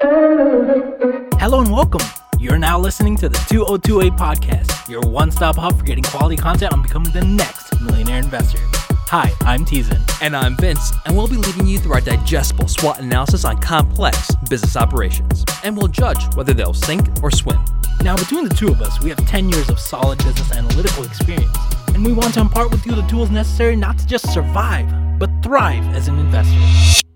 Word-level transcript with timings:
Hello 0.00 1.60
and 1.60 1.72
welcome. 1.72 2.06
You're 2.38 2.56
now 2.56 2.78
listening 2.78 3.16
to 3.16 3.28
the 3.28 3.38
2028 3.50 4.12
podcast, 4.12 4.88
your 4.88 5.00
one 5.00 5.32
stop 5.32 5.56
hub 5.56 5.76
for 5.76 5.84
getting 5.84 6.04
quality 6.04 6.36
content 6.36 6.72
on 6.72 6.82
becoming 6.82 7.12
the 7.12 7.24
next 7.24 7.80
millionaire 7.80 8.18
investor. 8.20 8.60
Hi, 9.08 9.32
I'm 9.40 9.64
Teason. 9.64 10.00
And 10.22 10.36
I'm 10.36 10.56
Vince, 10.56 10.92
and 11.04 11.16
we'll 11.16 11.26
be 11.26 11.34
leading 11.36 11.66
you 11.66 11.80
through 11.80 11.94
our 11.94 12.00
digestible 12.00 12.68
SWOT 12.68 13.00
analysis 13.00 13.44
on 13.44 13.60
complex 13.60 14.32
business 14.48 14.76
operations. 14.76 15.44
And 15.64 15.76
we'll 15.76 15.88
judge 15.88 16.32
whether 16.36 16.54
they'll 16.54 16.74
sink 16.74 17.08
or 17.20 17.32
swim. 17.32 17.58
Now, 18.02 18.16
between 18.16 18.48
the 18.48 18.54
two 18.54 18.68
of 18.68 18.80
us, 18.80 19.02
we 19.02 19.08
have 19.08 19.18
10 19.26 19.48
years 19.48 19.68
of 19.68 19.80
solid 19.80 20.18
business 20.18 20.52
analytical 20.52 21.02
experience, 21.02 21.56
and 21.88 22.04
we 22.04 22.12
want 22.12 22.34
to 22.34 22.40
impart 22.40 22.70
with 22.70 22.86
you 22.86 22.94
the 22.94 23.06
tools 23.08 23.30
necessary 23.30 23.74
not 23.74 23.98
to 23.98 24.06
just 24.06 24.32
survive, 24.32 24.88
but 25.18 25.28
thrive 25.42 25.84
as 25.96 26.06
an 26.06 26.20
investor. 26.20 27.07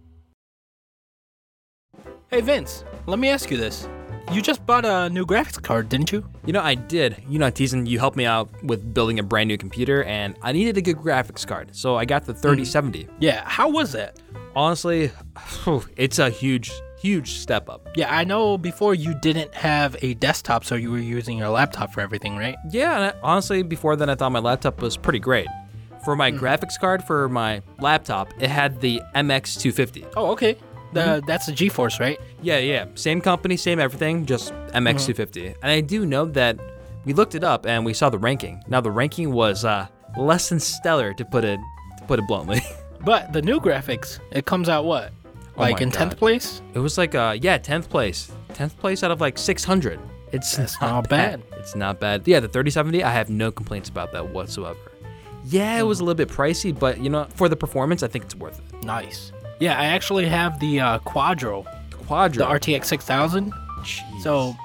Hey, 2.33 2.41
Vince, 2.41 2.83
let 3.05 3.19
me 3.19 3.29
ask 3.29 3.51
you 3.51 3.59
this. 3.59 3.87
You 4.32 4.41
just 4.41 4.64
bought 4.64 4.86
a 4.86 5.11
new 5.11 5.27
graphics 5.27 5.61
card, 5.63 5.90
didn't 5.90 6.13
you? 6.13 6.27
You 6.46 6.54
know, 6.54 6.63
I 6.63 6.75
did. 6.75 7.23
You 7.29 7.39
know, 7.39 7.50
Teason, 7.50 7.86
you 7.86 7.99
helped 7.99 8.17
me 8.17 8.25
out 8.25 8.49
with 8.64 8.95
building 8.95 9.18
a 9.18 9.23
brand 9.23 9.49
new 9.49 9.59
computer, 9.59 10.03
and 10.04 10.35
I 10.40 10.53
needed 10.53 10.79
a 10.79 10.81
good 10.81 10.96
graphics 10.96 11.46
card, 11.46 11.76
so 11.76 11.96
I 11.96 12.07
got 12.07 12.25
the 12.25 12.32
hmm. 12.32 12.40
3070. 12.40 13.07
Yeah, 13.21 13.46
how 13.46 13.68
was 13.68 13.93
that? 13.93 14.18
Honestly, 14.57 15.11
it's 15.99 16.18
a 16.18 16.31
huge, 16.31 16.73
huge 16.99 17.32
step 17.32 17.68
up. 17.68 17.87
Yeah, 17.96 18.11
I 18.11 18.25
know 18.25 18.57
before 18.57 18.95
you 18.95 19.12
didn't 19.12 19.54
have 19.54 19.95
a 20.01 20.14
desktop, 20.14 20.64
so 20.64 20.75
you 20.75 20.90
were 20.90 21.01
using 21.01 21.37
your 21.37 21.51
laptop 21.51 21.93
for 21.93 22.01
everything, 22.01 22.39
right? 22.39 22.57
Yeah, 22.71 22.96
and 22.96 23.04
I, 23.04 23.14
honestly, 23.23 23.62
before 23.62 23.95
then, 23.95 24.09
I 24.09 24.14
thought 24.14 24.32
my 24.32 24.39
laptop 24.39 24.81
was 24.81 24.96
pretty 24.96 25.18
great. 25.18 25.49
For 26.03 26.17
my 26.17 26.31
hmm. 26.31 26.39
graphics 26.39 26.81
card 26.81 27.04
for 27.04 27.29
my 27.29 27.61
laptop, 27.79 28.32
it 28.40 28.49
had 28.49 28.81
the 28.81 29.03
MX250. 29.14 30.14
Oh, 30.17 30.31
okay. 30.31 30.57
The, 30.93 31.23
That's 31.27 31.46
the 31.46 31.53
GeForce, 31.53 32.01
right? 32.01 32.19
Yeah, 32.42 32.59
yeah. 32.59 32.87
Same 32.95 33.20
company, 33.20 33.56
same 33.56 33.81
everything, 33.81 34.27
just 34.27 34.53
MX250. 34.75 35.56
And 35.62 35.70
I 35.70 35.81
do 35.81 36.05
know 36.05 36.27
that 36.27 36.59
we 37.05 37.12
looked 37.12 37.34
it 37.34 37.45
up 37.45 37.67
and 37.67 37.84
we 37.84 37.95
saw 37.95 38.11
the 38.11 38.19
ranking. 38.19 38.62
Now 38.69 38.81
the 38.81 38.91
ranking 38.91 39.33
was 39.33 39.65
uh, 39.65 39.87
less 40.17 40.51
than 40.51 40.61
stellar 40.61 41.15
to 41.15 41.25
put 41.25 41.45
it 41.45 41.59
to 41.99 42.05
put 42.05 42.19
it 42.19 42.27
bluntly. 42.27 42.61
But 43.05 43.33
the 43.33 43.43
new 43.43 43.59
graphics, 43.59 44.21
it 44.31 44.47
comes 44.47 44.69
out 44.69 44.84
what? 44.84 45.11
Like 45.57 45.79
my 45.79 45.83
in 45.83 45.91
10th 45.91 46.11
God. 46.11 46.19
place? 46.19 46.62
it 46.73 46.79
was 46.79 46.97
like 46.97 47.17
uh 47.17 47.37
yeah, 47.41 47.59
10th 47.59 47.89
place. 47.89 48.31
10th 48.51 48.77
place 48.77 49.03
out 49.03 49.11
of 49.11 49.21
like 49.21 49.39
600. 49.39 49.99
It's 50.31 50.56
That's 50.56 50.81
not 50.81 51.09
bad. 51.09 51.43
It's 51.59 51.75
not 51.75 51.99
bad. 51.99 52.27
Yeah, 52.27 52.39
the 52.39 52.47
3070, 52.47 53.03
I 53.03 53.11
have 53.11 53.29
no 53.29 53.51
complaints 53.51 53.89
about 53.89 54.12
that 54.12 54.29
whatsoever. 54.29 54.79
Yeah, 55.45 55.79
it 55.79 55.83
was 55.83 55.99
a 55.99 56.05
little 56.05 56.15
bit 56.15 56.29
pricey, 56.29 56.77
but 56.79 57.01
you 57.01 57.11
know, 57.11 57.27
for 57.34 57.49
the 57.49 57.56
performance, 57.56 58.05
I 58.05 58.09
think 58.09 58.25
it's 58.25 58.37
worth 58.37 58.61
it. 58.61 58.84
Nice. 58.84 59.33
Yeah, 59.61 59.78
I 59.78 59.86
actually 59.86 60.27
have 60.27 60.58
the 60.61 60.81
uh, 60.81 60.98
Quadro, 61.00 61.64
Quadro. 62.06 62.34
the 62.34 62.45
RTX 62.45 62.84
6000. 62.86 63.53
Jeez. 63.83 64.22
So 64.22 64.56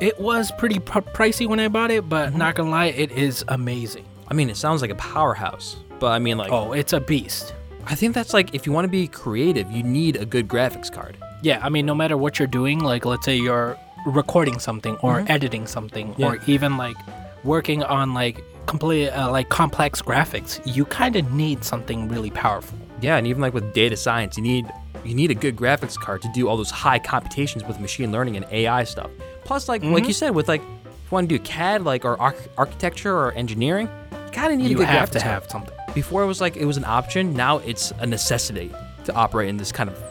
it 0.00 0.18
was 0.20 0.50
pretty 0.58 0.78
pr- 0.78 0.98
pricey 1.00 1.46
when 1.46 1.60
I 1.60 1.68
bought 1.68 1.90
it, 1.90 2.08
but 2.08 2.34
not 2.34 2.54
gonna 2.54 2.70
lie, 2.70 2.86
it 2.86 3.12
is 3.12 3.44
amazing. 3.48 4.04
I 4.28 4.34
mean, 4.34 4.50
it 4.50 4.56
sounds 4.56 4.80
like 4.82 4.90
a 4.90 4.94
powerhouse, 4.96 5.76
but 6.00 6.08
I 6.12 6.18
mean 6.18 6.38
like 6.38 6.52
Oh, 6.52 6.72
it's 6.72 6.92
a 6.92 7.00
beast. 7.00 7.54
I 7.86 7.94
think 7.94 8.14
that's 8.14 8.32
like 8.32 8.54
if 8.54 8.66
you 8.66 8.72
want 8.72 8.84
to 8.86 8.90
be 8.90 9.06
creative, 9.08 9.70
you 9.70 9.82
need 9.82 10.16
a 10.16 10.24
good 10.24 10.48
graphics 10.48 10.90
card. 10.90 11.16
Yeah, 11.42 11.60
I 11.62 11.68
mean, 11.68 11.84
no 11.84 11.94
matter 11.94 12.16
what 12.16 12.38
you're 12.38 12.48
doing, 12.48 12.78
like 12.80 13.04
let's 13.04 13.24
say 13.26 13.36
you're 13.36 13.76
recording 14.06 14.58
something 14.58 14.96
or 15.02 15.24
editing 15.28 15.66
something, 15.66 16.14
or 16.18 16.38
even 16.46 16.76
like 16.76 16.96
working 17.44 17.82
on 17.82 18.14
like 18.14 18.42
complete 18.66 19.10
uh, 19.10 19.30
like 19.30 19.50
complex 19.50 20.00
graphics, 20.00 20.60
you 20.64 20.84
kind 20.86 21.16
of 21.16 21.30
need 21.32 21.62
something 21.64 22.08
really 22.08 22.30
powerful. 22.30 22.78
Yeah, 23.04 23.18
and 23.18 23.26
even 23.26 23.42
like 23.42 23.52
with 23.52 23.74
data 23.74 23.98
science, 23.98 24.38
you 24.38 24.42
need 24.42 24.66
you 25.04 25.14
need 25.14 25.30
a 25.30 25.34
good 25.34 25.56
graphics 25.56 25.94
card 25.94 26.22
to 26.22 26.28
do 26.32 26.48
all 26.48 26.56
those 26.56 26.70
high 26.70 26.98
computations 26.98 27.62
with 27.62 27.78
machine 27.78 28.10
learning 28.10 28.38
and 28.38 28.46
AI 28.50 28.84
stuff. 28.84 29.10
Plus, 29.44 29.68
like 29.68 29.82
like 29.82 29.92
mm-hmm. 29.92 30.06
you 30.06 30.14
said, 30.14 30.30
with 30.30 30.48
like 30.48 30.62
if 30.62 30.66
you 30.66 31.10
want 31.10 31.28
to 31.28 31.38
do 31.38 31.44
CAD, 31.44 31.82
like 31.82 32.06
or 32.06 32.18
arch- 32.18 32.48
architecture 32.56 33.14
or 33.14 33.32
engineering, 33.32 33.90
you 34.10 34.32
kind 34.32 34.54
of 34.54 34.58
need 34.58 34.70
You 34.70 34.76
a 34.76 34.78
good 34.78 34.86
have 34.88 35.10
graphics 35.10 35.12
to 35.12 35.18
card. 35.18 35.34
have 35.34 35.50
something. 35.50 35.74
Before 35.92 36.22
it 36.22 36.26
was 36.26 36.40
like 36.40 36.56
it 36.56 36.64
was 36.64 36.78
an 36.78 36.86
option. 36.86 37.34
Now 37.34 37.58
it's 37.58 37.92
a 37.98 38.06
necessity 38.06 38.72
to 39.04 39.12
operate 39.12 39.50
in 39.50 39.58
this 39.58 39.70
kind 39.70 39.90
of 39.90 40.02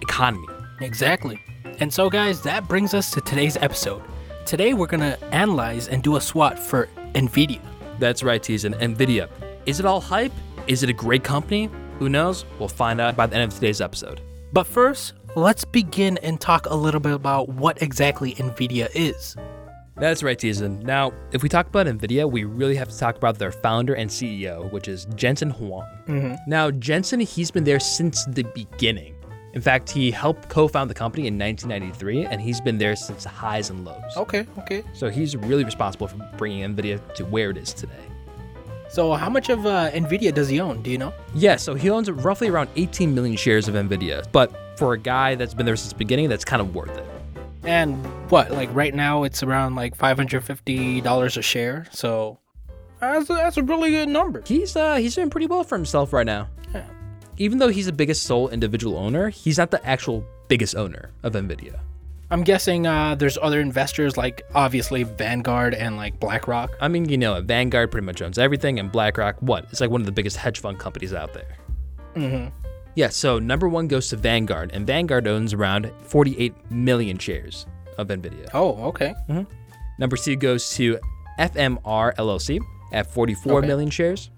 economy. 0.00 0.48
Exactly. 0.80 1.40
And 1.78 1.94
so, 1.94 2.10
guys, 2.10 2.42
that 2.42 2.66
brings 2.66 2.94
us 2.94 3.12
to 3.12 3.20
today's 3.20 3.58
episode. 3.58 4.02
Today, 4.44 4.74
we're 4.74 4.88
gonna 4.88 5.16
analyze 5.30 5.86
and 5.86 6.02
do 6.02 6.16
a 6.16 6.20
SWOT 6.20 6.58
for 6.58 6.88
Nvidia. 7.14 7.60
That's 8.00 8.24
right, 8.24 8.42
Teason. 8.42 8.74
Nvidia. 8.80 9.28
Is 9.66 9.78
it 9.78 9.86
all 9.86 10.00
hype? 10.00 10.32
Is 10.66 10.82
it 10.82 10.90
a 10.90 10.92
great 10.92 11.22
company? 11.22 11.70
Who 12.00 12.08
knows? 12.08 12.46
We'll 12.58 12.68
find 12.68 12.98
out 12.98 13.14
by 13.14 13.26
the 13.26 13.36
end 13.36 13.44
of 13.44 13.54
today's 13.54 13.82
episode. 13.82 14.22
But 14.54 14.66
first, 14.66 15.12
let's 15.36 15.66
begin 15.66 16.16
and 16.22 16.40
talk 16.40 16.64
a 16.64 16.74
little 16.74 16.98
bit 16.98 17.12
about 17.12 17.50
what 17.50 17.82
exactly 17.82 18.34
Nvidia 18.36 18.88
is. 18.94 19.36
That's 19.96 20.22
right, 20.22 20.38
Teason. 20.38 20.82
Now, 20.82 21.12
if 21.30 21.42
we 21.42 21.50
talk 21.50 21.66
about 21.66 21.86
NVIDIA, 21.86 22.28
we 22.28 22.44
really 22.44 22.74
have 22.76 22.88
to 22.88 22.98
talk 22.98 23.18
about 23.18 23.38
their 23.38 23.52
founder 23.52 23.92
and 23.92 24.08
CEO, 24.08 24.72
which 24.72 24.88
is 24.88 25.04
Jensen 25.14 25.50
Huang. 25.50 25.86
Mm-hmm. 26.06 26.36
Now, 26.46 26.70
Jensen, 26.70 27.20
he's 27.20 27.50
been 27.50 27.64
there 27.64 27.78
since 27.78 28.24
the 28.24 28.44
beginning. 28.54 29.14
In 29.52 29.60
fact, 29.60 29.90
he 29.90 30.10
helped 30.10 30.48
co 30.48 30.68
found 30.68 30.88
the 30.88 30.94
company 30.94 31.26
in 31.26 31.38
1993, 31.38 32.24
and 32.24 32.40
he's 32.40 32.62
been 32.62 32.78
there 32.78 32.96
since 32.96 33.24
the 33.24 33.28
highs 33.28 33.68
and 33.68 33.84
lows. 33.84 34.16
Okay, 34.16 34.46
okay. 34.60 34.84
So 34.94 35.10
he's 35.10 35.36
really 35.36 35.64
responsible 35.64 36.08
for 36.08 36.16
bringing 36.38 36.74
NVIDIA 36.74 37.14
to 37.16 37.26
where 37.26 37.50
it 37.50 37.58
is 37.58 37.74
today. 37.74 38.09
So, 38.90 39.12
how 39.12 39.30
much 39.30 39.48
of 39.50 39.66
uh, 39.66 39.90
Nvidia 39.92 40.34
does 40.34 40.48
he 40.48 40.60
own? 40.60 40.82
Do 40.82 40.90
you 40.90 40.98
know? 40.98 41.14
Yeah, 41.34 41.56
so 41.56 41.74
he 41.74 41.90
owns 41.90 42.10
roughly 42.10 42.48
around 42.48 42.70
18 42.74 43.14
million 43.14 43.36
shares 43.36 43.68
of 43.68 43.74
NVIDIA, 43.76 44.24
but 44.32 44.52
for 44.76 44.94
a 44.94 44.98
guy 44.98 45.36
that's 45.36 45.54
been 45.54 45.64
there 45.64 45.76
since 45.76 45.92
the 45.92 45.98
beginning, 45.98 46.28
that's 46.28 46.44
kind 46.44 46.60
of 46.60 46.74
worth 46.74 46.96
it. 46.96 47.06
And 47.62 47.94
what, 48.30 48.50
like 48.50 48.68
right 48.74 48.92
now, 48.94 49.22
it's 49.22 49.42
around 49.44 49.76
like 49.76 49.96
$550 49.96 51.36
a 51.36 51.42
share. 51.42 51.86
So, 51.92 52.38
that's 53.00 53.30
a, 53.30 53.34
that's 53.34 53.56
a 53.58 53.62
really 53.62 53.90
good 53.90 54.08
number. 54.08 54.42
He's 54.44 54.74
uh 54.76 54.96
he's 54.96 55.14
doing 55.14 55.30
pretty 55.30 55.46
well 55.46 55.62
for 55.64 55.76
himself 55.76 56.12
right 56.12 56.26
now. 56.26 56.48
Yeah. 56.74 56.84
even 57.38 57.58
though 57.58 57.68
he's 57.68 57.86
the 57.86 57.92
biggest 57.92 58.24
sole 58.24 58.48
individual 58.48 58.96
owner, 58.98 59.28
he's 59.30 59.56
not 59.58 59.70
the 59.70 59.84
actual 59.86 60.24
biggest 60.48 60.74
owner 60.74 61.10
of 61.22 61.32
Nvidia. 61.34 61.80
I'm 62.32 62.44
guessing 62.44 62.86
uh, 62.86 63.16
there's 63.16 63.36
other 63.42 63.60
investors 63.60 64.16
like 64.16 64.42
obviously 64.54 65.02
Vanguard 65.02 65.74
and 65.74 65.96
like 65.96 66.20
BlackRock. 66.20 66.70
I 66.80 66.86
mean, 66.88 67.08
you 67.08 67.18
know, 67.18 67.40
Vanguard 67.42 67.90
pretty 67.90 68.04
much 68.06 68.22
owns 68.22 68.38
everything, 68.38 68.78
and 68.78 68.90
BlackRock, 68.92 69.36
what? 69.40 69.64
It's 69.70 69.80
like 69.80 69.90
one 69.90 70.00
of 70.00 70.06
the 70.06 70.12
biggest 70.12 70.36
hedge 70.36 70.60
fund 70.60 70.78
companies 70.78 71.12
out 71.12 71.34
there. 71.34 71.56
Mm-hmm. 72.14 72.48
Yeah, 72.94 73.08
so 73.08 73.38
number 73.38 73.68
one 73.68 73.88
goes 73.88 74.08
to 74.10 74.16
Vanguard, 74.16 74.70
and 74.72 74.86
Vanguard 74.86 75.26
owns 75.26 75.52
around 75.54 75.90
48 76.02 76.54
million 76.70 77.18
shares 77.18 77.66
of 77.98 78.08
Nvidia. 78.08 78.48
Oh, 78.54 78.80
okay. 78.84 79.14
Mhm. 79.28 79.46
Number 79.98 80.16
two 80.16 80.36
goes 80.36 80.70
to 80.74 80.98
FMR 81.38 82.14
LLC 82.16 82.60
at 82.92 83.10
44 83.12 83.58
Okay. 83.58 83.66
million 83.66 83.90
shares. 83.90 84.30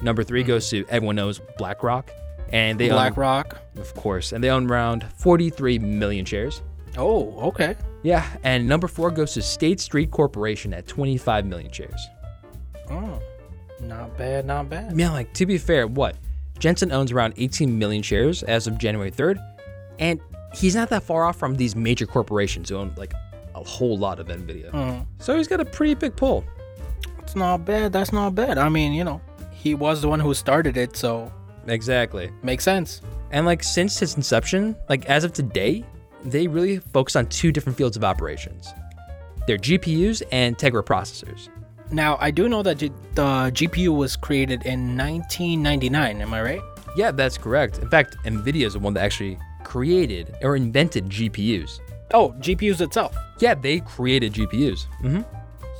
Number 0.00 0.22
3 0.22 0.42
goes 0.44 0.70
to 0.70 0.84
everyone 0.90 1.16
knows 1.16 1.40
BlackRock, 1.58 2.10
and 2.52 2.78
they 2.78 2.88
own, 2.90 2.96
BlackRock. 2.96 3.58
of 3.78 3.92
course, 3.94 4.32
and 4.32 4.44
they 4.44 4.48
own 4.50 4.70
around 4.70 5.04
43 5.16 5.78
million 5.80 6.24
shares. 6.24 6.62
Oh, 6.96 7.38
okay. 7.48 7.76
Yeah, 8.02 8.26
and 8.44 8.66
number 8.66 8.88
four 8.88 9.10
goes 9.10 9.34
to 9.34 9.42
State 9.42 9.80
Street 9.80 10.10
Corporation 10.10 10.72
at 10.72 10.86
25 10.86 11.46
million 11.46 11.70
shares. 11.72 12.08
Oh, 12.90 13.20
not 13.80 14.16
bad, 14.16 14.46
not 14.46 14.68
bad. 14.70 14.98
Yeah, 14.98 15.10
like 15.10 15.32
to 15.34 15.46
be 15.46 15.58
fair, 15.58 15.86
what? 15.86 16.16
Jensen 16.58 16.90
owns 16.90 17.12
around 17.12 17.34
18 17.36 17.78
million 17.78 18.02
shares 18.02 18.42
as 18.42 18.66
of 18.66 18.78
January 18.78 19.10
3rd, 19.10 19.38
and 19.98 20.20
he's 20.54 20.74
not 20.74 20.88
that 20.90 21.02
far 21.02 21.24
off 21.24 21.36
from 21.36 21.54
these 21.56 21.76
major 21.76 22.06
corporations 22.06 22.68
who 22.70 22.76
own 22.76 22.92
like 22.96 23.12
a 23.54 23.62
whole 23.62 23.98
lot 23.98 24.18
of 24.20 24.28
Nvidia. 24.28 24.70
Mm. 24.70 25.06
So 25.18 25.36
he's 25.36 25.48
got 25.48 25.60
a 25.60 25.64
pretty 25.64 25.94
big 25.94 26.16
pull. 26.16 26.44
It's 27.20 27.36
not 27.36 27.64
bad. 27.64 27.92
That's 27.92 28.12
not 28.12 28.34
bad. 28.34 28.58
I 28.58 28.68
mean, 28.68 28.92
you 28.92 29.04
know, 29.04 29.20
he 29.50 29.74
was 29.74 30.00
the 30.00 30.08
one 30.08 30.20
who 30.20 30.32
started 30.34 30.76
it, 30.76 30.96
so 30.96 31.30
Exactly. 31.66 32.30
makes 32.42 32.64
sense. 32.64 33.02
And 33.30 33.44
like 33.44 33.62
since 33.62 34.00
its 34.00 34.16
inception, 34.16 34.74
like 34.88 35.04
as 35.06 35.24
of 35.24 35.32
today, 35.32 35.84
they 36.30 36.46
really 36.46 36.78
focus 36.78 37.16
on 37.16 37.26
two 37.26 37.52
different 37.52 37.76
fields 37.76 37.96
of 37.96 38.04
operations. 38.04 38.72
They're 39.46 39.58
GPUs 39.58 40.22
and 40.32 40.56
Tegra 40.58 40.82
processors. 40.84 41.48
Now, 41.90 42.18
I 42.20 42.30
do 42.30 42.48
know 42.48 42.62
that 42.62 42.78
the 42.78 42.90
GPU 43.16 43.96
was 43.96 44.14
created 44.16 44.66
in 44.66 44.96
1999. 44.96 46.20
Am 46.20 46.34
I 46.34 46.42
right? 46.42 46.60
Yeah, 46.96 47.10
that's 47.12 47.38
correct. 47.38 47.78
In 47.78 47.88
fact, 47.88 48.16
Nvidia 48.24 48.66
is 48.66 48.74
the 48.74 48.78
one 48.78 48.92
that 48.94 49.04
actually 49.04 49.38
created 49.64 50.34
or 50.42 50.56
invented 50.56 51.08
GPUs. 51.08 51.80
Oh, 52.12 52.34
GPUs 52.40 52.80
itself. 52.80 53.16
Yeah, 53.38 53.54
they 53.54 53.80
created 53.80 54.34
GPUs. 54.34 54.84
hmm 55.00 55.20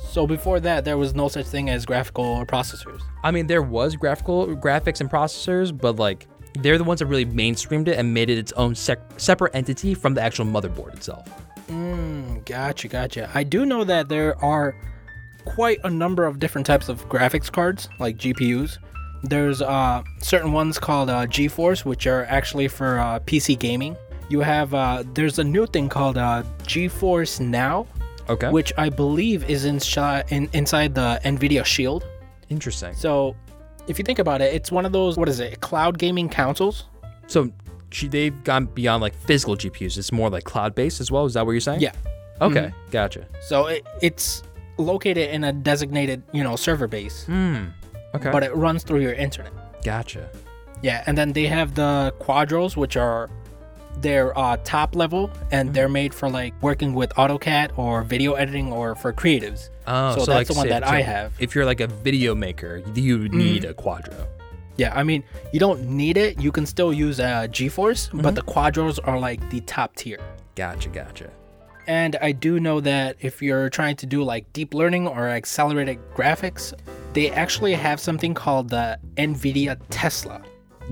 So 0.09 0.25
before 0.25 0.59
that, 0.61 0.85
there 0.85 0.97
was 0.97 1.13
no 1.13 1.27
such 1.27 1.45
thing 1.45 1.69
as 1.69 1.85
graphical 1.85 2.45
processors. 2.45 3.01
I 3.23 3.31
mean, 3.31 3.47
there 3.47 3.61
was 3.61 3.95
graphical 3.95 4.47
graphics 4.55 5.01
and 5.01 5.09
processors, 5.09 5.75
but 5.75 5.97
like 5.97 6.27
they're 6.55 6.77
the 6.77 6.83
ones 6.83 6.99
that 6.99 7.05
really 7.05 7.25
mainstreamed 7.25 7.87
it 7.87 7.97
and 7.97 8.13
made 8.13 8.29
it 8.29 8.37
its 8.37 8.51
own 8.53 8.75
sec- 8.75 8.99
separate 9.17 9.53
entity 9.55 9.93
from 9.93 10.13
the 10.13 10.21
actual 10.21 10.45
motherboard 10.45 10.93
itself. 10.95 11.27
Mm, 11.67 12.45
gotcha, 12.45 12.87
gotcha. 12.87 13.29
I 13.33 13.43
do 13.43 13.65
know 13.65 13.83
that 13.83 14.09
there 14.09 14.35
are 14.43 14.75
quite 15.45 15.79
a 15.83 15.89
number 15.89 16.25
of 16.25 16.39
different 16.39 16.65
types 16.67 16.89
of 16.89 17.07
graphics 17.09 17.51
cards, 17.51 17.87
like 17.99 18.17
GPUs. 18.17 18.77
There's 19.23 19.61
uh, 19.61 20.01
certain 20.21 20.51
ones 20.53 20.79
called 20.79 21.09
uh, 21.09 21.25
GeForce, 21.27 21.85
which 21.85 22.07
are 22.07 22.25
actually 22.25 22.67
for 22.67 22.99
uh, 22.99 23.19
PC 23.19 23.57
gaming. 23.59 23.95
You 24.29 24.39
have 24.41 24.73
uh, 24.73 25.03
there's 25.13 25.39
a 25.39 25.43
new 25.43 25.65
thing 25.67 25.89
called 25.89 26.17
uh, 26.17 26.43
GeForce 26.63 27.39
Now, 27.39 27.87
Okay. 28.29 28.49
which 28.49 28.71
I 28.77 28.89
believe 28.89 29.49
is 29.49 29.65
inside 29.65 30.25
in, 30.29 30.49
inside 30.53 30.93
the 30.95 31.19
Nvidia 31.23 31.65
Shield. 31.65 32.05
Interesting. 32.49 32.93
So, 32.93 33.35
if 33.89 33.99
you 33.99 34.05
think 34.05 34.19
about 34.19 34.41
it, 34.41 34.53
it's 34.53 34.71
one 34.71 34.85
of 34.85 34.91
those 34.91 35.17
what 35.17 35.27
is 35.29 35.39
it? 35.39 35.59
Cloud 35.61 35.97
gaming 35.97 36.29
consoles. 36.29 36.85
So 37.27 37.51
they've 38.03 38.43
gone 38.43 38.65
beyond 38.65 39.01
like 39.01 39.13
physical 39.15 39.55
GPUs. 39.55 39.97
It's 39.97 40.11
more 40.11 40.29
like 40.29 40.43
cloud 40.43 40.75
based 40.75 41.01
as 41.01 41.11
well. 41.11 41.25
Is 41.25 41.33
that 41.33 41.45
what 41.45 41.51
you're 41.53 41.61
saying? 41.61 41.81
Yeah. 41.81 41.93
Okay. 42.41 42.71
Gotcha. 42.91 43.25
So 43.41 43.67
it, 43.67 43.85
it's 44.01 44.43
located 44.77 45.29
in 45.31 45.43
a 45.43 45.51
designated 45.51 46.23
you 46.31 46.43
know 46.43 46.55
server 46.55 46.87
base, 46.87 47.25
Hmm. 47.25 47.65
Okay. 48.15 48.31
but 48.31 48.43
it 48.43 48.55
runs 48.55 48.83
through 48.83 49.01
your 49.01 49.13
internet. 49.13 49.51
gotcha. 49.83 50.29
Yeah, 50.81 51.03
and 51.07 51.17
then 51.17 51.33
they 51.33 51.45
have 51.47 51.75
the 51.75 52.13
Quadros, 52.21 52.77
which 52.77 52.95
are 52.95 53.29
their 54.01 54.37
uh, 54.37 54.57
top 54.63 54.95
level, 54.95 55.29
and 55.51 55.73
they're 55.73 55.89
made 55.89 56.13
for 56.13 56.29
like 56.29 56.53
working 56.61 56.93
with 56.93 57.11
AutoCAD 57.15 57.77
or 57.77 58.03
video 58.03 58.33
editing 58.33 58.71
or 58.71 58.95
for 58.95 59.13
creatives. 59.13 59.69
Oh, 59.87 60.17
So 60.17 60.25
that's 60.25 60.49
the 60.49 60.55
one 60.55 60.67
that 60.69 60.83
I 60.83 61.01
have. 61.01 61.33
If 61.39 61.55
you're 61.55 61.65
like 61.65 61.79
a 61.79 61.87
video 61.87 62.35
maker, 62.35 62.83
you 62.93 63.29
need 63.29 63.65
a 63.65 63.73
Quadro. 63.73 64.27
Yeah, 64.77 64.93
I 64.95 65.03
mean, 65.03 65.23
you 65.51 65.59
don't 65.59 65.89
need 65.89 66.15
it. 66.15 66.39
You 66.39 66.51
can 66.53 66.65
still 66.65 66.93
use 66.93 67.19
uh, 67.19 67.47
GeForce, 67.49 68.09
but 68.21 68.35
the 68.35 68.41
Quadros 68.43 68.97
are 69.03 69.19
like 69.19 69.47
the 69.49 69.59
top 69.61 69.95
tier. 69.95 70.19
Gotcha. 70.55 70.89
Gotcha. 70.89 71.29
And 71.87 72.15
I 72.21 72.31
do 72.33 72.59
know 72.59 72.79
that 72.81 73.17
if 73.19 73.41
you're 73.41 73.69
trying 73.69 73.95
to 73.97 74.05
do 74.05 74.23
like 74.23 74.53
deep 74.53 74.73
learning 74.75 75.07
or 75.07 75.27
accelerated 75.27 75.97
graphics, 76.15 76.71
they 77.13 77.31
actually 77.31 77.73
have 77.73 77.99
something 77.99 78.33
called 78.35 78.69
the 78.69 78.99
NVIDIA 79.17 79.79
Tesla. 79.89 80.41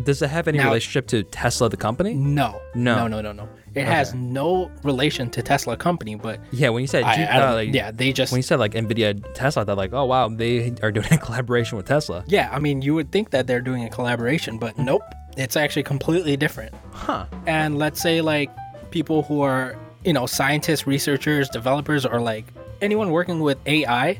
Does 0.03 0.21
it 0.21 0.29
have 0.29 0.47
any 0.47 0.57
Now- 0.59 0.65
relationship 0.65 1.07
to 1.07 1.23
Tesla, 1.23 1.69
the 1.69 1.77
company? 1.77 2.13
No, 2.13 2.61
No. 2.75 2.95
no, 2.95 3.07
no, 3.07 3.21
no, 3.21 3.31
no. 3.31 3.49
It 3.75 3.85
has 3.85 4.13
no 4.13 4.71
relation 4.83 5.29
to 5.31 5.41
Tesla 5.43 5.77
company, 5.77 6.15
but 6.15 6.39
Yeah. 6.51 6.69
When 6.69 6.81
you 6.81 6.87
said 6.87 7.03
I, 7.03 7.15
G- 7.15 7.23
I 7.23 7.39
don't, 7.39 7.49
uh, 7.49 7.53
like, 7.53 7.73
yeah, 7.73 7.91
they 7.91 8.11
just 8.11 8.31
when 8.31 8.39
you 8.39 8.43
said 8.43 8.59
like 8.59 8.73
Nvidia 8.73 9.23
Tesla, 9.35 9.65
they're 9.65 9.75
like, 9.75 9.93
oh 9.93 10.05
wow, 10.05 10.29
they 10.29 10.73
are 10.81 10.91
doing 10.91 11.07
a 11.11 11.17
collaboration 11.17 11.77
with 11.77 11.85
Tesla. 11.87 12.23
yeah. 12.27 12.49
I 12.51 12.59
mean, 12.59 12.81
you 12.81 12.95
would 12.95 13.11
think 13.11 13.29
that 13.31 13.45
they're 13.47 13.61
doing 13.61 13.83
a 13.83 13.89
collaboration, 13.89 14.57
but 14.57 14.77
nope. 14.77 15.03
It's 15.35 15.55
actually 15.55 15.83
completely 15.83 16.35
different. 16.37 16.73
Huh. 16.91 17.25
And 17.45 17.77
let's 17.77 18.01
say 18.01 18.21
like 18.21 18.49
people 18.89 19.21
who 19.23 19.41
are 19.41 19.75
you 20.03 20.13
know 20.13 20.25
scientists, 20.25 20.87
researchers, 20.87 21.47
developers, 21.49 22.05
or 22.05 22.19
like 22.19 22.45
anyone 22.81 23.11
working 23.11 23.39
with 23.41 23.57
AI, 23.67 24.19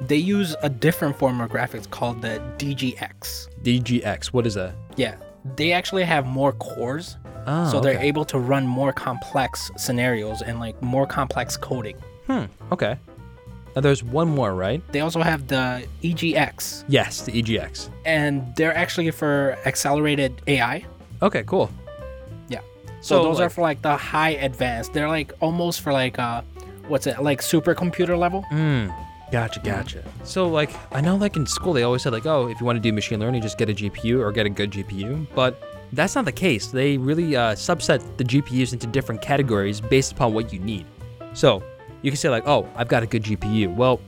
they 0.00 0.16
use 0.16 0.56
a 0.62 0.68
different 0.68 1.16
form 1.18 1.40
of 1.40 1.50
graphics 1.50 1.88
called 1.90 2.22
the 2.22 2.40
DGX. 2.58 3.48
DGX. 3.62 4.26
What 4.26 4.46
is 4.46 4.54
that? 4.54 4.74
Yeah, 4.96 5.16
they 5.56 5.72
actually 5.72 6.04
have 6.04 6.26
more 6.26 6.52
cores, 6.52 7.16
Oh, 7.46 7.70
so 7.70 7.80
they're 7.80 7.94
okay. 7.96 8.08
able 8.08 8.24
to 8.26 8.38
run 8.38 8.66
more 8.66 8.92
complex 8.92 9.70
scenarios 9.76 10.42
and 10.42 10.58
like 10.58 10.80
more 10.82 11.06
complex 11.06 11.56
coding. 11.56 11.96
Hmm. 12.26 12.44
Okay. 12.72 12.96
Now 13.76 13.82
there's 13.82 14.02
one 14.02 14.28
more, 14.28 14.54
right? 14.54 14.80
They 14.90 15.00
also 15.00 15.20
have 15.20 15.46
the 15.48 15.86
EGX, 16.02 16.84
Yes, 16.88 17.22
the 17.22 17.32
EGX. 17.40 17.90
and 18.04 18.42
they're 18.56 18.74
actually 18.76 19.10
for 19.12 19.56
accelerated 19.66 20.40
AI. 20.46 20.84
Okay, 21.22 21.44
cool. 21.44 21.70
Yeah. 22.48 22.60
So, 23.00 23.18
So, 23.18 23.22
those 23.24 23.38
are 23.40 23.50
for 23.50 23.60
like 23.60 23.82
the 23.82 23.96
high 23.96 24.30
advanced. 24.30 24.92
They're 24.94 25.08
like 25.08 25.32
almost 25.40 25.82
for 25.82 25.92
like 25.92 26.18
uh 26.18 26.42
what's 26.88 27.06
it 27.06 27.22
like 27.22 27.42
supercomputer 27.42 28.18
level? 28.18 28.44
Mm. 28.50 28.92
Gotcha, 29.32 29.60
gotcha. 29.60 30.04
So 30.24 30.46
like 30.46 30.70
I 30.92 31.00
know 31.00 31.16
like 31.16 31.36
in 31.36 31.46
school 31.46 31.72
they 31.72 31.82
always 31.82 32.02
said 32.02 32.12
like, 32.12 32.26
oh, 32.26 32.48
if 32.48 32.60
you 32.60 32.66
want 32.66 32.76
to 32.76 32.80
do 32.80 32.92
machine 32.92 33.20
learning, 33.20 33.42
just 33.42 33.58
get 33.58 33.68
a 33.68 33.74
GPU 33.74 34.20
or 34.20 34.30
get 34.32 34.46
a 34.46 34.50
good 34.50 34.70
GPU. 34.70 35.26
But 35.34 35.60
that's 35.92 36.14
not 36.14 36.24
the 36.24 36.32
case. 36.32 36.68
They 36.68 36.96
really 36.96 37.36
uh, 37.36 37.54
subset 37.54 38.16
the 38.16 38.24
GPUs 38.24 38.72
into 38.72 38.86
different 38.86 39.22
categories 39.22 39.80
based 39.80 40.12
upon 40.12 40.34
what 40.34 40.52
you 40.52 40.60
need. 40.60 40.86
So 41.34 41.62
you 42.02 42.10
can 42.10 42.18
say 42.18 42.28
like, 42.28 42.46
oh, 42.46 42.68
I've 42.76 42.88
got 42.88 43.02
a 43.02 43.06
good 43.06 43.24
GPU. 43.24 43.74
Well, 43.74 44.00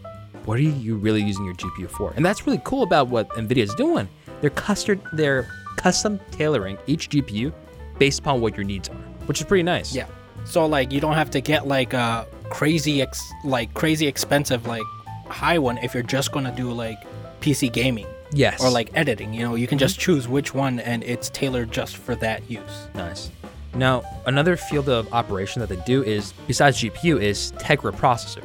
what 0.44 0.58
are 0.58 0.62
you 0.62 0.96
really 0.96 1.22
using 1.22 1.44
your 1.44 1.54
GPU 1.54 1.90
for? 1.90 2.12
And 2.16 2.24
that's 2.24 2.46
really 2.46 2.60
cool 2.64 2.82
about 2.82 3.08
what 3.08 3.28
NVIDIA 3.30 3.58
is 3.58 3.74
doing. 3.74 4.08
They're 4.40 4.50
custom, 4.50 5.02
they're 5.12 5.48
custom 5.76 6.20
tailoring 6.30 6.78
each 6.86 7.10
GPU 7.10 7.52
based 7.98 8.20
upon 8.20 8.40
what 8.40 8.56
your 8.56 8.64
needs 8.64 8.88
are, 8.88 8.94
which 9.26 9.40
is 9.40 9.46
pretty 9.46 9.64
nice. 9.64 9.94
Yeah. 9.94 10.06
So 10.44 10.64
like 10.64 10.92
you 10.92 11.00
don't 11.00 11.14
have 11.14 11.30
to 11.30 11.40
get 11.40 11.66
like 11.66 11.92
a 11.92 12.26
crazy 12.50 13.02
ex- 13.02 13.30
like 13.44 13.74
crazy 13.74 14.06
expensive 14.06 14.66
like 14.66 14.82
high 15.30 15.58
one 15.58 15.78
if 15.78 15.94
you're 15.94 16.02
just 16.02 16.32
gonna 16.32 16.54
do 16.54 16.72
like 16.72 16.98
PC 17.40 17.72
gaming 17.72 18.06
Yes. 18.32 18.62
or 18.62 18.70
like 18.70 18.90
editing. 18.94 19.32
You 19.32 19.42
know, 19.42 19.54
you 19.54 19.66
can 19.66 19.76
mm-hmm. 19.76 19.84
just 19.84 19.98
choose 19.98 20.28
which 20.28 20.54
one 20.54 20.80
and 20.80 21.02
it's 21.04 21.30
tailored 21.30 21.70
just 21.72 21.96
for 21.96 22.14
that 22.16 22.48
use. 22.50 22.88
Nice. 22.94 23.30
Now, 23.74 24.02
another 24.26 24.56
field 24.56 24.88
of 24.88 25.12
operation 25.12 25.60
that 25.60 25.68
they 25.68 25.82
do 25.86 26.02
is, 26.02 26.32
besides 26.46 26.78
GPU, 26.82 27.20
is 27.20 27.52
Tegra 27.52 27.92
processor. 27.92 28.44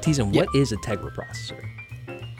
Teason, 0.00 0.34
what 0.34 0.48
is 0.54 0.72
a 0.72 0.76
Tegra 0.76 1.14
processor? 1.14 1.64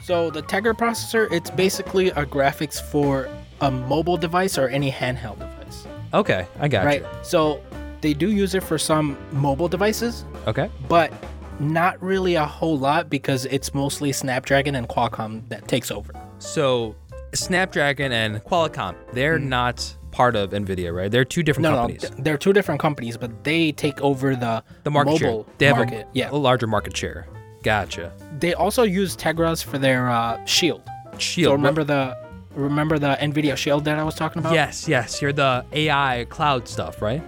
So 0.03 0.29
the 0.29 0.43
Tegra 0.43 0.73
processor, 0.77 1.31
it's 1.31 1.49
basically 1.49 2.09
a 2.09 2.25
graphics 2.25 2.79
for 2.79 3.27
a 3.61 3.71
mobile 3.71 4.17
device 4.17 4.57
or 4.57 4.67
any 4.67 4.91
handheld 4.91 5.39
device, 5.39 5.87
Okay, 6.13 6.45
I 6.59 6.67
got 6.67 6.83
it. 6.83 6.87
right? 6.87 7.01
you. 7.01 7.07
So 7.23 7.63
they 8.01 8.13
do 8.13 8.31
use 8.31 8.53
it 8.53 8.61
for 8.61 8.77
some 8.77 9.17
mobile 9.31 9.67
devices, 9.67 10.25
Okay. 10.45 10.69
but 10.87 11.11
not 11.59 12.01
really 12.01 12.35
a 12.35 12.45
whole 12.45 12.77
lot 12.77 13.09
because 13.09 13.45
it's 13.45 13.73
mostly 13.73 14.11
Snapdragon 14.11 14.75
and 14.75 14.87
Qualcomm 14.89 15.47
that 15.49 15.67
takes 15.67 15.91
over. 15.91 16.13
So, 16.39 16.95
Snapdragon 17.33 18.11
and 18.11 18.43
Qualcomm, 18.43 18.95
they're 19.13 19.39
not 19.39 19.95
part 20.11 20.35
of 20.35 20.51
NVIDIA, 20.51 20.95
right? 20.95 21.11
They're 21.11 21.25
two 21.25 21.43
different 21.43 21.67
Mm. 21.67 21.71
No, 21.71 21.77
companies. 21.77 22.03
no, 22.11 22.23
they're 22.23 22.37
two 22.37 22.53
different 22.53 22.79
companies, 22.79 23.17
but 23.17 23.43
they 23.43 23.71
take 23.73 23.99
over 24.01 24.35
the 24.35 24.63
the 24.83 24.91
market 24.91 25.11
mobile 25.21 25.43
share. 25.45 25.53
They 25.57 25.65
have 25.65 25.77
market. 25.77 26.05
a, 26.05 26.09
yeah, 26.13 26.29
a 26.31 26.35
larger 26.35 26.67
market 26.67 26.95
share. 26.95 27.27
Gotcha. 27.63 28.13
they 28.39 28.53
also 28.53 28.83
use 28.83 29.17
Tegras 29.17 29.63
for 29.63 29.77
their 29.77 30.09
uh, 30.09 30.43
Shield. 30.45 30.83
Shield. 31.17 31.49
So 31.49 31.53
remember 31.53 31.83
the 31.83 32.15
remember 32.53 32.99
the 32.99 33.17
Nvidia 33.19 33.57
Shield 33.57 33.83
that 33.85 33.97
I 33.99 34.03
was 34.03 34.15
talking 34.15 34.39
about? 34.39 34.53
Yes, 34.53 34.87
yes. 34.87 35.21
You're 35.21 35.33
the 35.33 35.65
AI 35.73 36.25
cloud 36.29 36.67
stuff, 36.67 37.01
right? 37.01 37.21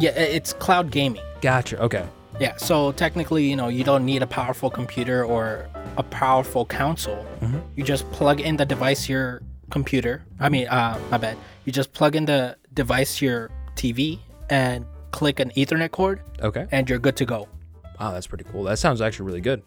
Yeah, 0.00 0.10
it's 0.10 0.52
cloud 0.52 0.90
gaming. 0.90 1.22
Gotcha. 1.40 1.80
Okay. 1.80 2.04
Yeah, 2.40 2.56
so 2.56 2.92
technically, 2.92 3.48
you 3.50 3.56
know, 3.56 3.68
you 3.68 3.82
don't 3.84 4.04
need 4.04 4.22
a 4.22 4.26
powerful 4.26 4.70
computer 4.70 5.24
or 5.24 5.68
a 5.96 6.02
powerful 6.04 6.64
console. 6.64 7.26
Mm-hmm. 7.40 7.58
You 7.76 7.84
just 7.84 8.10
plug 8.12 8.40
in 8.40 8.56
the 8.56 8.64
device 8.64 9.06
to 9.06 9.12
your 9.12 9.42
computer. 9.70 10.24
I 10.38 10.48
mean, 10.48 10.68
uh, 10.68 10.98
my 11.10 11.18
bad. 11.18 11.36
You 11.64 11.72
just 11.72 11.92
plug 11.92 12.14
in 12.14 12.26
the 12.26 12.56
device 12.74 13.18
to 13.18 13.24
your 13.26 13.50
TV 13.74 14.20
and 14.50 14.86
click 15.10 15.40
an 15.40 15.50
Ethernet 15.56 15.90
cord, 15.90 16.20
Okay. 16.40 16.66
and 16.70 16.88
you're 16.88 17.00
good 17.00 17.16
to 17.16 17.24
go. 17.26 17.48
Wow, 17.98 18.12
that's 18.12 18.26
pretty 18.28 18.44
cool. 18.44 18.62
That 18.62 18.78
sounds 18.78 19.00
actually 19.00 19.26
really 19.26 19.40
good. 19.40 19.62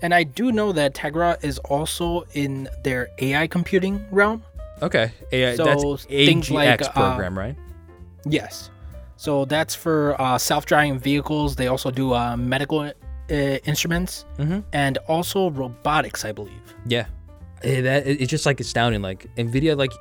And 0.00 0.14
I 0.14 0.22
do 0.24 0.50
know 0.50 0.72
that 0.72 0.94
Tegra 0.94 1.42
is 1.44 1.58
also 1.58 2.24
in 2.32 2.68
their 2.82 3.08
AI 3.18 3.46
computing 3.46 4.04
realm. 4.10 4.42
Okay. 4.80 5.12
AI, 5.30 5.54
So, 5.56 5.64
that's 5.64 5.84
AGX 6.06 6.50
like, 6.50 6.82
uh, 6.82 6.90
program, 6.90 7.38
right? 7.38 7.54
Yes. 8.24 8.70
So 9.16 9.44
that's 9.44 9.74
for 9.74 10.20
uh, 10.20 10.38
self-driving 10.38 10.98
vehicles. 10.98 11.56
They 11.56 11.68
also 11.68 11.90
do 11.90 12.12
uh, 12.14 12.36
medical 12.36 12.80
uh, 12.80 12.92
instruments 13.30 14.24
Mm-hmm. 14.38 14.60
and 14.72 14.98
also 15.08 15.50
robotics, 15.50 16.24
I 16.24 16.32
believe. 16.32 16.74
Yeah, 16.86 17.06
Eh, 17.62 17.80
that 17.82 18.06
it- 18.06 18.20
it's 18.20 18.30
just 18.30 18.44
like 18.46 18.58
astounding. 18.60 19.02
Like 19.02 19.26
Nvidia, 19.36 19.76
like 19.76 19.92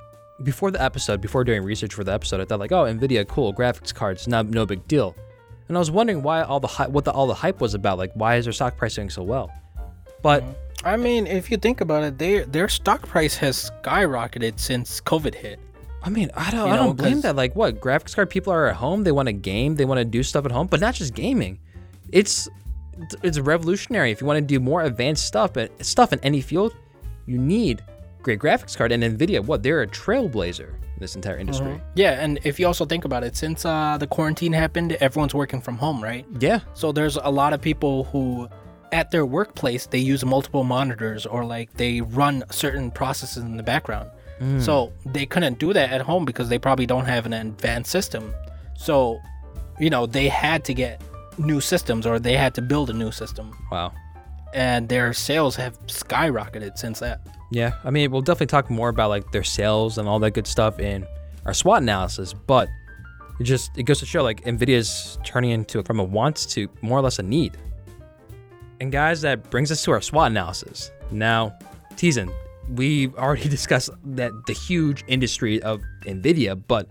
before 0.44 0.72
the 0.72 0.82
episode, 0.82 1.22
before 1.22 1.44
doing 1.44 1.64
research 1.64 1.94
for 1.94 2.04
the 2.04 2.12
episode, 2.14 2.42
I 2.42 2.46
thought 2.46 2.60
like, 2.60 2.72
oh, 2.72 2.86
Nvidia, 2.86 3.28
cool 3.28 3.54
graphics 3.54 3.94
cards, 3.94 4.28
not 4.28 4.48
no 4.48 4.66
big 4.66 4.88
deal. 4.88 5.16
And 5.68 5.78
I 5.78 5.80
was 5.80 5.92
wondering 5.92 6.24
why 6.24 6.42
all 6.42 6.60
the 6.60 6.68
hype, 6.68 6.90
what 6.90 7.06
the 7.06 7.12
all 7.12 7.28
the 7.28 7.34
hype 7.36 7.62
was 7.62 7.74
about. 7.76 7.98
Like, 8.00 8.12
why 8.16 8.36
is 8.38 8.46
their 8.46 8.54
stock 8.54 8.76
price 8.78 8.96
doing 8.96 9.10
so 9.12 9.22
well? 9.24 9.52
But 10.24 10.44
I 10.84 10.98
mean, 10.98 11.28
if 11.28 11.52
you 11.52 11.58
think 11.58 11.80
about 11.82 12.04
it, 12.04 12.18
their 12.18 12.46
their 12.46 12.68
stock 12.68 13.04
price 13.08 13.36
has 13.38 13.70
skyrocketed 13.84 14.60
since 14.60 15.00
COVID 15.00 15.36
hit. 15.36 15.60
I 16.04 16.10
mean, 16.10 16.32
I 16.36 16.50
don't, 16.52 16.68
You 16.68 16.74
I 16.74 16.76
know, 16.78 16.84
don't 16.88 16.96
blame 16.98 17.22
that. 17.22 17.36
Like, 17.36 17.56
what 17.56 17.80
graphics 17.80 18.16
card 18.16 18.30
people 18.30 18.52
are 18.52 18.68
at 18.68 18.76
home, 18.76 19.04
they 19.04 19.12
want 19.12 19.28
to 19.28 19.34
game, 19.34 19.76
they 19.76 19.86
want 19.86 20.00
to 20.00 20.06
do 20.06 20.24
stuff 20.24 20.46
at 20.46 20.52
home, 20.52 20.68
but 20.68 20.80
not 20.80 20.96
just 20.96 21.14
gaming. 21.14 21.60
It's 22.12 22.50
it's 23.24 23.40
revolutionary. 23.40 24.12
If 24.12 24.22
you 24.22 24.28
want 24.28 24.38
to 24.38 24.42
do 24.42 24.60
more 24.60 24.84
advanced 24.84 25.26
stuff, 25.26 25.54
but 25.54 25.72
stuff 25.84 26.14
in 26.14 26.20
any 26.22 26.42
field, 26.42 26.76
you 27.26 27.38
need 27.38 27.84
great 28.22 28.40
graphics 28.40 28.76
card. 28.78 28.92
And 28.92 29.04
Nvidia, 29.04 29.44
what 29.44 29.64
they're 29.64 29.82
a 29.82 29.88
trailblazer 29.88 30.70
in 30.70 31.00
this 31.00 31.16
entire 31.16 31.38
industry. 31.38 31.80
Yeah, 31.96 32.22
and 32.24 32.40
if 32.44 32.60
you 32.60 32.68
also 32.68 32.86
think 32.86 33.06
about 33.06 33.24
it, 33.24 33.36
since 33.36 33.66
uh, 33.66 33.98
the 34.00 34.08
quarantine 34.08 34.54
happened, 34.54 34.94
everyone's 34.94 35.34
working 35.34 35.62
from 35.62 35.78
home, 35.78 36.04
right? 36.04 36.26
Yeah, 36.40 36.60
So 36.74 36.92
there's 36.92 37.16
a 37.18 37.30
lot 37.30 37.54
of 37.54 37.62
people 37.62 38.04
who, 38.06 38.48
at 38.92 39.10
their 39.12 39.26
workplace, 39.26 39.86
they 39.88 40.00
use 40.00 40.24
multiple 40.26 40.64
monitors 40.64 41.26
or 41.26 41.46
like 41.46 41.74
they 41.74 42.02
run 42.02 42.44
certain 42.52 42.92
processes 42.92 43.44
in 43.44 43.58
the 43.58 43.64
background. 43.64 44.10
Mm. 44.42 44.62
So 44.62 44.92
they 45.06 45.26
couldn't 45.26 45.60
do 45.60 45.72
that 45.74 45.92
at 45.92 46.02
home 46.02 46.26
because 46.26 46.50
they 46.50 46.58
probably 46.58 46.86
don't 46.86 47.06
have 47.06 47.26
an 47.26 47.34
advanced 47.34 47.92
system. 47.92 48.34
So, 48.76 49.20
you 49.80 49.90
know, 49.90 50.06
they 50.08 50.28
had 50.28 50.66
to 50.66 50.74
get 50.74 51.02
new 51.38 51.62
systems 51.62 52.06
or 52.08 52.20
they 52.20 52.36
had 52.36 52.54
to 52.56 52.62
build 52.62 52.90
a 52.90 52.94
new 52.94 53.12
system. 53.12 53.56
wow. 53.72 53.94
And 54.54 54.90
their 54.90 55.14
sales 55.14 55.56
have 55.56 55.80
skyrocketed 55.88 56.78
since 56.78 57.00
that. 57.00 57.22
Yeah, 57.52 57.72
I 57.86 57.90
mean, 57.90 58.12
we'll 58.12 58.22
definitely 58.22 58.48
talk 58.48 58.70
more 58.70 58.90
about 58.90 59.10
like 59.10 59.32
their 59.32 59.44
sales 59.44 59.98
and 59.98 60.10
all 60.10 60.20
that 60.20 60.32
good 60.32 60.48
stuff 60.48 60.80
in 60.80 61.06
our 61.46 61.54
SWOT 61.54 61.82
analysis. 61.84 62.34
But 62.34 62.68
It 63.40 63.46
just 63.46 63.72
it 63.78 63.84
goes 63.84 64.00
to 64.00 64.06
show 64.06 64.24
like 64.24 64.44
Nvidia's 64.44 65.18
turning 65.24 65.52
into 65.52 65.82
from 65.84 66.00
a 66.00 66.04
want 66.04 66.36
to 66.50 66.68
more 66.82 67.00
or 67.00 67.02
less 67.02 67.18
a 67.20 67.24
need. 67.24 67.58
And 68.82 68.92
guys, 68.92 69.22
that 69.22 69.50
brings 69.50 69.72
us 69.72 69.84
to 69.84 69.92
our 69.92 70.02
SWOT 70.02 70.32
analysis. 70.32 70.92
Now, 71.12 71.58
Teason, 71.96 72.34
we've 72.70 73.16
already 73.16 73.50
discussed 73.58 73.90
that 74.06 74.32
the 74.48 74.54
huge 74.54 75.04
industry 75.08 75.62
of 75.64 75.82
Nvidia, 76.06 76.62
but 76.68 76.88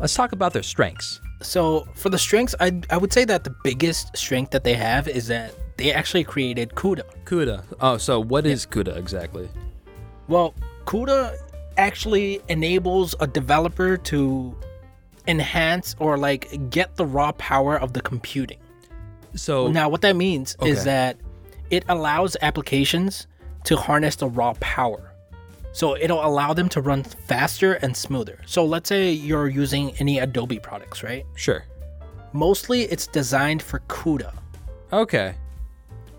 let's 0.00 0.14
talk 0.14 0.32
about 0.32 0.52
their 0.52 0.62
strengths. 0.62 1.20
So 1.42 1.86
for 1.94 2.08
the 2.10 2.18
strengths, 2.18 2.54
I 2.60 2.80
I 2.90 2.96
would 2.96 3.12
say 3.12 3.24
that 3.24 3.44
the 3.44 3.54
biggest 3.62 4.16
strength 4.16 4.50
that 4.50 4.64
they 4.64 4.74
have 4.74 5.06
is 5.08 5.28
that 5.28 5.54
they 5.76 5.92
actually 5.92 6.24
created 6.24 6.74
CUDA. 6.74 7.04
CUDA. 7.24 7.62
Oh, 7.80 7.96
so 7.98 8.18
what 8.18 8.44
is 8.46 8.66
CUDA 8.66 8.96
exactly? 8.96 9.48
Well, 10.26 10.54
CUDA 10.86 11.36
actually 11.76 12.40
enables 12.48 13.14
a 13.20 13.26
developer 13.28 13.96
to 13.96 14.56
enhance 15.28 15.94
or 16.00 16.18
like 16.18 16.70
get 16.70 16.96
the 16.96 17.06
raw 17.06 17.30
power 17.32 17.78
of 17.78 17.92
the 17.92 18.00
computing. 18.00 18.58
So 19.36 19.68
Now, 19.68 19.88
what 19.88 20.00
that 20.00 20.16
means 20.16 20.56
Okay. 20.60 20.70
is 20.70 20.82
that 20.84 21.16
it 21.70 21.84
allows 21.88 22.36
applications 22.42 23.28
to 23.64 23.76
harness 23.76 24.16
the 24.16 24.28
raw 24.28 24.54
power. 24.60 25.12
So 25.72 25.96
it'll 25.96 26.24
allow 26.24 26.54
them 26.54 26.68
to 26.70 26.80
run 26.80 27.04
faster 27.04 27.74
and 27.74 27.96
smoother. 27.96 28.40
So 28.46 28.64
let's 28.64 28.88
say 28.88 29.10
you're 29.10 29.48
using 29.48 29.92
any 29.98 30.18
Adobe 30.18 30.58
products, 30.58 31.02
right? 31.02 31.24
sure. 31.34 31.64
Mostly 32.32 32.82
it's 32.82 33.06
designed 33.06 33.62
for 33.62 33.80
CUDA, 33.88 34.32
Okay. 34.92 35.34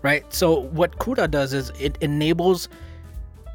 right? 0.02 0.24
So 0.32 0.60
what 0.60 0.98
CUDA 0.98 1.30
does 1.30 1.52
is 1.52 1.70
it 1.78 1.96
enables 2.00 2.68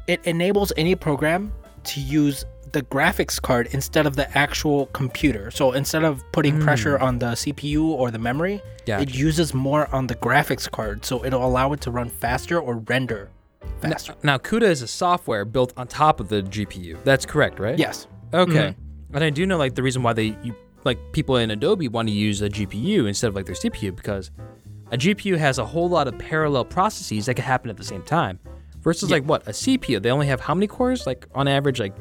it 0.06 0.20
enables 0.24 0.72
any 0.76 0.94
program 0.94 1.52
to 1.84 2.00
use 2.00 2.44
the 2.72 2.82
graphics 2.82 3.40
card 3.40 3.68
instead 3.72 4.06
of 4.06 4.16
the 4.16 4.26
actual 4.38 4.86
computer. 4.86 5.50
So 5.50 5.72
instead 5.72 6.04
of 6.04 6.22
putting 6.32 6.56
hmm. 6.56 6.62
pressure 6.62 6.98
on 6.98 7.18
the 7.18 7.32
CPU 7.32 7.84
or 7.84 8.10
the 8.10 8.18
memory, 8.18 8.62
Gotcha. 8.86 9.02
it 9.02 9.14
uses 9.14 9.54
more 9.54 9.92
on 9.94 10.06
the 10.06 10.14
graphics 10.14 10.70
card. 10.70 11.04
So 11.04 11.24
it'll 11.24 11.44
allow 11.44 11.72
it 11.72 11.80
to 11.82 11.90
run 11.90 12.08
faster 12.08 12.60
or 12.60 12.76
render 12.76 13.30
faster. 13.80 14.14
Now, 14.22 14.38
CUDA 14.38 14.62
is 14.62 14.82
a 14.82 14.88
software 14.88 15.44
built 15.44 15.72
on 15.76 15.86
top 15.86 16.20
of 16.20 16.28
the 16.28 16.42
GPU. 16.42 17.02
That's 17.04 17.26
correct, 17.26 17.58
right? 17.58 17.78
yes. 17.78 18.06
Okay. 18.34 18.52
Mm-hmm. 18.52 19.14
And 19.14 19.24
I 19.24 19.30
do 19.30 19.46
know 19.46 19.56
like 19.56 19.74
the 19.74 19.82
reason 19.82 20.02
why 20.02 20.12
they 20.12 20.36
you, 20.42 20.54
like 20.84 20.98
people 21.12 21.36
in 21.36 21.50
Adobe 21.50 21.88
want 21.88 22.08
to 22.08 22.14
use 22.14 22.42
a 22.42 22.48
GPU 22.48 23.06
instead 23.06 23.28
of 23.28 23.34
like 23.34 23.46
their 23.46 23.54
CPU 23.54 23.94
because 23.94 24.30
a 24.90 24.96
GPU 24.98 25.36
has 25.36 25.58
a 25.58 25.64
whole 25.64 25.88
lot 25.88 26.08
of 26.08 26.18
parallel 26.18 26.64
processes 26.64 27.26
that 27.26 27.34
can 27.34 27.44
happen 27.44 27.70
at 27.70 27.76
the 27.76 27.84
same 27.84 28.02
time. 28.02 28.38
Versus 28.80 29.10
like 29.10 29.24
what 29.24 29.46
a 29.48 29.50
CPU, 29.50 30.00
they 30.00 30.10
only 30.10 30.28
have 30.28 30.40
how 30.40 30.54
many 30.54 30.68
cores? 30.68 31.06
Like 31.06 31.26
on 31.34 31.48
average, 31.48 31.80
like 31.80 31.94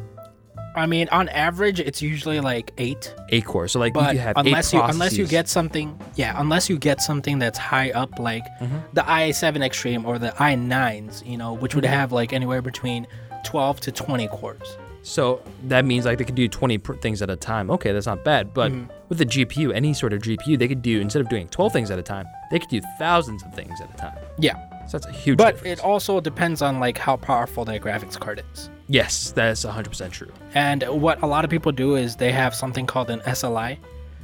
I 0.76 0.86
mean, 0.86 1.08
on 1.12 1.30
average, 1.30 1.80
it's 1.80 2.02
usually 2.02 2.40
like 2.40 2.72
eight. 2.78 3.14
eight 3.30 3.46
cores. 3.46 3.72
So 3.72 3.80
like 3.80 3.94
But 3.94 4.14
you 4.14 4.20
have 4.20 4.36
unless 4.38 4.74
you 4.74 4.82
unless 4.82 5.18
you 5.18 5.26
get 5.28 5.48
something, 5.48 5.98
yeah, 6.16 6.34
unless 6.40 6.70
you 6.70 6.78
get 6.78 7.02
something 7.02 7.40
that's 7.40 7.58
high 7.58 7.92
up, 7.92 8.20
like 8.20 8.44
Mm-hmm. 8.60 8.78
the 8.94 9.02
i7 9.02 9.64
Extreme 9.64 10.06
or 10.06 10.20
the 10.20 10.30
i9s, 10.32 11.26
you 11.26 11.38
know, 11.38 11.54
which 11.54 11.76
would 11.76 11.84
Mm-hmm. 11.86 11.94
have 11.94 12.12
like 12.12 12.34
anywhere 12.34 12.62
between 12.62 13.08
12 13.44 13.80
to 13.82 13.92
20 13.92 14.28
cores. 14.28 14.78
So 15.04 15.42
that 15.68 15.86
means 15.86 16.04
like 16.06 16.18
they 16.18 16.24
could 16.24 16.34
do 16.36 16.48
20 16.48 16.78
pr- 16.80 16.94
things 16.96 17.22
at 17.22 17.30
a 17.30 17.36
time. 17.36 17.70
Okay, 17.70 17.92
that's 17.92 18.08
not 18.08 18.24
bad. 18.24 18.54
But 18.54 18.72
Mm-hmm. 18.72 18.92
with 19.10 19.20
the 19.20 19.26
GPU, 19.26 19.74
any 19.74 19.94
sort 19.94 20.14
of 20.14 20.22
GPU, 20.22 20.58
they 20.58 20.68
could 20.68 20.82
do 20.82 21.00
instead 21.00 21.22
of 21.22 21.30
doing 21.30 21.48
12 21.50 21.72
things 21.72 21.92
at 21.92 22.00
a 22.00 22.04
time, 22.04 22.26
they 22.52 22.60
could 22.60 22.70
do 22.70 22.82
thousands 22.98 23.44
of 23.44 23.54
things 23.54 23.80
at 23.82 23.94
a 23.94 23.98
time. 23.98 24.18
Yeah. 24.40 24.56
So 24.88 24.98
that's 24.98 25.06
a 25.08 25.12
huge 25.12 25.38
But 25.38 25.56
difference. 25.56 25.80
it 25.80 25.86
also 25.86 26.20
depends 26.20 26.62
on 26.62 26.80
like 26.80 26.98
how 26.98 27.16
powerful 27.18 27.66
that 27.66 27.82
graphics 27.82 28.20
card 28.20 28.44
is. 28.54 28.70
Yes, 28.88 29.32
that's 29.32 29.66
100% 29.66 30.12
true. 30.12 30.32
And 30.54 30.84
what 30.84 31.22
a 31.24 31.26
lot 31.28 31.44
of 31.44 31.50
people 31.52 31.72
do 31.72 31.96
is 31.96 32.16
they 32.18 32.32
have 32.32 32.54
something 32.56 32.86
called 32.86 33.10
an 33.10 33.22
SLI. 33.22 33.78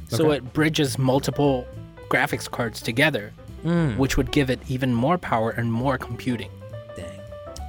So 0.08 0.26
Okay. 0.26 0.36
it 0.36 0.52
bridges 0.52 0.98
multiple 0.98 1.66
graphics 2.08 2.50
cards 2.50 2.80
together, 2.82 3.32
Mm. 3.64 3.96
which 3.96 4.16
would 4.16 4.30
give 4.32 4.50
it 4.50 4.60
even 4.68 4.92
more 4.94 5.16
power 5.18 5.50
and 5.50 5.72
more 5.72 5.96
computing. 5.96 6.50
Dang. 6.96 7.06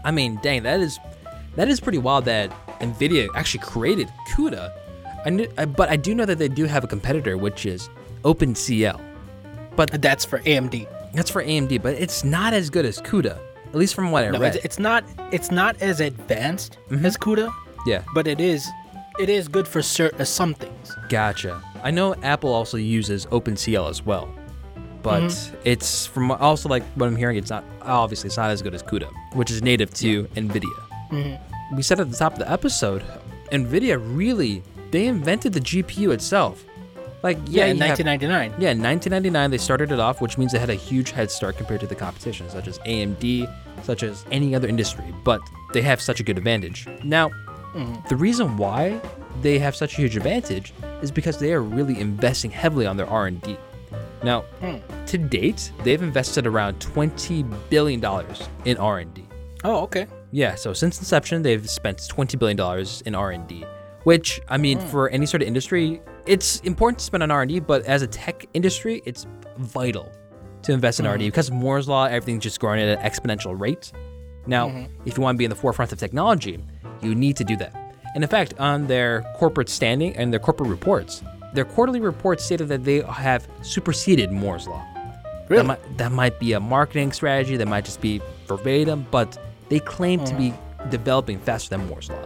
I 0.03 0.11
mean, 0.11 0.39
dang, 0.41 0.63
that 0.63 0.79
is 0.81 0.99
that 1.55 1.67
is 1.69 1.79
pretty 1.79 1.99
wild 1.99 2.25
that 2.25 2.51
Nvidia 2.81 3.27
actually 3.35 3.63
created 3.63 4.09
CUDA. 4.35 4.71
I 5.25 5.29
knew, 5.29 5.47
I, 5.57 5.65
but 5.65 5.89
I 5.89 5.95
do 5.97 6.15
know 6.15 6.25
that 6.25 6.39
they 6.39 6.47
do 6.49 6.65
have 6.65 6.83
a 6.83 6.87
competitor, 6.87 7.37
which 7.37 7.65
is 7.67 7.89
OpenCL. 8.23 8.99
But 9.75 10.01
That's 10.01 10.25
for 10.25 10.39
AMD. 10.39 10.87
that's 11.13 11.29
for 11.29 11.43
AMD, 11.43 11.77
but 11.81 11.93
it's 11.93 12.23
not 12.23 12.53
as 12.53 12.69
good 12.71 12.85
as 12.85 12.99
CUDA, 13.01 13.37
at 13.73 13.79
least 13.79 13.95
from 13.95 14.11
what 14.11 14.23
I 14.23 14.29
No, 14.29 14.39
read. 14.39 14.55
it's, 14.55 14.65
it's 14.65 14.79
not 14.79 15.03
it's 15.31 15.51
not 15.51 15.81
as 15.81 15.99
advanced 15.99 16.77
Mm-hmm. 16.89 17.05
as 17.05 17.17
CUDA, 17.17 17.53
yeah, 17.85 18.03
but 18.13 18.27
it 18.27 18.39
is 18.39 18.69
it 19.19 19.29
is 19.29 19.47
good 19.47 19.67
for 19.67 19.81
cer- 19.81 20.11
uh, 20.19 20.23
some 20.23 20.53
things. 20.53 20.95
gotcha. 21.09 21.61
I 21.83 21.91
know 21.91 22.15
Apple 22.23 22.51
also 22.53 22.77
uses 22.77 23.25
OpenCL 23.27 23.89
as 23.89 24.03
well, 24.05 24.27
but 25.01 25.21
Mm-hmm. 25.23 25.55
it's 25.65 26.05
from 26.05 26.31
also 26.31 26.69
like 26.69 26.83
what 26.95 27.07
I'm 27.07 27.15
hearing, 27.15 27.37
it's 27.37 27.49
not 27.49 27.63
obviously 27.81 28.27
it's 28.27 28.37
not 28.37 28.49
as 28.51 28.61
good 28.61 28.73
as 28.75 28.81
CUDA, 28.83 29.09
which 29.33 29.51
is 29.51 29.61
native 29.61 29.93
to 29.95 30.23
Nvidia. 30.35 30.79
Mm-hmm. 31.11 31.75
we 31.75 31.83
said 31.83 31.99
at 31.99 32.09
the 32.09 32.17
top 32.17 32.33
of 32.33 32.39
the 32.39 32.51
episode, 32.51 33.03
Nvidia 33.51 33.99
really 34.01 34.63
they 34.91 35.07
invented 35.07 35.53
the 35.53 35.59
GPU 35.59 36.11
itself. 36.13 36.63
Like 37.23 37.37
Yeah, 37.47 37.65
yeah, 37.65 37.71
in 37.71 37.77
you 37.77 37.83
have- 37.83 37.99
1999. 37.99 38.61
yeah, 38.61 38.71
in 38.71 38.81
1999 38.81 39.51
they 39.51 39.57
started 39.57 39.91
it 39.91 39.99
off, 39.99 40.21
which 40.21 40.37
means 40.37 40.51
they 40.51 40.59
had 40.59 40.69
a 40.69 40.75
huge 40.75 41.11
head 41.11 41.31
start 41.31 41.57
compared 41.57 41.79
to 41.79 41.87
the 41.87 41.95
competition, 41.95 42.49
such 42.49 42.67
as 42.67 42.79
AMD, 42.79 43.47
such 43.83 44.03
as 44.03 44.25
any 44.31 44.53
other 44.53 44.67
industry. 44.67 45.05
But 45.23 45.41
they 45.73 45.81
have 45.81 46.01
such 46.01 46.19
a 46.19 46.23
good 46.23 46.37
advantage. 46.37 46.87
Now, 47.03 47.29
mm-hmm. 47.73 48.07
the 48.09 48.15
reason 48.15 48.57
why 48.57 48.99
they 49.41 49.57
have 49.59 49.75
such 49.75 49.93
a 49.93 49.97
huge 49.97 50.17
advantage 50.17 50.73
is 51.01 51.11
because 51.11 51.39
they 51.39 51.53
are 51.53 51.61
really 51.61 51.99
investing 51.99 52.51
heavily 52.51 52.85
on 52.85 52.97
their 52.97 53.09
R&D. 53.09 53.57
Now, 54.23 54.41
hmm. 54.61 54.77
to 55.07 55.17
date, 55.17 55.71
they've 55.83 56.01
invested 56.01 56.47
around 56.47 56.79
20 56.79 57.43
billion 57.69 57.99
dollars 57.99 58.47
in 58.63 58.77
R&D. 58.77 59.25
Oh, 59.65 59.81
okay. 59.83 60.07
Yeah, 60.31 60.55
so 60.55 60.73
since 60.73 60.97
inception, 60.99 61.43
they've 61.43 61.69
spent 61.69 62.07
twenty 62.09 62.37
billion 62.37 62.57
dollars 62.57 63.03
in 63.05 63.13
R 63.13 63.31
and 63.31 63.47
D. 63.47 63.63
Which 64.03 64.41
I 64.49 64.57
mean, 64.57 64.79
mm. 64.79 64.89
for 64.89 65.09
any 65.09 65.25
sort 65.25 65.41
of 65.41 65.47
industry, 65.47 66.01
it's 66.25 66.59
important 66.61 66.99
to 66.99 67.05
spend 67.05 67.23
on 67.23 67.31
R 67.31 67.41
and 67.41 67.49
D. 67.49 67.59
But 67.59 67.83
as 67.85 68.01
a 68.01 68.07
tech 68.07 68.45
industry, 68.53 69.01
it's 69.05 69.25
vital 69.57 70.11
to 70.63 70.73
invest 70.73 70.99
in 70.99 71.05
R 71.05 71.13
and 71.13 71.19
D 71.19 71.25
mm-hmm. 71.25 71.31
because 71.31 71.51
Moore's 71.51 71.87
law, 71.87 72.05
everything's 72.05 72.43
just 72.43 72.59
growing 72.59 72.81
at 72.81 72.97
an 72.97 73.09
exponential 73.09 73.59
rate. 73.59 73.91
Now, 74.45 74.67
mm-hmm. 74.67 74.93
if 75.05 75.17
you 75.17 75.23
want 75.23 75.35
to 75.35 75.37
be 75.37 75.45
in 75.45 75.49
the 75.49 75.55
forefront 75.55 75.91
of 75.91 75.99
technology, 75.99 76.63
you 77.01 77.15
need 77.15 77.37
to 77.37 77.43
do 77.43 77.55
that. 77.57 77.73
And 78.15 78.23
in 78.23 78.29
fact, 78.29 78.53
on 78.59 78.87
their 78.87 79.21
corporate 79.35 79.69
standing 79.69 80.15
and 80.15 80.31
their 80.31 80.39
corporate 80.39 80.69
reports, 80.69 81.23
their 81.53 81.65
quarterly 81.65 81.99
reports 81.99 82.43
stated 82.43 82.67
that 82.67 82.83
they 82.83 83.01
have 83.01 83.47
superseded 83.61 84.31
Moore's 84.31 84.67
law. 84.67 84.85
Really? 85.49 85.61
That 85.61 85.67
might, 85.67 85.97
that 85.97 86.11
might 86.11 86.39
be 86.39 86.53
a 86.53 86.59
marketing 86.59 87.11
strategy, 87.11 87.57
that 87.57 87.67
might 87.67 87.85
just 87.85 88.01
be 88.01 88.21
verbatim, 88.47 89.05
but 89.11 89.37
they 89.69 89.79
claim 89.79 90.23
to 90.25 90.35
be 90.35 90.49
mm-hmm. 90.49 90.89
developing 90.89 91.39
faster 91.39 91.69
than 91.69 91.87
Moore's 91.87 92.09
Law. 92.09 92.25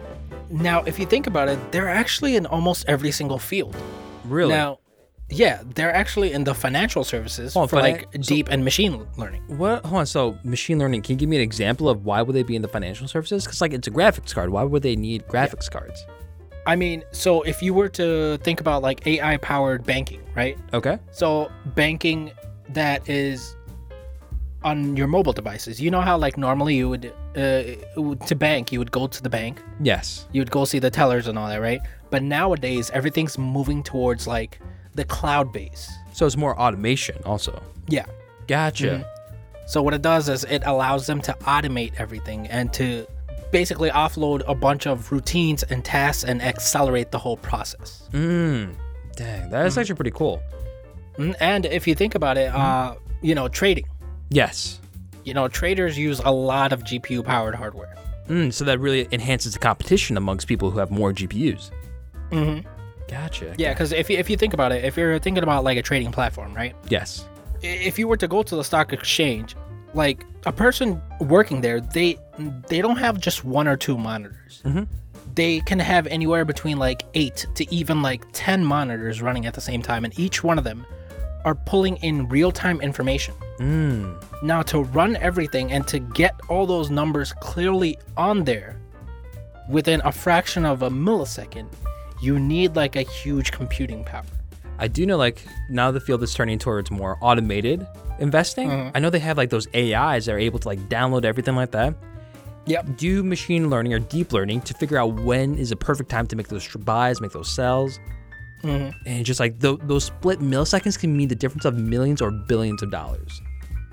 Now, 0.49 0.83
if 0.83 0.99
you 0.99 1.05
think 1.05 1.27
about 1.27 1.47
it, 1.49 1.59
they're 1.71 1.89
actually 1.89 2.35
in 2.35 2.45
almost 2.45 2.85
every 2.87 3.11
single 3.11 3.39
field. 3.39 3.75
Really? 4.25 4.53
Now, 4.53 4.79
yeah, 5.29 5.61
they're 5.75 5.93
actually 5.93 6.31
in 6.31 6.45
the 6.45 6.53
financial 6.55 7.03
services 7.03 7.55
Oh, 7.55 7.67
for 7.67 7.77
finan- 7.77 7.81
like 7.81 8.07
so- 8.13 8.19
deep 8.21 8.47
and 8.49 8.63
machine 8.63 9.05
learning. 9.17 9.43
what? 9.57 9.85
Hold 9.85 9.99
on. 10.01 10.05
So, 10.05 10.37
machine 10.43 10.79
learning, 10.79 11.01
can 11.01 11.13
you 11.13 11.17
give 11.19 11.27
me 11.29 11.35
an 11.35 11.41
example 11.41 11.89
of 11.89 12.05
why 12.05 12.21
would 12.21 12.33
they 12.35 12.43
be 12.43 12.55
in 12.55 12.61
the 12.61 12.67
financial 12.69 13.07
services? 13.07 13.43
Because, 13.43 13.59
like, 13.59 13.73
it's 13.73 13.87
a 13.87 13.91
graphics 13.91 14.33
card. 14.33 14.49
Why 14.51 14.63
would 14.63 14.83
they 14.83 14.95
need 14.95 15.27
graphics 15.27 15.69
cards? 15.69 16.05
I 16.65 16.75
mean, 16.75 17.03
so 17.11 17.41
if 17.43 17.61
you 17.61 17.73
were 17.73 17.87
to 17.89 18.37
think 18.39 18.59
about 18.59 18.81
like 18.81 19.05
AI 19.07 19.37
powered 19.37 19.85
banking, 19.85 20.21
right? 20.35 20.57
Okay. 20.73 20.99
So 21.11 21.49
banking 21.75 22.31
that 22.69 23.07
is 23.07 23.55
on 24.69 24.95
your 24.99 25.07
mobile 25.07 25.33
devices. 25.41 25.73
You 25.81 25.89
know 25.91 26.01
how 26.09 26.15
like 26.25 26.35
normally 26.37 26.75
you 26.75 26.87
would 26.89 27.05
uh, 27.35 27.63
to 28.29 28.35
bank, 28.35 28.71
you 28.73 28.79
would 28.81 28.91
go 28.91 29.07
to 29.07 29.19
the 29.21 29.29
bank, 29.29 29.61
Yes. 29.81 30.27
you 30.33 30.41
would 30.41 30.51
go 30.51 30.65
see 30.65 30.79
the 30.79 30.91
tellers 30.99 31.27
and 31.27 31.37
all 31.39 31.47
that, 31.49 31.61
right? 31.69 31.81
But 32.13 32.21
nowadays 32.23 32.89
everything's 32.99 33.37
moving 33.37 33.83
towards 33.83 34.27
like 34.27 34.59
the 34.99 35.05
cloud 35.05 35.51
base. 35.53 35.83
So, 36.13 36.25
it's 36.25 36.37
more 36.37 36.55
automation 36.59 37.17
also. 37.25 37.61
Yeah. 37.87 38.05
Gotcha. 38.47 39.05
So 39.67 39.83
what 39.83 39.93
it 39.93 40.01
does 40.01 40.29
is 40.29 40.43
it 40.45 40.63
allows 40.65 41.05
them 41.07 41.19
to 41.27 41.33
automate 41.55 41.93
everything 41.97 42.47
and 42.47 42.71
to 42.79 43.05
basically 43.51 43.89
offload 43.91 44.41
a 44.47 44.55
bunch 44.55 44.87
of 44.87 45.11
routines 45.11 45.63
and 45.63 45.83
tasks 45.83 46.23
and 46.23 46.41
accelerate 46.41 47.11
the 47.11 47.17
whole 47.19 47.37
process. 47.37 48.07
Mm. 48.13 48.75
Dang, 49.15 49.49
that 49.51 49.65
is 49.65 49.77
actually 49.77 49.95
pretty 49.95 50.11
cool. 50.21 50.41
Mm, 51.17 51.35
And 51.41 51.65
if 51.65 51.85
you 51.87 51.95
think 51.95 52.15
about 52.15 52.37
it, 52.37 52.49
uh, 52.53 52.95
you 53.21 53.35
know, 53.35 53.47
trading. 53.49 53.85
Yes. 54.29 54.79
You 55.23 55.33
know, 55.33 55.47
traders 55.47 55.97
use 55.97 56.21
a 56.23 56.31
lot 56.31 56.71
of 56.71 56.83
GPU 56.83 57.23
powered 57.23 57.55
hardware. 57.55 57.95
Mm, 58.27 58.51
so 58.53 58.65
that 58.65 58.79
really 58.79 59.07
enhances 59.11 59.53
the 59.53 59.59
competition 59.59 60.17
amongst 60.17 60.47
people 60.47 60.69
who 60.71 60.79
have 60.79 60.91
more 60.91 61.13
GPUs. 61.13 61.71
Mm-hmm. 62.31 62.67
Gotcha. 63.07 63.55
Yeah, 63.57 63.73
because 63.73 63.93
if 63.93 64.09
you, 64.09 64.17
if 64.17 64.29
you 64.29 64.35
think 64.35 64.53
about 64.53 64.71
it, 64.73 64.83
if 64.83 64.97
you're 64.97 65.17
thinking 65.19 65.43
about 65.43 65.63
like 65.63 65.77
a 65.77 65.81
trading 65.81 66.11
platform, 66.11 66.53
right? 66.53 66.75
Yes. 66.89 67.25
If 67.61 67.97
you 67.97 68.07
were 68.07 68.17
to 68.17 68.27
go 68.27 68.43
to 68.43 68.55
the 68.55 68.63
stock 68.63 68.91
exchange, 68.91 69.55
like 69.93 70.25
a 70.45 70.51
person 70.51 71.01
working 71.21 71.61
there, 71.61 71.79
they 71.79 72.17
they 72.67 72.81
don't 72.81 72.97
have 72.97 73.19
just 73.19 73.45
one 73.45 73.67
or 73.67 73.77
two 73.77 73.97
monitors. 73.97 74.61
Mm-hmm. 74.65 74.83
they 75.35 75.59
can 75.61 75.79
have 75.79 76.07
anywhere 76.07 76.45
between 76.45 76.77
like 76.77 77.03
8 77.13 77.45
to 77.55 77.73
even 77.73 78.01
like 78.01 78.25
10 78.33 78.65
monitors 78.65 79.21
running 79.21 79.45
at 79.45 79.53
the 79.53 79.61
same 79.61 79.81
time 79.81 80.03
and 80.03 80.17
each 80.19 80.43
one 80.43 80.57
of 80.57 80.63
them 80.63 80.85
are 81.47 81.55
pulling 81.55 81.95
in 81.97 82.27
real-time 82.27 82.81
information. 82.81 83.33
Hmm. 83.57 84.15
Now 84.43 84.61
to 84.63 84.83
run 84.83 85.15
everything 85.15 85.71
and 85.71 85.87
to 85.87 85.97
get 85.99 86.35
all 86.49 86.65
those 86.65 86.89
numbers 86.89 87.31
clearly 87.39 87.97
on 88.17 88.43
there 88.43 88.75
within 89.69 90.01
a 90.03 90.11
fraction 90.11 90.65
of 90.65 90.81
a 90.81 90.89
millisecond, 90.89 91.69
you 92.21 92.37
need 92.37 92.75
like 92.75 92.97
a 92.97 93.03
huge 93.03 93.53
computing 93.53 94.03
power. 94.03 94.25
I 94.77 94.89
do 94.89 95.05
know 95.05 95.15
like 95.15 95.41
now 95.69 95.89
the 95.89 96.01
field 96.01 96.21
is 96.21 96.33
turning 96.33 96.59
towards 96.59 96.91
more 96.91 97.17
automated 97.21 97.87
investing. 98.19 98.69
Mm-hmm. 98.69 98.97
I 98.97 98.99
know 98.99 99.09
they 99.09 99.19
have 99.19 99.37
like 99.37 99.49
those 99.49 99.67
AIs 99.73 100.25
that 100.25 100.35
are 100.35 100.39
able 100.39 100.59
to 100.59 100.67
like 100.67 100.79
download 100.89 101.23
everything 101.23 101.55
like 101.55 101.71
that. 101.71 101.95
Yep. 102.65 102.97
Do 102.97 103.23
machine 103.23 103.69
learning 103.69 103.93
or 103.93 103.99
deep 103.99 104.33
learning 104.33 104.61
to 104.63 104.73
figure 104.73 104.97
out 104.97 105.13
when 105.21 105.57
is 105.57 105.71
a 105.71 105.77
perfect 105.77 106.09
time 106.09 106.27
to 106.27 106.35
make 106.35 106.49
those 106.49 106.67
buys, 106.75 107.21
make 107.21 107.31
those 107.31 107.49
sells. 107.49 108.01
And 109.05 109.25
just 109.25 109.39
like 109.39 109.59
tho- 109.59 109.77
those 109.83 110.05
split 110.05 110.39
milliseconds 110.39 110.99
can 110.99 111.15
mean 111.15 111.27
the 111.27 111.35
difference 111.35 111.65
of 111.65 111.77
millions 111.77 112.21
or 112.21 112.31
billions 112.31 112.81
of 112.81 112.91
dollars. 112.91 113.41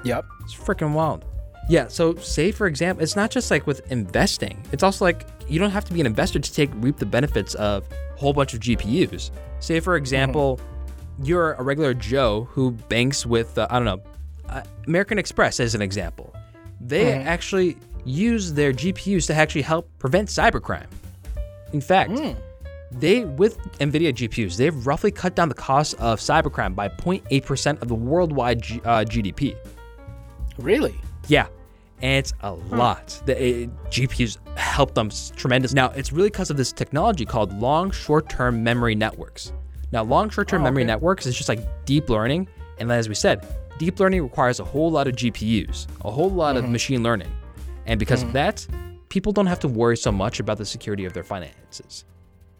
Yep. 0.05 0.25
It's 0.43 0.55
freaking 0.55 0.93
wild. 0.93 1.25
Yeah, 1.69 1.89
so 1.89 2.15
say 2.17 2.53
for 2.53 2.67
example, 2.67 3.03
it's 3.03 3.17
not 3.17 3.31
just 3.31 3.51
like 3.51 3.67
with 3.67 3.91
investing. 3.91 4.63
It's 4.73 4.83
also 4.83 5.05
like 5.05 5.27
you 5.49 5.59
don't 5.59 5.71
have 5.71 5.85
to 5.87 5.93
be 5.93 6.01
an 6.01 6.07
investor 6.07 6.39
to 6.39 6.53
take 6.53 6.71
reap 6.75 6.99
the 6.99 7.07
benefits 7.07 7.55
of 7.55 7.89
a 7.91 8.19
whole 8.19 8.35
bunch 8.35 8.53
of 8.53 8.61
GPUs. 8.61 9.31
Say 9.61 9.81
for 9.81 9.97
example, 9.97 10.61
you're 11.23 11.53
a 11.55 11.63
regular 11.63 11.95
Joe 11.95 12.49
who 12.51 12.73
banks 12.73 13.25
with 13.25 13.57
uh, 13.57 13.67
I 13.71 13.79
don't 13.79 13.87
know, 13.87 14.03
uh, 14.51 14.63
American 14.87 15.19
Express 15.19 15.59
as 15.59 15.75
an 15.75 15.81
example. 15.81 16.35
They 16.81 17.13
actually 17.15 17.79
use 18.05 18.53
their 18.53 18.73
GPUs 18.75 19.27
to 19.29 19.35
actually 19.35 19.63
help 19.63 19.89
prevent 19.99 20.29
cybercrime. 20.29 20.89
In 21.73 21.81
fact, 21.81 22.11
they 22.93 23.25
with 23.25 23.59
Nvidia 23.79 24.13
GPUs, 24.13 24.57
they've 24.57 24.87
roughly 24.87 25.11
cut 25.11 25.35
down 25.35 25.49
the 25.49 25.55
cost 25.55 25.95
of 25.95 26.21
cybercrime 26.21 26.75
by 26.75 26.89
0.8% 26.89 27.83
of 27.83 27.89
the 27.89 27.95
worldwide 27.95 28.63
G- 28.63 28.81
uh, 28.85 29.05
GDP. 29.05 29.57
Really? 30.59 30.95
Yeah, 31.29 31.47
and 32.03 32.19
it's 32.19 32.33
a 32.43 32.53
lot. 32.53 33.21
The 33.27 33.35
uh, 33.35 33.69
GPUs 33.91 34.39
help 34.57 34.95
them 34.95 35.09
s- 35.09 35.33
tremendous. 35.35 35.73
Now, 35.73 35.91
it's 35.91 36.13
really 36.13 36.29
because 36.31 36.51
of 36.51 36.57
this 36.57 36.71
technology 36.73 37.25
called 37.25 37.53
long 37.59 37.91
short-term 37.91 38.63
memory 38.63 38.95
networks. 38.95 39.53
Now, 39.91 40.03
long 40.05 40.31
short-term 40.31 40.61
Oh, 40.63 40.65
memory 40.65 40.83
okay. 40.83 40.89
networks 40.89 41.27
is 41.27 41.35
just 41.37 41.49
like 41.49 41.61
deep 41.87 42.09
learning, 42.09 42.49
and 42.79 42.91
as 42.93 43.09
we 43.09 43.15
said, 43.15 43.47
deep 43.79 43.99
learning 43.99 44.23
requires 44.23 44.61
a 44.61 44.65
whole 44.65 44.91
lot 44.91 45.09
of 45.09 45.15
GPUs, 45.17 45.87
a 46.05 46.11
whole 46.11 46.31
lot 46.31 46.55
Mm-hmm. 46.57 46.65
of 46.67 46.71
machine 46.71 47.03
learning, 47.03 47.31
and 47.87 47.99
because 47.99 48.23
of 48.23 48.33
that, 48.35 48.65
people 49.09 49.33
don't 49.33 49.47
have 49.47 49.61
to 49.61 49.69
worry 49.69 49.97
so 49.97 50.13
much 50.13 50.39
about 50.41 50.59
the 50.59 50.65
security 50.67 51.05
of 51.05 51.13
their 51.13 51.23
finances. 51.25 52.05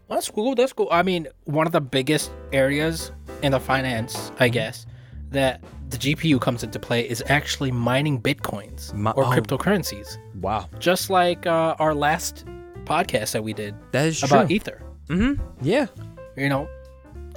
That's 0.09 0.29
cool. 0.29 0.55
That's 0.55 0.73
cool. 0.73 0.87
I 0.91 1.03
mean, 1.03 1.27
one 1.45 1.65
of 1.65 1.73
the 1.73 1.81
biggest 1.81 2.31
areas 2.53 3.11
in 3.41 3.51
the 3.51 3.59
finance, 3.59 4.31
I 4.39 4.49
guess, 4.49 4.85
that 5.31 5.63
the 5.89 5.97
GPU 5.97 6.39
comes 6.39 6.63
into 6.63 6.79
play 6.79 7.07
is 7.07 7.23
actually 7.27 7.71
mining 7.71 8.21
bitcoins 8.21 8.93
Mi- 8.93 9.11
or 9.15 9.25
oh. 9.25 9.29
cryptocurrencies. 9.29 10.17
Wow, 10.41 10.69
Just 10.79 11.09
like 11.09 11.45
uh, 11.45 11.75
our 11.79 11.93
last 11.93 12.45
podcast 12.85 13.31
that 13.31 13.43
we 13.43 13.53
did 13.53 13.75
that 13.91 14.07
is 14.07 14.23
about 14.23 14.47
true. 14.47 14.55
Ether, 14.55 14.81
mm-hmm. 15.07 15.41
Yeah. 15.61 15.87
you 16.35 16.49
know? 16.49 16.69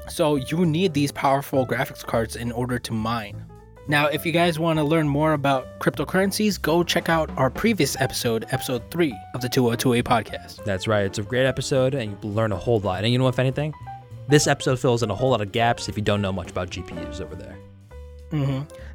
So 0.09 0.37
you 0.37 0.65
need 0.65 0.95
these 0.95 1.13
powerful 1.13 1.67
graphics 1.67 2.05
cards 2.05 2.37
in 2.37 2.53
order 2.53 2.79
to 2.79 2.93
mine. 2.93 3.45
Now, 3.90 4.07
if 4.07 4.26
you 4.26 4.33
guys 4.33 4.59
want 4.59 4.78
to 4.78 4.85
learn 4.85 5.09
more 5.09 5.33
about 5.33 5.78
cryptocurrencies, 5.80 6.61
go 6.61 6.85
check 6.85 7.09
out 7.09 7.30
our 7.38 7.49
previous 7.49 7.99
episode, 7.99 8.45
episode 8.50 8.83
3 8.90 9.18
of 9.35 9.40
the 9.40 9.49
2028 9.49 10.04
podcast. 10.04 10.62
That's 10.64 10.87
right. 10.87 11.07
It's 11.07 11.18
a 11.18 11.23
great 11.23 11.47
episode, 11.47 11.95
and 11.95 12.12
you 12.23 12.28
learn 12.28 12.52
a 12.52 12.57
whole 12.57 12.80
lot. 12.80 13.02
And 13.02 13.11
you 13.11 13.16
know, 13.16 13.25
what, 13.25 13.33
if 13.35 13.38
anything, 13.38 13.73
this 14.28 14.47
episode 14.47 14.78
fills 14.78 15.02
in 15.02 15.11
a 15.11 15.14
whole 15.14 15.30
lot 15.30 15.40
of 15.40 15.52
gaps 15.52 15.88
if 15.88 15.97
you 15.97 16.02
don't 16.02 16.21
know 16.21 16.33
much 16.33 16.50
about 16.50 16.68
GPUs 16.68 17.23
over 17.23 17.35
there. 17.35 17.57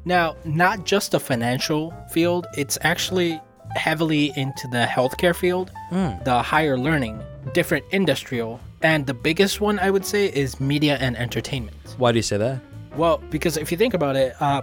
Now, 0.04 0.36
not 0.44 0.84
just 0.84 1.10
the 1.10 1.18
financial 1.18 1.92
field, 2.12 2.46
it's 2.56 2.78
actually 2.82 3.40
heavily 3.74 4.32
into 4.36 4.68
the 4.68 4.86
healthcare 4.88 5.34
field, 5.34 5.72
the 5.90 6.40
higher 6.40 6.78
learning, 6.78 7.20
different 7.52 7.84
industrial, 7.90 8.60
and 8.82 9.04
the 9.08 9.14
biggest 9.14 9.60
one 9.60 9.80
I 9.80 9.90
would 9.90 10.04
say 10.04 10.26
is 10.26 10.60
media 10.60 10.98
and 11.00 11.16
entertainment. 11.16 11.76
Why 11.98 12.12
do 12.12 12.18
you 12.18 12.22
say 12.22 12.36
that? 12.36 12.60
Well, 12.94 13.18
because 13.30 13.56
if 13.56 13.72
you 13.72 13.76
think 13.78 13.92
about 13.92 14.14
it, 14.14 14.40
uh, 14.40 14.62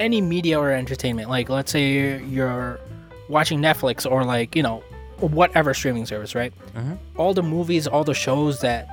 any 0.00 0.20
media 0.20 0.58
or 0.58 0.70
entertainment, 0.72 1.28
like 1.28 1.48
let's 1.48 1.70
say 1.70 1.92
you're, 1.92 2.20
you're 2.20 2.80
watching 3.28 3.60
Netflix 3.60 4.10
or 4.10 4.24
like, 4.24 4.56
you 4.56 4.62
know, 4.62 4.82
whatever 5.18 5.74
streaming 5.74 6.06
service, 6.06 6.34
right? 6.34 6.52
Uh-huh. 6.74 6.94
All 7.16 7.34
the 7.34 7.42
movies, 7.42 7.86
all 7.86 8.02
the 8.02 8.14
shows 8.14 8.60
that 8.62 8.88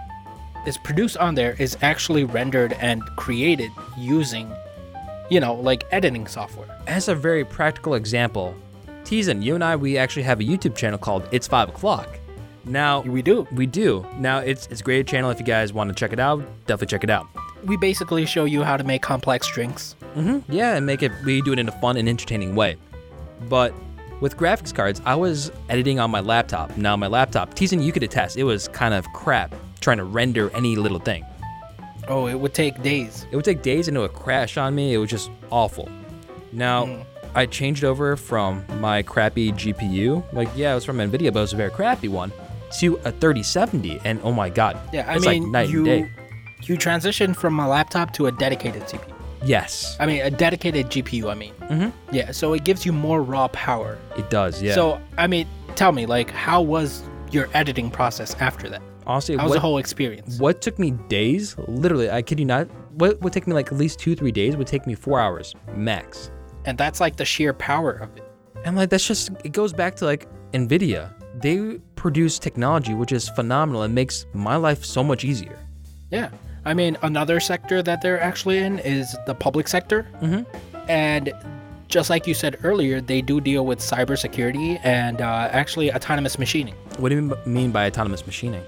is 0.68 0.78
produced 0.78 1.18
on 1.18 1.36
there 1.36 1.56
is 1.58 1.78
actually 1.82 2.26
rendered 2.26 2.74
and 2.74 3.02
created 3.16 3.72
using, 3.98 4.52
you 5.32 5.40
know, 5.40 5.56
like 5.56 5.86
editing 5.92 6.28
software. 6.28 6.68
As 6.86 7.08
a 7.08 7.16
very 7.16 7.46
practical 7.46 7.94
example, 7.96 8.54
Teason, 9.06 9.42
you 9.42 9.56
and 9.56 9.64
I, 9.64 9.78
we 9.78 9.98
actually 9.98 10.24
have 10.24 10.42
a 10.42 10.44
YouTube 10.44 10.76
channel 10.76 11.00
called 11.00 11.24
It's 11.32 11.48
Five 11.48 11.70
O'clock. 11.70 12.10
Now 12.66 13.00
We 13.00 13.22
do. 13.22 13.48
we 13.54 13.66
do. 13.66 14.06
Now 14.20 14.40
it's 14.40 14.68
it's 14.68 14.82
a 14.82 14.84
great 14.84 15.08
channel. 15.08 15.30
If 15.30 15.40
you 15.40 15.46
guys 15.46 15.72
want 15.72 15.88
to 15.90 15.96
check 15.96 16.12
it 16.12 16.20
out, 16.20 16.40
definitely 16.66 16.88
check 16.88 17.06
it 17.06 17.10
out. 17.10 17.26
We 17.66 17.78
basically 17.78 18.26
show 18.26 18.46
you 18.46 18.64
how 18.64 18.78
to 18.78 18.84
make 18.84 19.02
complex 19.02 19.48
drinks. 19.48 19.96
Mm-hmm. 20.16 20.52
Yeah, 20.52 20.76
and 20.76 20.86
make 20.86 21.04
it. 21.04 21.12
We 21.26 21.42
do 21.42 21.54
it 21.54 21.60
in 21.60 21.68
a 21.68 21.72
fun 21.74 21.98
and 21.98 22.08
entertaining 22.08 22.56
way. 22.56 22.78
But 23.50 23.74
with 24.20 24.36
graphics 24.38 24.74
cards, 24.74 25.02
I 25.06 25.16
was 25.16 25.52
editing 25.70 26.00
on 26.00 26.10
my 26.10 26.20
laptop. 26.20 26.76
Now 26.78 26.96
my 26.96 27.08
laptop, 27.08 27.54
Teason, 27.54 27.84
you 27.84 27.92
could 27.92 28.04
attest, 28.04 28.38
it 28.38 28.44
was 28.44 28.68
kind 28.70 28.94
of 28.94 29.06
crap 29.14 29.54
trying 29.80 29.98
to 29.98 30.04
render 30.04 30.50
any 30.56 30.76
little 30.76 31.00
thing. 31.00 31.24
Oh, 32.08 32.28
it 32.28 32.36
would 32.36 32.54
take 32.54 32.82
days. 32.82 33.28
It 33.32 33.36
would 33.36 33.46
take 33.46 33.62
days 33.62 33.88
and 33.88 33.98
it 33.98 34.00
would 34.00 34.14
crash 34.14 34.58
on 34.58 34.74
me. 34.74 34.94
It 34.94 34.98
was 34.98 35.10
just 35.10 35.30
awful. 35.52 35.90
Now, 36.52 37.06
I 37.36 37.46
changed 37.46 37.84
over 37.84 38.16
from 38.16 38.66
my 38.80 39.04
crappy 39.04 39.52
GPU. 39.52 40.24
Like, 40.34 40.50
yeah, 40.56 40.72
it 40.72 40.76
was 40.76 40.86
from 40.86 40.98
NVIDIA, 40.98 41.32
but 41.32 41.40
it 41.40 41.42
was 41.42 41.54
a 41.54 41.58
very 41.58 41.70
crappy 41.70 42.08
one, 42.08 42.32
to 42.80 42.96
a 43.04 43.12
3070. 43.12 44.00
And 44.04 44.20
oh 44.24 44.32
my 44.32 44.50
God. 44.50 44.80
Yeah, 44.94 45.08
I 45.08 45.18
it's 45.18 45.28
mean, 45.28 45.44
like 45.44 45.52
night 45.52 45.70
you 45.70 45.86
and 45.86 45.86
day. 45.86 46.12
You 46.64 46.78
transitioned 46.78 47.36
from 47.36 47.60
a 47.60 47.68
laptop 47.68 48.14
to 48.14 48.28
a 48.28 48.32
dedicated 48.32 48.84
CPU. 48.84 49.14
Yes, 49.46 49.96
I 50.00 50.06
mean, 50.08 50.22
a 50.22 50.32
dedicated 50.32 50.88
GPU. 50.90 51.30
I 51.30 51.36
mean, 51.36 51.54
Mhm. 51.70 51.92
yeah. 52.12 52.32
So 52.32 52.54
it 52.54 52.64
gives 52.64 52.86
you 52.86 52.92
more 52.94 53.22
raw 53.22 53.48
power. 53.50 53.98
it 54.18 54.30
does. 54.30 54.62
Yeah. 54.62 54.74
So 54.74 55.00
I 55.18 55.28
mean, 55.28 55.48
tell 55.76 55.92
me, 55.92 56.06
like, 56.06 56.32
how 56.32 56.62
was 56.62 57.04
your 57.32 57.48
editing 57.54 57.90
process 57.92 58.36
after 58.40 58.68
that? 58.70 58.82
honestly, 59.06 59.38
How 59.38 59.44
was 59.44 59.52
what, 59.52 59.56
the 59.56 59.60
whole 59.62 59.78
experience? 59.78 60.38
what 60.38 60.62
took 60.62 60.78
me 60.78 60.92
days, 61.08 61.56
literally, 61.70 62.10
I 62.12 62.22
kid 62.22 62.40
you 62.40 62.46
not, 62.46 62.68
what 62.96 63.22
would 63.22 63.32
take 63.32 63.48
me 63.48 63.54
like 63.54 63.68
at 63.72 63.78
least 63.78 64.00
two, 64.00 64.16
three 64.16 64.34
days 64.34 64.58
would 64.58 64.68
take 64.68 64.86
me 64.86 64.96
four 64.96 65.18
hours 65.20 65.56
max. 65.78 66.30
And 66.66 66.78
that's 66.78 67.00
like 67.00 67.16
the 67.16 67.24
sheer 67.24 67.54
power 67.54 67.92
of 67.92 68.10
it. 68.18 68.24
And 68.66 68.76
like 68.76 68.90
that's 68.90 69.08
just 69.08 69.30
it 69.46 69.54
goes 69.54 69.72
back 69.72 69.96
to 69.98 70.06
like 70.06 70.28
Nvidia. 70.52 71.14
They 71.40 71.80
produce 71.96 72.38
technology 72.40 72.94
which 72.96 73.12
is 73.14 73.30
phenomenal 73.30 73.84
and 73.84 73.94
makes 73.96 74.26
my 74.34 74.56
life 74.58 74.84
so 74.84 75.04
much 75.06 75.24
easier. 75.24 75.58
Yeah. 76.12 76.30
I 76.68 76.74
mean, 76.74 76.98
another 77.02 77.40
sector 77.40 77.82
that 77.82 78.02
they're 78.02 78.22
actually 78.22 78.58
in 78.58 78.80
is 78.80 79.16
the 79.26 79.34
public 79.34 79.70
sector. 79.70 80.06
Mhm. 80.22 80.46
And 80.90 81.32
just 81.88 82.10
like 82.10 82.28
you 82.28 82.34
said 82.34 82.58
earlier, 82.62 83.00
they 83.00 83.22
do 83.22 83.40
deal 83.40 83.66
with 83.66 83.80
cybersecurity 83.80 84.78
and 84.84 85.22
uh, 85.22 85.48
actually 85.52 85.94
autonomous 85.94 86.38
machining. 86.38 86.76
What 86.98 87.10
do 87.10 87.16
you 87.16 87.38
mean 87.46 87.72
by 87.72 87.88
autonomous 87.88 88.26
machining? 88.28 88.62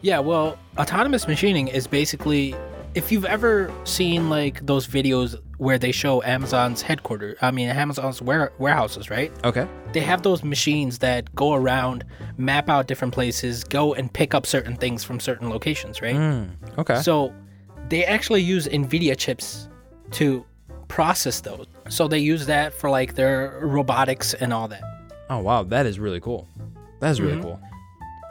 Yeah, 0.00 0.20
well, 0.20 0.56
autonomous 0.78 1.28
machining 1.28 1.68
is 1.68 1.86
basically 1.86 2.54
if 2.94 3.12
you've 3.12 3.24
ever 3.24 3.72
seen 3.84 4.28
like 4.30 4.64
those 4.66 4.86
videos 4.86 5.36
where 5.58 5.78
they 5.78 5.92
show 5.92 6.22
Amazon's 6.22 6.82
headquarters, 6.82 7.36
I 7.40 7.50
mean 7.50 7.68
Amazon's 7.68 8.20
ware- 8.20 8.52
warehouses, 8.58 9.10
right? 9.10 9.30
Okay. 9.44 9.66
They 9.92 10.00
have 10.00 10.22
those 10.22 10.42
machines 10.42 10.98
that 10.98 11.32
go 11.34 11.52
around, 11.54 12.04
map 12.36 12.68
out 12.68 12.86
different 12.88 13.14
places, 13.14 13.62
go 13.64 13.94
and 13.94 14.12
pick 14.12 14.34
up 14.34 14.46
certain 14.46 14.76
things 14.76 15.04
from 15.04 15.20
certain 15.20 15.50
locations, 15.50 16.00
right? 16.02 16.16
Hmm. 16.16 16.44
Okay. 16.78 17.00
So 17.02 17.32
they 17.88 18.04
actually 18.04 18.42
use 18.42 18.66
NVIDIA 18.66 19.16
chips 19.16 19.68
to 20.12 20.44
process 20.88 21.40
those. 21.40 21.66
So 21.88 22.08
they 22.08 22.18
use 22.18 22.46
that 22.46 22.72
for 22.74 22.90
like 22.90 23.14
their 23.14 23.60
robotics 23.62 24.34
and 24.34 24.52
all 24.52 24.66
that. 24.68 24.82
oh 25.28 25.38
wow, 25.38 25.62
that 25.64 25.86
is 25.86 25.98
really 26.00 26.20
cool. 26.20 26.48
That 27.00 27.10
is 27.10 27.20
really 27.20 27.34
Mm-hmm. 27.34 27.42
cool. 27.42 27.60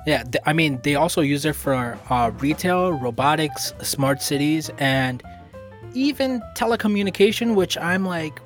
Yeah, 0.08 0.24
th- 0.24 0.42
I 0.46 0.54
mean, 0.54 0.80
they 0.84 0.96
also 0.96 1.22
use 1.22 1.46
it 1.46 1.56
for 1.56 1.98
uh, 2.10 2.32
retail, 2.40 2.92
robotics, 2.94 3.74
smart 3.82 4.22
cities, 4.22 4.70
and 4.80 5.22
even 5.94 6.42
telecommunication, 6.56 7.56
which 7.56 7.78
I'm 7.78 8.06
like, 8.06 8.40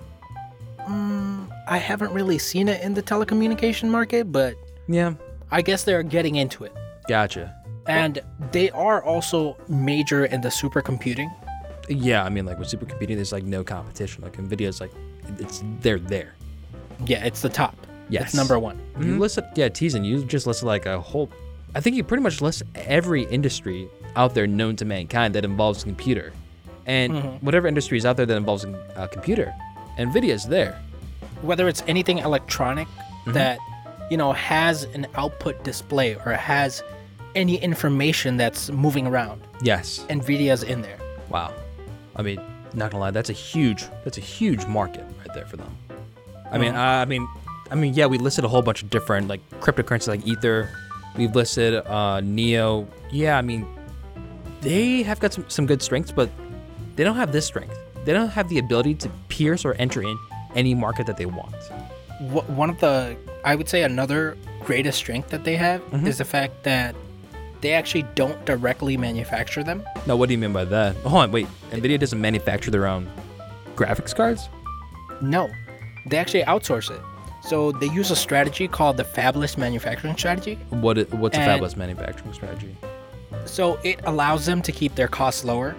mm, 0.88 1.48
I 1.68 1.78
haven't 1.78 2.12
really 2.12 2.38
seen 2.38 2.68
it 2.68 2.82
in 2.82 2.94
the 2.94 3.04
telecommunication 3.04 3.90
market, 3.90 4.32
but 4.32 4.56
Yeah. 4.88 5.14
I 5.52 5.62
guess 5.62 5.84
they're 5.84 6.04
getting 6.04 6.36
into 6.36 6.64
it. 6.64 6.74
Gotcha. 7.08 7.54
And 7.86 8.20
they 8.52 8.70
are 8.72 9.04
also 9.04 9.58
major 9.68 10.26
in 10.26 10.42
the 10.42 10.50
supercomputing. 10.50 11.32
Yeah, 11.90 12.24
I 12.24 12.30
mean 12.30 12.46
like 12.46 12.58
with 12.58 12.70
supercomputing 12.70 13.16
there's 13.16 13.34
like 13.34 13.44
no 13.44 13.64
competition. 13.64 14.24
Like 14.24 14.38
Nvidia's 14.38 14.80
like 14.80 14.92
it's 15.38 15.62
they're 15.82 16.00
there. 16.00 16.34
Yeah, 17.06 17.26
it's 17.26 17.42
the 17.42 17.50
top. 17.50 17.76
Yes. 18.10 18.24
It's 18.28 18.36
number 18.36 18.58
one. 18.58 18.80
You 19.02 19.20
listed 19.20 19.44
yeah, 19.56 19.68
Teason, 19.68 20.06
you 20.06 20.24
just 20.24 20.48
listed 20.48 20.66
like 20.66 20.86
a 20.86 21.00
whole 21.00 21.30
I 21.76 21.82
think 21.82 21.96
you 21.96 22.04
pretty 22.04 22.24
much 22.24 22.42
list 22.42 22.64
every 22.76 23.24
industry 23.24 23.88
out 24.16 24.34
there 24.36 24.46
known 24.48 24.76
to 24.78 24.86
mankind 24.86 25.34
that 25.36 25.44
involves 25.46 25.82
a 25.84 25.86
computer, 25.86 26.32
and 26.86 27.42
whatever 27.42 27.68
industry 27.68 27.98
is 27.98 28.06
out 28.06 28.18
there 28.18 28.26
that 28.28 28.38
involves 28.38 28.64
a 28.96 29.08
computer, 29.08 29.54
Nvidia's 29.98 30.46
there. 30.46 30.80
whether 31.42 31.68
it's 31.68 31.84
anything 31.88 32.20
electronic 32.20 32.88
Mm-hmm. 33.24 33.34
that 33.40 33.58
you 34.12 34.18
know 34.18 34.34
has 34.34 34.84
an 34.96 35.08
output 35.16 35.64
display 35.64 36.16
or 36.26 36.34
has 36.34 36.84
any 37.36 37.56
information 37.56 38.36
that's 38.36 38.70
moving 38.70 39.08
around 39.08 39.40
Yes. 39.62 40.06
nvidia's 40.10 40.62
in 40.64 40.82
there 40.82 40.98
Wow. 41.30 41.54
I 42.18 42.22
mean, 42.22 42.42
not 42.74 42.92
gonna 42.92 43.00
lie, 43.00 43.12
that's 43.12 43.30
a 43.30 43.34
huge 43.34 43.86
that's 44.04 44.18
a 44.18 44.22
huge 44.22 44.66
market 44.66 45.06
right 45.20 45.34
there 45.34 45.46
for 45.46 45.56
them. 45.56 45.72
I 46.52 46.58
mean, 46.58 46.76
uh, 46.76 46.82
I 46.82 47.06
mean, 47.06 47.26
I 47.72 47.76
mean, 47.76 47.94
yeah, 47.94 48.08
we 48.08 48.18
listed 48.18 48.44
a 48.44 48.50
whole 48.50 48.62
bunch 48.62 48.84
of 48.84 48.90
different 48.90 49.30
like 49.30 49.40
cryptocurrencies 49.62 50.10
like 50.10 50.28
Ether. 50.28 50.68
We've 51.18 51.36
listed 51.36 51.76
uh, 51.86 52.22
Neo. 52.22 52.88
Yeah, 53.12 53.38
I 53.38 53.42
mean, 53.42 53.68
they 54.62 55.04
have 55.04 55.20
got 55.20 55.34
some, 55.34 55.46
some 55.50 55.66
good 55.66 55.82
strengths, 55.82 56.12
but 56.12 56.30
they 56.96 57.04
don't 57.04 57.16
have 57.16 57.32
this 57.32 57.46
strength. 57.46 57.78
They 58.06 58.14
don't 58.14 58.30
have 58.30 58.50
the 58.50 58.60
ability 58.60 58.96
to 58.96 59.10
pierce 59.30 59.64
or 59.66 59.74
enter 59.76 60.02
in 60.04 60.18
any 60.56 60.74
market 60.74 61.06
that 61.08 61.18
they 61.18 61.26
want. 61.26 61.54
One 62.48 62.70
of 62.70 62.80
the 62.80 63.18
i 63.44 63.56
would 63.56 63.68
say 63.68 63.84
another 63.84 64.38
greatest 64.62 64.98
strength 64.98 65.30
that 65.30 65.44
they 65.44 65.58
have 65.58 65.82
Mm-hmm. 65.92 66.08
is 66.08 66.20
the 66.20 66.26
fact 66.26 66.64
that 66.64 66.96
they 67.60 67.74
actually 67.74 68.04
don't 68.16 68.46
directly 68.46 68.96
manufacture 68.98 69.64
them 69.64 69.84
Now, 70.08 70.16
what 70.16 70.28
do 70.30 70.34
you 70.34 70.38
mean 70.38 70.54
by 70.54 70.64
that? 70.66 70.96
Hold 70.98 71.24
on, 71.24 71.32
wait. 71.32 71.48
Nvidia 71.72 72.00
doesn't 72.00 72.22
manufacture 72.22 72.72
their 72.72 72.88
own 72.88 73.10
graphics 73.76 74.16
cards? 74.16 74.48
no 75.22 75.50
they 76.10 76.18
actually 76.18 76.44
outsource 76.44 76.90
it 76.92 77.02
so 77.48 77.72
they 77.74 77.88
use 77.90 78.10
a 78.12 78.16
strategy 78.16 78.68
called 78.68 78.98
the 78.98 79.04
fabless 79.04 79.58
manufacturing 79.58 80.16
strategy 80.18 80.56
What? 80.70 80.98
i- 80.98 81.04
What's 81.12 81.38
a 81.38 81.42
And- 81.42 81.62
fabless 81.62 81.76
manufacturing 81.76 82.34
strategy? 82.34 82.76
So 83.46 83.78
it 83.84 84.00
allows 84.06 84.46
them 84.46 84.62
to 84.62 84.72
keep 84.72 84.96
their 84.96 85.08
costs 85.08 85.44
lower. 85.44 85.76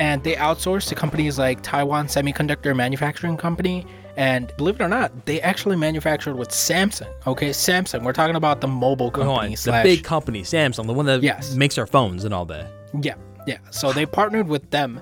And 0.00 0.22
they 0.22 0.34
outsource 0.36 0.86
to 0.90 0.94
companies 0.94 1.38
like 1.40 1.60
Taiwan 1.62 2.06
Semiconductor 2.06 2.76
Manufacturing 2.76 3.36
Company. 3.36 3.84
And 4.16 4.52
believe 4.56 4.76
it 4.76 4.82
or 4.82 4.88
not, 4.88 5.26
they 5.26 5.40
actually 5.40 5.74
manufactured 5.76 6.36
with 6.36 6.50
Samsung. 6.50 7.08
Okay, 7.26 7.50
Samsung. 7.50 8.02
We're 8.04 8.12
talking 8.12 8.36
about 8.36 8.60
the 8.60 8.68
mobile 8.68 9.06
on, 9.06 9.12
company 9.12 9.56
the 9.56 9.80
big 9.82 10.04
company, 10.04 10.42
Samsung, 10.42 10.86
the 10.86 10.92
one 10.92 11.06
that 11.06 11.22
Yes. 11.24 11.54
makes 11.54 11.78
our 11.78 11.86
phones 11.86 12.24
and 12.24 12.32
all 12.32 12.44
that. 12.46 12.66
Yeah, 13.00 13.14
yeah. 13.46 13.58
So 13.70 13.92
they 13.92 14.06
partnered 14.06 14.46
with 14.46 14.70
them 14.70 15.00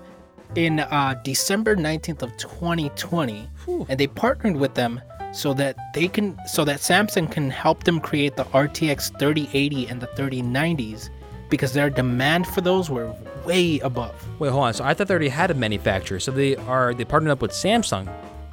in 0.54 0.80
uh, 0.80 1.14
December 1.24 1.76
19th 1.76 2.22
of 2.22 2.34
2020, 2.38 3.48
and 3.88 3.98
they 3.98 4.06
partnered 4.06 4.56
with 4.56 4.74
them 4.74 5.00
so 5.36 5.52
that 5.54 5.76
they 5.92 6.08
can, 6.08 6.38
so 6.46 6.64
that 6.64 6.80
Samsung 6.80 7.30
can 7.30 7.50
help 7.50 7.84
them 7.84 8.00
create 8.00 8.36
the 8.36 8.44
RTX 8.44 9.18
3080 9.18 9.88
and 9.88 10.00
the 10.00 10.06
3090s, 10.08 11.10
because 11.50 11.72
their 11.72 11.90
demand 11.90 12.46
for 12.46 12.62
those 12.62 12.88
were 12.90 13.14
way 13.44 13.78
above. 13.80 14.14
Wait, 14.40 14.50
hold 14.50 14.64
on. 14.64 14.74
So 14.74 14.84
I 14.84 14.94
thought 14.94 15.08
they 15.08 15.14
already 15.14 15.28
had 15.28 15.50
a 15.50 15.54
manufacturer. 15.54 16.18
So 16.20 16.32
they 16.32 16.56
are 16.56 16.94
they 16.94 17.04
partnered 17.04 17.32
up 17.32 17.42
with 17.42 17.52
Samsung 17.52 18.08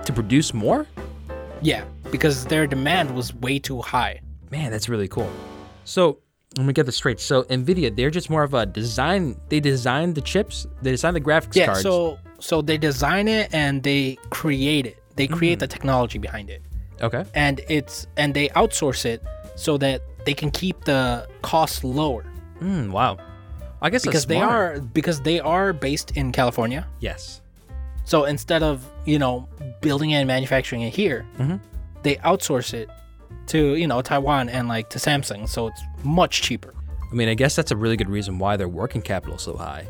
to 0.06 0.13
produce 0.13 0.54
more? 0.54 0.86
Yeah, 1.62 1.86
because 2.12 2.46
their 2.46 2.67
demand 2.67 3.15
was 3.15 3.34
way 3.34 3.60
too 3.60 3.82
high. 3.82 4.19
Man, 4.52 4.72
that's 4.72 4.89
really 4.89 5.08
cool. 5.08 5.32
So 5.86 6.19
let 6.58 6.65
me 6.65 6.74
get 6.74 6.86
this 6.86 6.98
straight. 6.98 7.19
So 7.19 7.43
Nvidia, 7.43 7.96
they're 7.96 8.12
just 8.12 8.30
more 8.30 8.43
of 8.43 8.54
a 8.54 8.65
design. 8.65 9.39
They 9.50 9.60
design 9.60 10.13
the 10.13 10.22
chips. 10.22 10.67
They 10.82 10.91
design 10.91 11.13
the 11.13 11.22
graphics 11.22 11.56
Yeah, 11.56 11.67
cards. 11.67 11.82
so 11.82 12.19
so 12.39 12.62
they 12.62 12.78
design 12.78 13.28
it 13.28 13.54
and 13.54 13.82
they 13.84 14.17
create 14.30 14.86
it. 14.86 14.98
They 15.15 15.28
create 15.28 15.58
mm. 15.58 15.62
the 15.62 15.67
technology 15.67 16.19
behind 16.19 16.50
it. 16.50 16.62
Okay. 17.01 17.25
And 17.34 17.62
it's 17.69 18.08
and 18.17 18.34
they 18.34 18.49
outsource 18.49 19.06
it 19.06 19.21
so 19.56 19.77
that 19.77 20.01
they 20.25 20.34
can 20.34 20.51
keep 20.51 20.84
the 20.86 21.27
costs 21.41 21.84
lower. 21.84 22.25
Mm, 22.62 22.91
wow. 22.91 23.17
I 23.82 23.89
guess 23.89 24.06
Because 24.06 24.25
they 24.25 24.39
are 24.39 24.79
because 24.79 25.21
they 25.21 25.39
are 25.39 25.73
based 25.73 26.12
in 26.15 26.32
California. 26.32 26.88
Yes. 27.01 27.41
So 28.06 28.25
instead 28.25 28.63
of, 28.63 28.86
you 29.06 29.19
know, 29.19 29.47
building 29.82 30.13
and 30.13 30.27
manufacturing 30.27 30.82
it 30.82 30.93
here, 30.93 31.25
Mhm. 31.39 31.60
they 32.03 32.15
outsource 32.17 32.73
it 32.73 32.89
to, 33.47 33.75
you 33.75 33.88
know, 33.88 34.01
Taiwan 34.01 34.47
and 34.49 34.67
like 34.69 34.89
to 34.91 34.99
Samsung. 34.99 35.47
So 35.49 35.67
it's 35.67 35.82
much 36.03 36.41
cheaper. 36.41 36.73
I 37.12 37.15
mean, 37.15 37.27
I 37.29 37.34
guess 37.34 37.56
that's 37.56 37.71
a 37.71 37.75
really 37.77 37.97
good 37.97 38.10
reason 38.10 38.39
why 38.39 38.56
their 38.58 38.67
working 38.69 39.01
capital 39.01 39.36
is 39.36 39.41
so 39.43 39.56
high. 39.58 39.86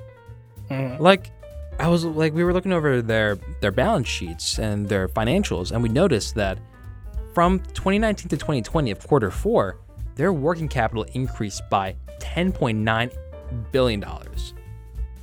Mhm. 0.70 1.00
Like, 1.00 1.32
I 1.80 1.88
was 1.88 2.04
like, 2.06 2.34
we 2.34 2.44
were 2.44 2.54
looking 2.54 2.74
over 2.74 3.02
their 3.02 3.38
their 3.62 3.72
balance 3.72 4.08
sheets 4.08 4.58
and 4.60 4.90
their 4.90 5.08
financials, 5.08 5.72
and 5.72 5.82
we 5.84 5.90
noticed 5.90 6.36
that 6.36 6.58
from 7.34 7.60
2019 7.74 8.30
to 8.30 8.38
2020 8.38 8.92
of 8.92 9.06
quarter 9.08 9.32
four, 9.32 9.78
their 10.16 10.32
working 10.34 10.68
capital 10.68 11.04
increased 11.14 11.64
by 11.70 11.96
10.9 12.20 13.12
billion 13.72 14.00
dollars. 14.00 14.54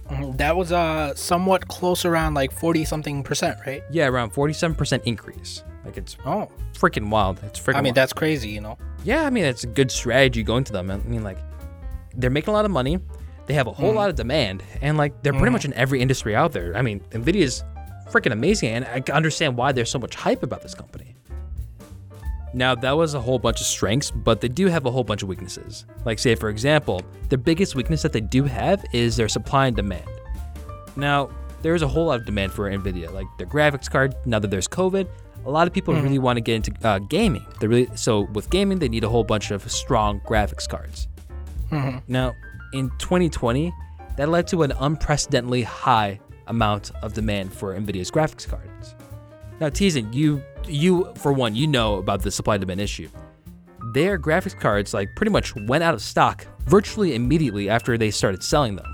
Mhm. 0.09 0.37
That 0.39 0.57
was 0.57 0.73
uh 0.73 1.15
somewhat 1.15 1.69
close 1.69 2.05
around 2.05 2.35
like 2.35 2.51
40 2.53 2.85
something 2.85 3.23
percent, 3.23 3.59
right? 3.67 3.83
Yeah, 3.91 4.07
around 4.09 4.33
47% 4.33 5.03
increase. 5.05 5.63
Like 5.85 5.97
it's 5.97 6.17
Oh, 6.27 6.49
freaking 6.75 7.09
wild. 7.11 7.41
It's 7.45 7.59
freaking. 7.61 7.75
I 7.77 7.81
mean 7.81 7.85
wild. 7.87 7.95
that's 7.97 8.13
crazy, 8.13 8.49
you 8.51 8.61
know. 8.61 8.77
yeah, 9.05 9.25
I 9.25 9.31
mean 9.31 9.45
it's 9.45 9.65
a 9.65 9.69
good 9.69 9.91
strategy 9.91 10.43
going 10.43 10.65
to 10.65 10.73
them. 10.73 10.91
I 10.91 10.97
mean 10.99 11.23
like, 11.23 11.39
they're 12.17 12.31
making 12.31 12.51
a 12.51 12.53
lot 12.53 12.65
of 12.65 12.71
money. 12.73 12.99
They 13.47 13.55
have 13.55 13.67
a 13.67 13.73
whole 13.73 13.93
lot 13.93 14.11
of 14.11 14.17
demand, 14.17 14.63
and 14.81 14.97
like 14.97 15.23
they're 15.23 15.33
pretty 15.33 15.51
much 15.51 15.65
in 15.65 15.73
every 15.75 16.01
industry 16.01 16.37
out 16.37 16.53
there. 16.53 16.77
I 16.77 16.83
mean, 16.83 17.01
Nvidia's 17.11 17.65
freaking 18.09 18.31
amazing, 18.33 18.69
and 18.71 18.85
I 18.85 19.01
can 19.01 19.15
understand 19.17 19.57
why 19.57 19.73
there's 19.73 19.91
so 19.91 19.99
much 19.99 20.15
hype 20.15 20.45
about 20.45 20.63
this 20.63 20.73
company. 20.75 21.17
Now 22.53 22.75
that 22.75 22.97
was 22.97 23.15
a 23.15 23.21
whole 23.21 23.39
bunch 23.39 23.61
of 23.61 23.67
strengths, 23.67 24.11
but 24.11 24.41
they 24.41 24.49
do 24.49 24.67
have 24.67 24.87
a 24.87 24.91
whole 24.91 25.05
bunch 25.05 25.23
of 25.23 25.29
weaknesses. 25.29 25.85
Like 26.05 26.19
say 26.19 26.35
for 26.35 26.49
example, 26.49 27.03
their 27.29 27.39
biggest 27.39 27.75
weakness 27.75 28.03
that 28.03 28.13
they 28.13 28.21
do 28.21 28.45
have 28.45 28.85
is 28.93 29.17
their 29.17 29.29
supply 29.29 29.67
and 29.69 29.77
demand. 29.77 30.09
Now, 30.97 31.31
there 31.63 31.75
is 31.75 31.83
a 31.83 31.89
whole 31.89 32.07
lot 32.07 32.19
of 32.21 32.27
demand 32.27 32.53
for 32.53 32.71
Nvidia, 32.71 33.13
like 33.13 33.27
their 33.39 33.47
graphics 33.47 33.89
card. 33.89 34.15
Now 34.25 34.39
that 34.39 34.51
there's 34.51 34.67
COVID, 34.67 35.07
a 35.45 35.51
lot 35.51 35.67
of 35.67 35.73
people 35.73 35.95
really 36.03 36.19
want 36.19 36.37
to 36.37 36.41
get 36.41 36.57
into 36.57 36.73
uh, 36.87 36.99
gaming. 36.99 37.47
They 37.61 37.67
really 37.67 37.89
so 37.95 38.23
with 38.33 38.51
gaming, 38.51 38.79
they 38.79 38.89
need 38.89 39.05
a 39.05 39.09
whole 39.09 39.25
bunch 39.25 39.51
of 39.51 39.71
strong 39.71 40.21
graphics 40.21 40.69
cards. 40.69 41.09
Now, 42.09 42.35
in 42.73 42.91
2020, 42.99 43.73
that 44.17 44.29
led 44.29 44.47
to 44.49 44.63
an 44.65 44.73
unprecedentedly 44.73 45.63
high 45.63 46.19
amount 46.49 46.91
of 47.03 47.13
demand 47.15 47.53
for 47.53 47.75
Nvidia's 47.79 48.11
graphics 48.11 48.49
cards. 48.49 48.95
Now, 49.61 49.69
Teason 49.69 50.13
you, 50.15 50.43
you 50.67 51.13
for 51.17 51.33
one, 51.33 51.55
you 51.55 51.67
know 51.67 51.97
about 51.97 52.23
the 52.23 52.31
supply 52.31 52.57
demand 52.57 52.81
issue. 52.81 53.09
Their 53.93 54.19
graphics 54.19 54.59
cards 54.59 54.95
like 54.95 55.09
pretty 55.17 55.31
much 55.33 55.55
went 55.55 55.85
out 55.85 55.95
of 55.95 56.01
stock 56.03 56.47
virtually 56.67 57.15
immediately 57.15 57.69
after 57.69 57.99
they 57.99 58.11
started 58.11 58.43
selling 58.43 58.77
them. 58.77 58.87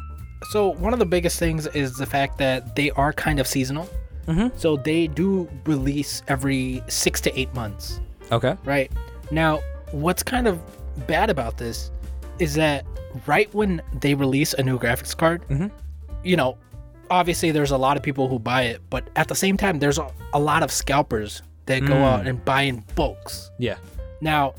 So 0.51 0.71
one 0.75 0.93
of 0.93 0.99
the 0.99 1.07
biggest 1.07 1.39
things 1.39 1.67
is 1.69 1.97
the 1.97 2.07
fact 2.07 2.39
that 2.39 2.75
they 2.77 2.91
are 2.93 3.13
kind 3.13 3.39
of 3.41 3.47
seasonal. 3.47 3.89
Mhm. 4.27 4.53
So 4.59 4.77
they 4.77 5.07
do 5.07 5.49
release 5.67 6.23
every 6.29 6.83
six 6.89 7.21
to 7.23 7.39
eight 7.39 7.53
months, 7.55 8.01
Okay. 8.33 8.57
right? 8.65 8.91
Now, 9.31 9.61
what's 9.93 10.23
kind 10.23 10.47
of 10.49 10.61
bad 11.07 11.31
about 11.31 11.59
this 11.59 11.91
is 12.39 12.55
that 12.55 12.85
right 13.27 13.53
when 13.55 13.81
they 14.01 14.15
release 14.15 14.53
a 14.55 14.63
new 14.63 14.79
graphics 14.79 15.17
card, 15.17 15.43
Mhm. 15.49 15.71
you 16.25 16.37
know, 16.37 16.57
obviously 17.11 17.51
there's 17.51 17.71
a 17.71 17.77
lot 17.79 17.97
of 17.97 18.03
people 18.03 18.29
who 18.29 18.39
buy 18.39 18.63
it, 18.63 18.81
but 18.91 19.09
at 19.17 19.29
the 19.29 19.35
same 19.35 19.57
time, 19.57 19.79
there's 19.79 19.99
a, 19.99 20.09
a 20.33 20.39
lot 20.41 20.63
of 20.63 20.71
scalpers 20.71 21.43
that 21.67 21.85
go 21.85 21.95
out 21.97 22.27
and 22.27 22.45
buy 22.45 22.63
in 22.63 22.85
bulks. 22.95 23.51
Yeah. 23.59 23.77
Now, 24.21 24.55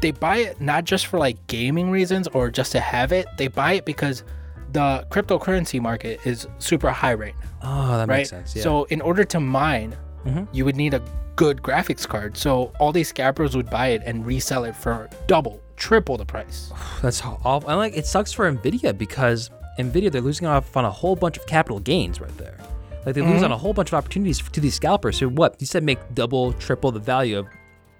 they 0.00 0.10
buy 0.10 0.38
it 0.38 0.60
not 0.60 0.84
just 0.84 1.06
for 1.06 1.18
like 1.18 1.44
gaming 1.46 1.90
reasons 1.90 2.26
or 2.28 2.50
just 2.50 2.72
to 2.72 2.80
have 2.80 3.12
it. 3.12 3.26
They 3.38 3.46
buy 3.48 3.74
it 3.74 3.84
because 3.84 4.24
the 4.72 5.06
cryptocurrency 5.10 5.80
market 5.80 6.18
is 6.26 6.48
super 6.58 6.90
high 6.90 7.14
right 7.14 7.34
now, 7.42 7.48
Oh, 7.62 7.96
that 7.98 8.08
right? 8.08 8.16
makes 8.18 8.30
sense. 8.30 8.56
Yeah. 8.56 8.62
So, 8.62 8.84
in 8.84 9.00
order 9.00 9.22
to 9.24 9.38
mine, 9.38 9.94
Mhm. 10.26 10.48
you 10.52 10.64
would 10.64 10.76
need 10.76 10.94
a 10.94 11.02
good 11.36 11.62
graphics 11.62 12.06
card. 12.08 12.36
So, 12.36 12.72
all 12.80 12.90
these 12.90 13.08
scalpers 13.08 13.54
would 13.56 13.70
buy 13.70 13.88
it 13.88 14.02
and 14.04 14.26
resell 14.26 14.64
it 14.64 14.74
for 14.74 15.08
double, 15.28 15.60
triple 15.76 16.16
the 16.16 16.24
price. 16.26 16.72
That's 17.02 17.22
awful. 17.22 17.68
And 17.68 17.78
like, 17.78 17.96
it 17.96 18.06
sucks 18.06 18.32
for 18.32 18.50
Nvidia 18.50 18.96
because 18.96 19.50
Nvidia 19.78 20.10
they're 20.12 20.20
losing 20.20 20.46
off 20.46 20.76
on 20.76 20.84
a 20.84 20.90
whole 20.90 21.16
bunch 21.16 21.36
of 21.36 21.46
capital 21.46 21.78
gains 21.80 22.20
right 22.20 22.36
there. 22.38 22.58
Like 23.04 23.14
they 23.14 23.20
lose 23.22 23.36
Mm-hmm. 23.36 23.44
on 23.46 23.52
a 23.52 23.58
whole 23.58 23.72
bunch 23.72 23.88
of 23.90 23.94
opportunities 23.94 24.38
to 24.40 24.60
these 24.60 24.74
scalpers 24.74 25.18
who 25.18 25.28
what 25.28 25.56
you 25.60 25.66
said 25.66 25.82
make 25.82 25.98
double, 26.14 26.52
triple 26.54 26.92
the 26.92 27.00
value 27.00 27.38
of 27.38 27.46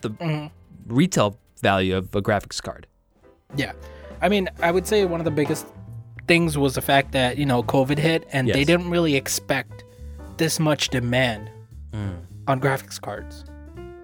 the 0.02 0.10
Mm-hmm. 0.10 0.46
retail 0.94 1.38
value 1.60 1.96
of 1.96 2.14
a 2.14 2.22
graphics 2.22 2.60
card. 2.62 2.86
Yeah. 3.56 3.72
I 4.20 4.28
mean, 4.28 4.48
I 4.62 4.70
would 4.70 4.86
say 4.86 5.04
one 5.04 5.20
of 5.20 5.24
the 5.24 5.30
biggest 5.30 5.66
things 6.28 6.56
was 6.56 6.74
the 6.74 6.80
fact 6.82 7.12
that, 7.12 7.36
you 7.38 7.46
know, 7.46 7.62
COVID 7.62 7.98
hit 7.98 8.26
and 8.32 8.48
they 8.48 8.64
didn't 8.64 8.90
really 8.90 9.16
expect 9.16 9.84
this 10.36 10.58
much 10.60 10.88
demand 10.90 11.50
Mm. 11.92 12.20
on 12.48 12.58
graphics 12.60 12.98
cards. 13.00 13.44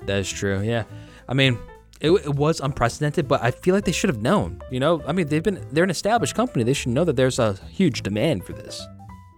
That 0.06 0.18
is 0.18 0.30
true. 0.30 0.60
Yeah. 0.60 0.84
I 1.28 1.32
mean, 1.34 1.58
it, 2.00 2.10
it 2.10 2.34
was 2.34 2.60
unprecedented, 2.60 3.26
but 3.28 3.42
I 3.42 3.50
feel 3.50 3.74
like 3.74 3.84
they 3.84 3.92
should 3.92 4.10
have 4.10 4.22
known. 4.22 4.62
You 4.70 4.80
know, 4.80 5.02
I 5.06 5.12
mean, 5.12 5.28
they've 5.28 5.42
been 5.42 5.64
they're 5.72 5.84
an 5.84 5.90
established 5.90 6.34
company. 6.34 6.64
They 6.64 6.72
should 6.74 6.92
know 6.92 7.04
that 7.04 7.16
there's 7.16 7.38
a 7.38 7.54
huge 7.70 8.02
demand 8.02 8.44
for 8.44 8.52
this. 8.52 8.80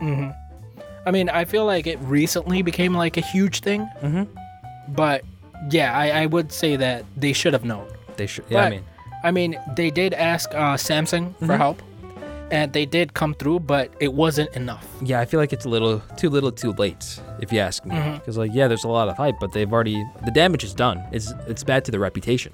Mhm. 0.02 0.34
I 1.06 1.10
mean, 1.10 1.28
I 1.30 1.44
feel 1.44 1.64
like 1.64 1.86
it 1.86 1.98
recently 2.02 2.62
became 2.62 2.94
like 2.94 3.16
a 3.16 3.22
huge 3.22 3.60
thing. 3.60 3.88
Mhm. 4.02 4.26
But 4.88 5.22
yeah, 5.70 5.96
I, 5.96 6.22
I 6.22 6.26
would 6.26 6.52
say 6.52 6.76
that 6.76 7.04
they 7.16 7.32
should 7.32 7.52
have 7.52 7.64
known. 7.64 7.86
They 8.16 8.26
should. 8.26 8.44
Yeah. 8.48 8.64
I 8.64 8.70
mean, 8.70 8.82
I 9.24 9.30
mean, 9.30 9.58
they 9.76 9.90
did 9.90 10.14
ask 10.14 10.50
uh, 10.54 10.76
Samsung 10.76 11.34
for 11.46 11.56
help, 11.56 11.82
and 12.50 12.72
they 12.72 12.86
did 12.86 13.14
come 13.14 13.34
through, 13.34 13.60
but 13.60 13.92
it 14.00 14.12
wasn't 14.12 14.54
enough. 14.56 14.86
Yeah, 15.02 15.20
I 15.20 15.24
feel 15.24 15.40
like 15.40 15.52
it's 15.52 15.64
a 15.64 15.68
little 15.68 16.00
too 16.16 16.30
little, 16.30 16.52
too 16.52 16.72
late, 16.72 17.20
if 17.40 17.52
you 17.52 17.60
ask 17.60 17.84
me. 17.84 17.94
Mm-hmm. 17.94 18.18
Because 18.18 18.36
like, 18.36 18.50
yeah, 18.52 18.68
there's 18.68 18.84
a 18.84 18.88
lot 18.88 19.08
of 19.08 19.16
hype, 19.16 19.36
but 19.40 19.52
they've 19.52 19.72
already 19.72 20.04
the 20.24 20.30
damage 20.30 20.64
is 20.64 20.74
done. 20.74 21.02
It's 21.12 21.32
it's 21.46 21.64
bad 21.64 21.84
to 21.86 21.90
their 21.90 22.00
reputation. 22.00 22.52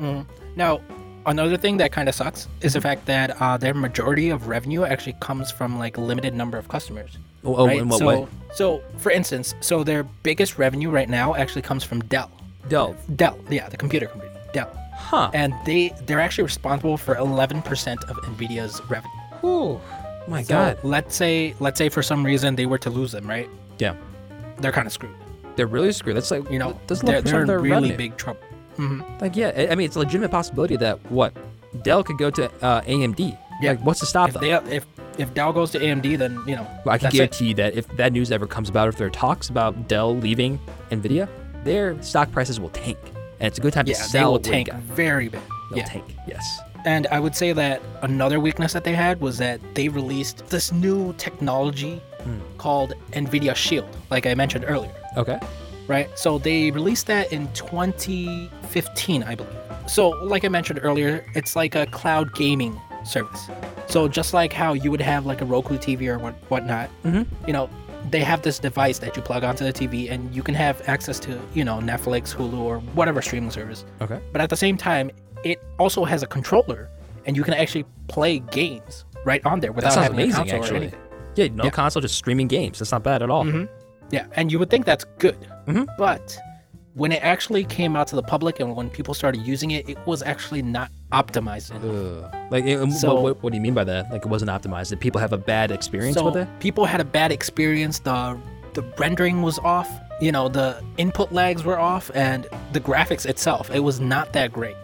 Mm-hmm. 0.00 0.30
Now, 0.56 0.80
another 1.26 1.56
thing 1.56 1.76
that 1.78 1.92
kind 1.92 2.08
of 2.08 2.14
sucks 2.14 2.48
is 2.60 2.72
the 2.72 2.78
mm-hmm. 2.78 2.88
fact 2.88 3.06
that 3.06 3.40
uh, 3.40 3.56
their 3.56 3.74
majority 3.74 4.30
of 4.30 4.48
revenue 4.48 4.84
actually 4.84 5.16
comes 5.20 5.50
from 5.50 5.78
like 5.78 5.96
a 5.96 6.00
limited 6.00 6.34
number 6.34 6.58
of 6.58 6.68
customers. 6.68 7.18
Oh, 7.44 7.56
oh, 7.56 7.66
right? 7.66 7.78
in 7.78 7.88
what 7.88 7.98
so, 7.98 8.06
way? 8.06 8.26
So, 8.52 8.82
for 8.98 9.10
instance, 9.10 9.54
so 9.60 9.82
their 9.82 10.02
biggest 10.02 10.58
revenue 10.58 10.90
right 10.90 11.08
now 11.08 11.34
actually 11.34 11.62
comes 11.62 11.84
from 11.84 12.00
Dell. 12.02 12.30
Dell. 12.68 12.94
Dell, 13.16 13.38
yeah, 13.48 13.68
the 13.68 13.76
computer 13.78 14.06
company, 14.06 14.30
Dell. 14.52 14.70
Huh. 15.00 15.30
And 15.34 15.54
they 15.64 15.92
they're 16.06 16.20
actually 16.20 16.44
responsible 16.44 16.96
for 16.96 17.14
11% 17.16 18.04
of 18.10 18.16
Nvidia's 18.18 18.80
revenue. 18.88 19.12
Ooh. 19.44 19.80
My 20.28 20.42
So 20.42 20.54
God. 20.54 20.78
let's 20.84 21.16
say 21.16 21.54
let's 21.58 21.78
say 21.78 21.88
for 21.88 22.02
some 22.02 22.24
reason 22.24 22.54
they 22.54 22.66
were 22.66 22.78
to 22.78 22.90
lose 22.90 23.12
them, 23.12 23.26
right? 23.26 23.48
Yeah. 23.78 23.94
They're 24.60 24.72
kind 24.72 24.86
of 24.86 24.92
screwed. 24.92 25.14
They're 25.56 25.66
really 25.66 25.90
screwed. 25.92 26.16
That's 26.16 26.30
like 26.30 26.48
You 26.50 26.58
know, 26.58 26.78
that's 26.86 27.00
they're, 27.02 27.22
they're 27.22 27.40
in 27.40 27.46
their 27.48 27.58
really 27.58 27.90
revenue. 27.90 27.96
big 27.96 28.16
trouble. 28.16 28.40
Like, 29.20 29.36
yeah, 29.36 29.66
I- 29.70 29.74
mean, 29.74 29.84
it's 29.86 29.96
a 29.96 29.98
legitimate 29.98 30.30
possibility 30.30 30.76
that 30.76 30.98
what 31.10 31.34
Dell 31.82 32.02
could 32.02 32.16
go 32.18 32.30
to 32.30 32.44
uh, 32.64 32.80
AMD. 32.82 33.36
Yeah. 33.60 33.72
Like, 33.72 33.80
what's 33.84 34.00
to 34.00 34.06
stop 34.06 34.28
If 34.28 34.34
them? 34.34 34.42
they 34.42 34.52
if 34.76 34.86
if 35.18 35.34
Dell 35.34 35.52
goes 35.52 35.70
to 35.72 35.78
AMD, 35.78 36.16
then 36.16 36.40
you 36.46 36.56
know 36.56 36.66
Well, 36.84 36.94
I 36.94 36.98
can 36.98 37.04
that's 37.06 37.14
it. 37.14 37.18
guarantee 37.18 37.52
that 37.54 37.74
if 37.74 37.86
that 37.96 38.12
news 38.12 38.30
ever 38.32 38.46
comes 38.46 38.68
about, 38.70 38.88
if 38.88 38.96
there 38.96 39.06
are 39.08 39.10
talks 39.10 39.50
about 39.50 39.88
Dell 39.88 40.16
leaving 40.16 40.58
Nvidia, 40.90 41.28
their 41.64 42.00
stock 42.02 42.30
prices 42.32 42.58
will 42.60 42.70
tank, 42.70 42.98
and 43.40 43.46
it's 43.48 43.58
a 43.58 43.60
good 43.60 43.72
time 43.72 43.86
Yeah, 43.86 43.94
to 43.94 44.00
they 44.02 44.06
sell. 44.08 44.32
will 44.32 44.38
tank 44.38 44.68
got- 44.68 44.80
very 44.80 45.28
bad. 45.28 45.42
They'll 45.70 45.78
Yeah. 45.78 45.84
tank. 45.84 46.04
Yes. 46.28 46.60
And 46.84 47.06
I 47.10 47.20
would 47.20 47.34
say 47.36 47.52
that 47.52 47.82
another 48.02 48.40
weakness 48.40 48.72
that 48.72 48.84
they 48.84 48.94
had 48.94 49.20
was 49.20 49.38
that 49.38 49.60
they 49.74 49.88
released 49.88 50.46
this 50.48 50.72
new 50.72 51.12
technology 51.18 52.00
Hmm. 52.22 52.38
called 52.58 52.94
NVIDIA 53.12 53.54
Shield, 53.54 53.88
like 54.10 54.26
I 54.26 54.34
mentioned 54.34 54.64
earlier, 54.68 54.90
Okay. 55.16 55.38
right? 55.88 56.08
So 56.18 56.38
they 56.38 56.70
released 56.70 57.06
that 57.08 57.32
in 57.32 57.48
2015, 57.54 59.22
I 59.24 59.34
believe. 59.34 59.52
So, 59.86 60.10
like 60.22 60.44
I 60.44 60.48
mentioned 60.48 60.80
earlier, 60.82 61.24
it's 61.34 61.56
like 61.56 61.74
a 61.74 61.86
cloud 61.86 62.34
gaming 62.34 62.78
service. 63.04 63.48
So 63.88 64.06
just 64.08 64.32
like 64.34 64.52
how 64.52 64.72
you 64.74 64.90
would 64.90 65.00
have 65.00 65.26
like 65.26 65.40
a 65.40 65.44
Roku 65.44 65.76
TV 65.78 66.08
or 66.08 66.18
what 66.18 66.34
whatnot, 66.48 66.90
Mhm. 67.04 67.26
you 67.46 67.52
know, 67.52 67.68
they 68.10 68.20
have 68.20 68.42
this 68.42 68.58
device 68.58 68.98
that 68.98 69.16
you 69.16 69.22
plug 69.22 69.44
onto 69.44 69.64
the 69.64 69.72
TV 69.72 70.10
and 70.10 70.34
you 70.34 70.42
can 70.42 70.54
have 70.54 70.82
access 70.88 71.18
to, 71.20 71.40
you 71.54 71.64
know, 71.64 71.78
Netflix, 71.78 72.34
Hulu, 72.34 72.58
or 72.58 72.78
whatever 72.94 73.22
streaming 73.22 73.50
service. 73.50 73.84
Okay. 74.00 74.20
But 74.32 74.40
at 74.40 74.50
the 74.50 74.56
same 74.56 74.76
time, 74.76 75.10
it 75.44 75.62
also 75.78 76.04
has 76.04 76.22
a 76.22 76.26
controller, 76.26 76.88
and 77.26 77.36
you 77.36 77.42
can 77.44 77.54
actually 77.54 77.84
play 78.08 78.40
games 78.40 79.04
right 79.24 79.44
on 79.46 79.60
there 79.60 79.72
without 79.72 79.94
having 79.94 80.18
a 80.18 80.22
amazing, 80.24 80.34
console 80.34 80.58
or 80.58 80.62
actually. 80.62 80.76
anything. 80.78 81.00
Yeah, 81.36 81.48
no 81.54 81.64
Yeah. 81.64 81.70
console, 81.70 82.02
just 82.02 82.16
streaming 82.16 82.48
games. 82.48 82.78
That's 82.78 82.92
not 82.92 83.02
bad 83.02 83.22
at 83.22 83.30
all. 83.30 83.46
Yeah, 84.10 84.26
and 84.34 84.50
you 84.50 84.58
would 84.58 84.70
think 84.70 84.86
that's 84.86 85.04
good, 85.18 85.36
Mhm. 85.66 85.86
but 85.96 86.36
when 86.94 87.12
it 87.12 87.22
actually 87.22 87.64
came 87.64 87.94
out 87.96 88.08
to 88.08 88.16
the 88.16 88.22
public 88.22 88.58
and 88.58 88.74
when 88.74 88.90
people 88.90 89.14
started 89.14 89.40
using 89.42 89.70
it, 89.70 89.88
it 89.88 89.98
was 90.06 90.22
actually 90.22 90.62
not 90.62 90.90
optimized. 91.12 91.72
Ugh. 91.74 92.34
Like, 92.50 92.64
So- 92.92 93.14
what, 93.14 93.22
what, 93.22 93.42
what 93.42 93.50
do 93.52 93.56
you 93.56 93.62
mean 93.62 93.74
by 93.74 93.84
that? 93.84 94.10
Like, 94.10 94.22
it 94.24 94.28
wasn't 94.28 94.50
optimized. 94.50 94.88
Did 94.90 95.00
people 95.00 95.20
have 95.20 95.32
a 95.32 95.38
bad 95.38 95.70
experience 95.70 96.16
so 96.16 96.24
with 96.24 96.36
it? 96.36 96.48
people 96.60 96.84
had 96.84 97.00
a 97.00 97.04
bad 97.04 97.32
experience. 97.32 97.98
The 98.00 98.38
the 98.74 98.82
rendering 98.98 99.42
was 99.42 99.58
off. 99.58 99.88
You 100.20 100.30
know, 100.32 100.48
the 100.48 100.82
input 100.96 101.32
lags 101.32 101.64
were 101.64 101.78
off, 101.78 102.10
and 102.14 102.46
the 102.72 102.80
graphics 102.80 103.26
itself, 103.26 103.70
it 103.70 103.80
was 103.80 103.98
not 104.00 104.32
that 104.34 104.52
great. 104.52 104.76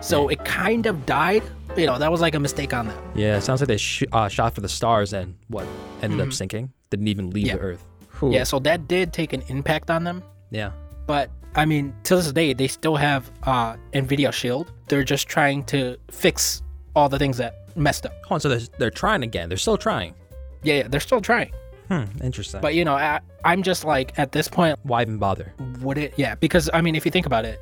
So 0.00 0.28
it 0.28 0.44
kind 0.44 0.86
of 0.86 1.04
died. 1.04 1.42
You 1.76 1.86
know, 1.86 1.98
that 1.98 2.10
was 2.12 2.20
like 2.20 2.34
a 2.34 2.38
mistake 2.40 2.72
on 2.72 2.86
them. 2.88 2.96
Yeah, 3.14 3.36
it 3.36 3.40
sounds 3.42 3.60
like 3.60 3.68
they 3.68 3.76
sh- 3.76 4.04
uh, 4.12 4.28
shot 4.28 4.54
for 4.54 4.60
the 4.60 4.68
stars 4.68 5.12
and 5.12 5.34
what 5.48 5.66
ended 6.02 6.20
up 6.20 6.32
sinking. 6.32 6.72
Didn't 6.90 7.08
even 7.08 7.30
leave 7.30 7.46
Mm-hmm. 7.46 7.56
Yeah. 7.56 7.56
the 7.56 7.60
Earth. 7.62 7.84
Whew. 8.20 8.32
Yeah, 8.32 8.44
so 8.44 8.58
that 8.60 8.86
did 8.86 9.12
take 9.12 9.32
an 9.32 9.42
impact 9.48 9.90
on 9.90 10.04
them. 10.04 10.22
Yeah. 10.50 10.70
But 11.06 11.30
I 11.56 11.64
mean, 11.64 11.94
to 12.04 12.16
this 12.16 12.32
day, 12.32 12.52
they 12.52 12.66
still 12.68 12.96
have 12.96 13.30
uh, 13.44 13.76
NVIDIA 13.92 14.32
Shield. 14.32 14.72
They're 14.88 15.04
just 15.04 15.28
trying 15.28 15.64
to 15.66 15.96
fix 16.10 16.62
all 16.96 17.08
the 17.08 17.18
things 17.18 17.36
that 17.38 17.68
messed 17.76 18.06
up. 18.06 18.14
Oh, 18.30 18.38
so 18.38 18.48
they're, 18.48 18.60
they're 18.78 18.90
trying 18.90 19.22
again. 19.22 19.48
They're 19.48 19.58
still 19.58 19.78
trying. 19.78 20.14
Yeah, 20.62 20.74
yeah, 20.74 20.88
they're 20.88 21.00
still 21.00 21.20
trying. 21.20 21.52
Hmm. 21.88 22.04
Interesting. 22.22 22.60
But 22.60 22.74
you 22.74 22.84
know, 22.84 22.94
I, 22.94 23.20
I'm 23.44 23.62
just 23.62 23.84
like 23.84 24.18
at 24.18 24.32
this 24.32 24.48
point, 24.48 24.78
Why 24.84 25.02
even 25.02 25.18
bother? 25.18 25.52
would 25.80 25.98
it? 25.98 26.14
Yeah, 26.16 26.34
because 26.34 26.70
I 26.72 26.80
mean, 26.80 26.94
if 26.96 27.04
you 27.04 27.10
think 27.10 27.26
about 27.26 27.44
it, 27.44 27.60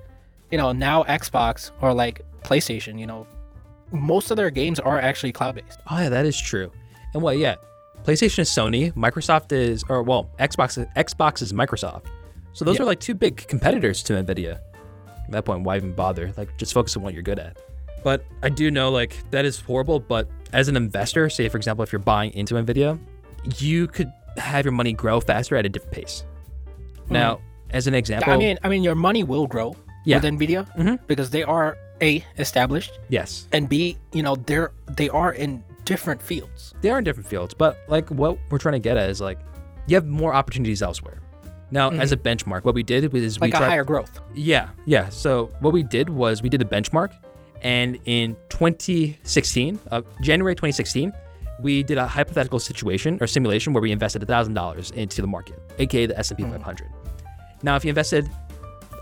you 0.50 0.58
know, 0.58 0.72
now 0.72 1.02
Xbox 1.04 1.72
or 1.80 1.92
like 1.92 2.22
PlayStation, 2.42 2.98
you 2.98 3.06
know, 3.06 3.26
most 3.90 4.30
of 4.30 4.36
their 4.36 4.50
games 4.50 4.78
are 4.78 5.00
actually 5.00 5.32
cloud-based. 5.32 5.80
Oh 5.90 5.98
yeah, 5.98 6.08
that 6.08 6.24
is 6.24 6.40
true. 6.40 6.70
And 7.14 7.22
what? 7.22 7.36
Yeah, 7.36 7.56
PlayStation 8.04 8.40
is 8.40 8.48
Sony. 8.48 8.92
Microsoft 8.94 9.52
is, 9.52 9.84
or 9.88 10.02
well, 10.02 10.30
Xbox. 10.38 10.86
Xbox 10.94 11.42
is 11.42 11.52
Microsoft. 11.52 12.04
So 12.52 12.64
those 12.64 12.76
Yeah. 12.76 12.82
are 12.82 12.86
like 12.86 13.00
two 13.00 13.14
big 13.14 13.36
competitors 13.48 14.02
to 14.04 14.12
Nvidia. 14.14 14.60
At 15.26 15.30
that 15.30 15.44
point, 15.44 15.62
why 15.64 15.76
even 15.76 15.92
bother? 15.92 16.32
Like, 16.36 16.56
just 16.58 16.72
focus 16.74 16.96
on 16.96 17.02
what 17.02 17.14
you're 17.14 17.22
good 17.22 17.38
at. 17.38 17.56
But 18.04 18.24
I 18.42 18.48
do 18.48 18.70
know 18.70 18.90
like 18.90 19.16
that 19.30 19.44
is 19.44 19.60
horrible. 19.60 20.00
But 20.00 20.28
as 20.52 20.68
an 20.68 20.76
investor, 20.76 21.30
say 21.30 21.48
for 21.48 21.56
example, 21.56 21.82
if 21.82 21.92
you're 21.92 22.00
buying 22.00 22.32
into 22.34 22.54
Nvidia, 22.54 22.98
you 23.58 23.86
could 23.86 24.12
have 24.36 24.64
your 24.64 24.72
money 24.72 24.92
grow 24.92 25.20
faster 25.20 25.56
at 25.56 25.64
a 25.64 25.68
different 25.68 25.92
pace. 25.94 26.24
Now, 27.08 27.40
as 27.70 27.86
an 27.86 27.94
example, 27.94 28.32
I 28.32 28.36
mean, 28.36 28.58
I 28.62 28.68
mean, 28.68 28.82
your 28.82 28.94
money 28.94 29.22
will 29.22 29.46
grow 29.46 29.76
Yeah. 30.04 30.16
with 30.16 30.24
Nvidia 30.24 30.66
Mhm. 30.76 30.98
because 31.06 31.30
they 31.30 31.42
are 31.44 31.76
a 32.02 32.24
established 32.38 32.98
yes, 33.08 33.46
and 33.52 33.68
b 33.68 33.96
you 34.12 34.22
know 34.24 34.34
they're 34.34 34.72
they 34.96 35.08
are 35.08 35.32
in 35.32 35.62
different 35.84 36.20
fields. 36.20 36.74
they 36.80 36.90
are 36.90 36.98
in 36.98 37.04
different 37.04 37.28
fields, 37.28 37.54
but 37.54 37.78
like 37.88 38.08
what 38.10 38.36
we're 38.50 38.58
trying 38.58 38.72
to 38.72 38.80
get 38.80 38.96
at 38.96 39.08
is 39.08 39.20
like 39.20 39.38
you 39.86 39.94
have 39.94 40.06
more 40.06 40.34
opportunities 40.34 40.82
elsewhere. 40.82 41.18
Now, 41.72 41.90
as 41.90 42.12
a 42.12 42.16
benchmark, 42.16 42.64
what 42.64 42.74
we 42.74 42.82
did 42.82 43.12
was 43.12 43.22
Mm-hmm. 43.38 43.42
like 43.42 43.52
we 43.52 43.56
a 43.56 43.58
tried. 43.58 43.68
higher 43.68 43.84
growth. 43.84 44.20
Yeah, 44.34 44.68
yeah. 44.86 45.08
So 45.08 45.46
what 45.60 45.72
we 45.72 45.82
did 45.82 46.08
was 46.10 46.42
we 46.42 46.48
did 46.48 46.60
a 46.62 46.64
benchmark, 46.66 47.12
and 47.62 47.98
in 48.04 48.36
2016, 48.50 49.78
uh, 49.90 50.02
January 50.20 50.54
2016, 50.54 51.12
we 51.60 51.82
did 51.82 51.96
a 51.98 52.06
hypothetical 52.06 52.58
situation 52.58 53.18
or 53.20 53.26
simulation 53.26 53.72
where 53.72 53.80
we 53.82 53.90
invested 53.92 54.26
thousand 54.26 54.54
dollars 54.54 54.90
into 54.92 55.20
the 55.22 55.26
market, 55.28 55.58
aka 55.78 56.06
the 56.06 56.18
S&P 56.18 56.42
500. 56.42 56.88
Now, 57.62 57.76
if 57.76 57.84
you 57.84 57.88
invested 57.88 58.28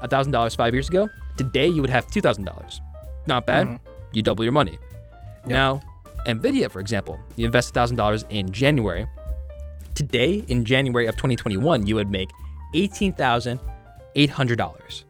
thousand 0.09 0.33
dollars 0.33 0.55
five 0.55 0.73
years 0.75 0.89
ago, 0.89 1.09
today 1.37 1.67
you 1.69 1.81
would 1.81 1.91
have 1.91 2.07
two 2.11 2.21
thousand 2.21 2.45
dollars. 2.45 2.81
Not 3.27 3.47
bad. 3.47 3.81
You 4.13 4.23
double 4.23 4.45
your 4.45 4.53
money. 4.53 4.79
Now, 5.47 5.81
Nvidia, 6.27 6.71
for 6.71 6.81
example, 6.81 7.19
you 7.37 7.47
invest 7.47 7.73
thousand 7.75 7.97
dollars 7.97 8.25
in 8.31 8.51
January. 8.53 9.07
Today, 9.95 10.45
in 10.49 10.65
January 10.65 11.07
of 11.07 11.17
2021, 11.17 11.87
you 11.87 11.95
would 11.97 12.11
make 12.11 12.29
eighteen 12.75 13.13
thousand 13.13 13.61
eight 14.15 14.31
hundred 14.31 14.57
dollars. 14.57 15.05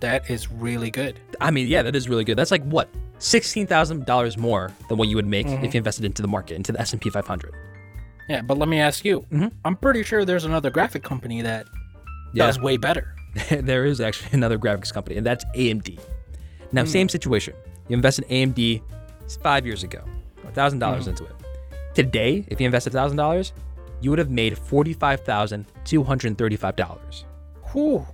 That 0.00 0.30
is 0.30 0.50
really 0.50 0.90
good. 0.90 1.20
I 1.40 1.50
mean, 1.50 1.66
yeah, 1.66 1.82
that 1.82 1.94
is 1.94 2.08
really 2.08 2.24
good. 2.24 2.36
That's 2.36 2.50
like 2.50 2.64
what 2.64 2.88
sixteen 3.18 3.66
thousand 3.66 4.06
dollars 4.06 4.36
more 4.36 4.72
than 4.88 4.98
what 4.98 5.08
you 5.08 5.16
would 5.16 5.26
make 5.26 5.46
if 5.46 5.52
mm-hmm. 5.52 5.64
you 5.64 5.70
invested 5.74 6.04
into 6.04 6.22
the 6.22 6.28
market, 6.28 6.54
into 6.54 6.72
the 6.72 6.80
S 6.80 6.92
and 6.92 7.00
P 7.00 7.10
500. 7.10 7.54
Yeah, 8.28 8.42
but 8.42 8.58
let 8.58 8.68
me 8.68 8.78
ask 8.78 9.04
you. 9.04 9.26
Mhm. 9.32 9.52
I'm 9.64 9.76
pretty 9.76 10.02
sure 10.02 10.24
there's 10.24 10.44
another 10.44 10.70
graphic 10.70 11.02
company 11.02 11.42
that 11.42 11.66
Yeah. 12.32 12.46
does 12.46 12.60
way 12.60 12.76
better. 12.76 13.14
there 13.50 13.84
is 13.84 14.00
actually 14.00 14.30
another 14.32 14.58
graphics 14.58 14.92
company, 14.92 15.16
and 15.16 15.26
that's 15.26 15.44
AMD. 15.56 15.98
Now, 16.72 16.82
hmm. 16.82 16.88
same 16.88 17.08
situation. 17.08 17.54
You 17.88 17.94
invest 17.94 18.20
in 18.20 18.24
AMD 18.28 18.82
five 19.42 19.66
years 19.66 19.82
ago, 19.82 20.04
thousand 20.54 20.78
dollars 20.78 21.02
mm-hmm. 21.02 21.10
into 21.10 21.24
it. 21.24 21.32
Today, 21.94 22.44
if 22.48 22.60
you 22.60 22.70
thousand 22.70 23.16
dollars, 23.16 23.52
you 24.00 24.10
would 24.10 24.18
have 24.18 24.30
made 24.30 24.56
forty-five 24.56 25.20
thousand 25.20 25.66
two 25.84 26.02
hundred 26.02 26.36
thirty-five 26.38 26.76
dollars. 26.76 27.24
Whew, 27.72 28.06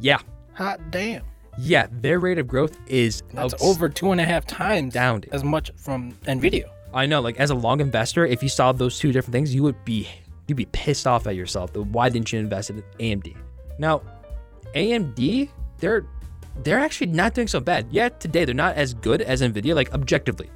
Yeah, 0.00 0.18
hot 0.52 0.80
damn. 0.90 1.22
yeah, 1.58 1.86
their 1.90 2.18
rate 2.18 2.38
of 2.38 2.46
growth 2.46 2.76
is 2.86 3.22
That's 3.32 3.54
over 3.62 3.88
two 3.88 4.12
and 4.12 4.20
a 4.20 4.24
half 4.24 4.46
times 4.46 4.94
Astounding. 4.94 5.32
as 5.32 5.44
much 5.44 5.70
from 5.76 6.12
Nvidia. 6.26 6.70
I 6.92 7.06
know, 7.06 7.20
like 7.20 7.38
as 7.38 7.50
a 7.50 7.54
long 7.54 7.80
investor, 7.80 8.24
if 8.24 8.42
you 8.42 8.48
saw 8.48 8.72
those 8.72 8.98
two 8.98 9.12
different 9.12 9.32
things, 9.32 9.54
you 9.54 9.62
would 9.62 9.84
be 9.84 10.08
you'd 10.46 10.56
be 10.56 10.66
pissed 10.66 11.06
off 11.06 11.26
at 11.26 11.36
yourself. 11.36 11.76
Why 11.76 12.08
didn't 12.08 12.32
you 12.32 12.38
invest 12.38 12.70
in 12.70 12.82
AMD? 12.98 13.36
Now, 13.78 14.02
AMD, 14.74 15.48
they're 15.78 16.06
they're 16.64 16.78
actually 16.80 17.08
not 17.08 17.34
doing 17.34 17.48
so 17.48 17.60
bad. 17.60 17.86
Yeah, 17.90 18.08
today 18.08 18.44
they're 18.44 18.54
not 18.54 18.76
as 18.76 18.94
good 18.94 19.22
as 19.22 19.42
Nvidia, 19.42 19.74
like 19.74 19.92
objectively, 19.92 20.50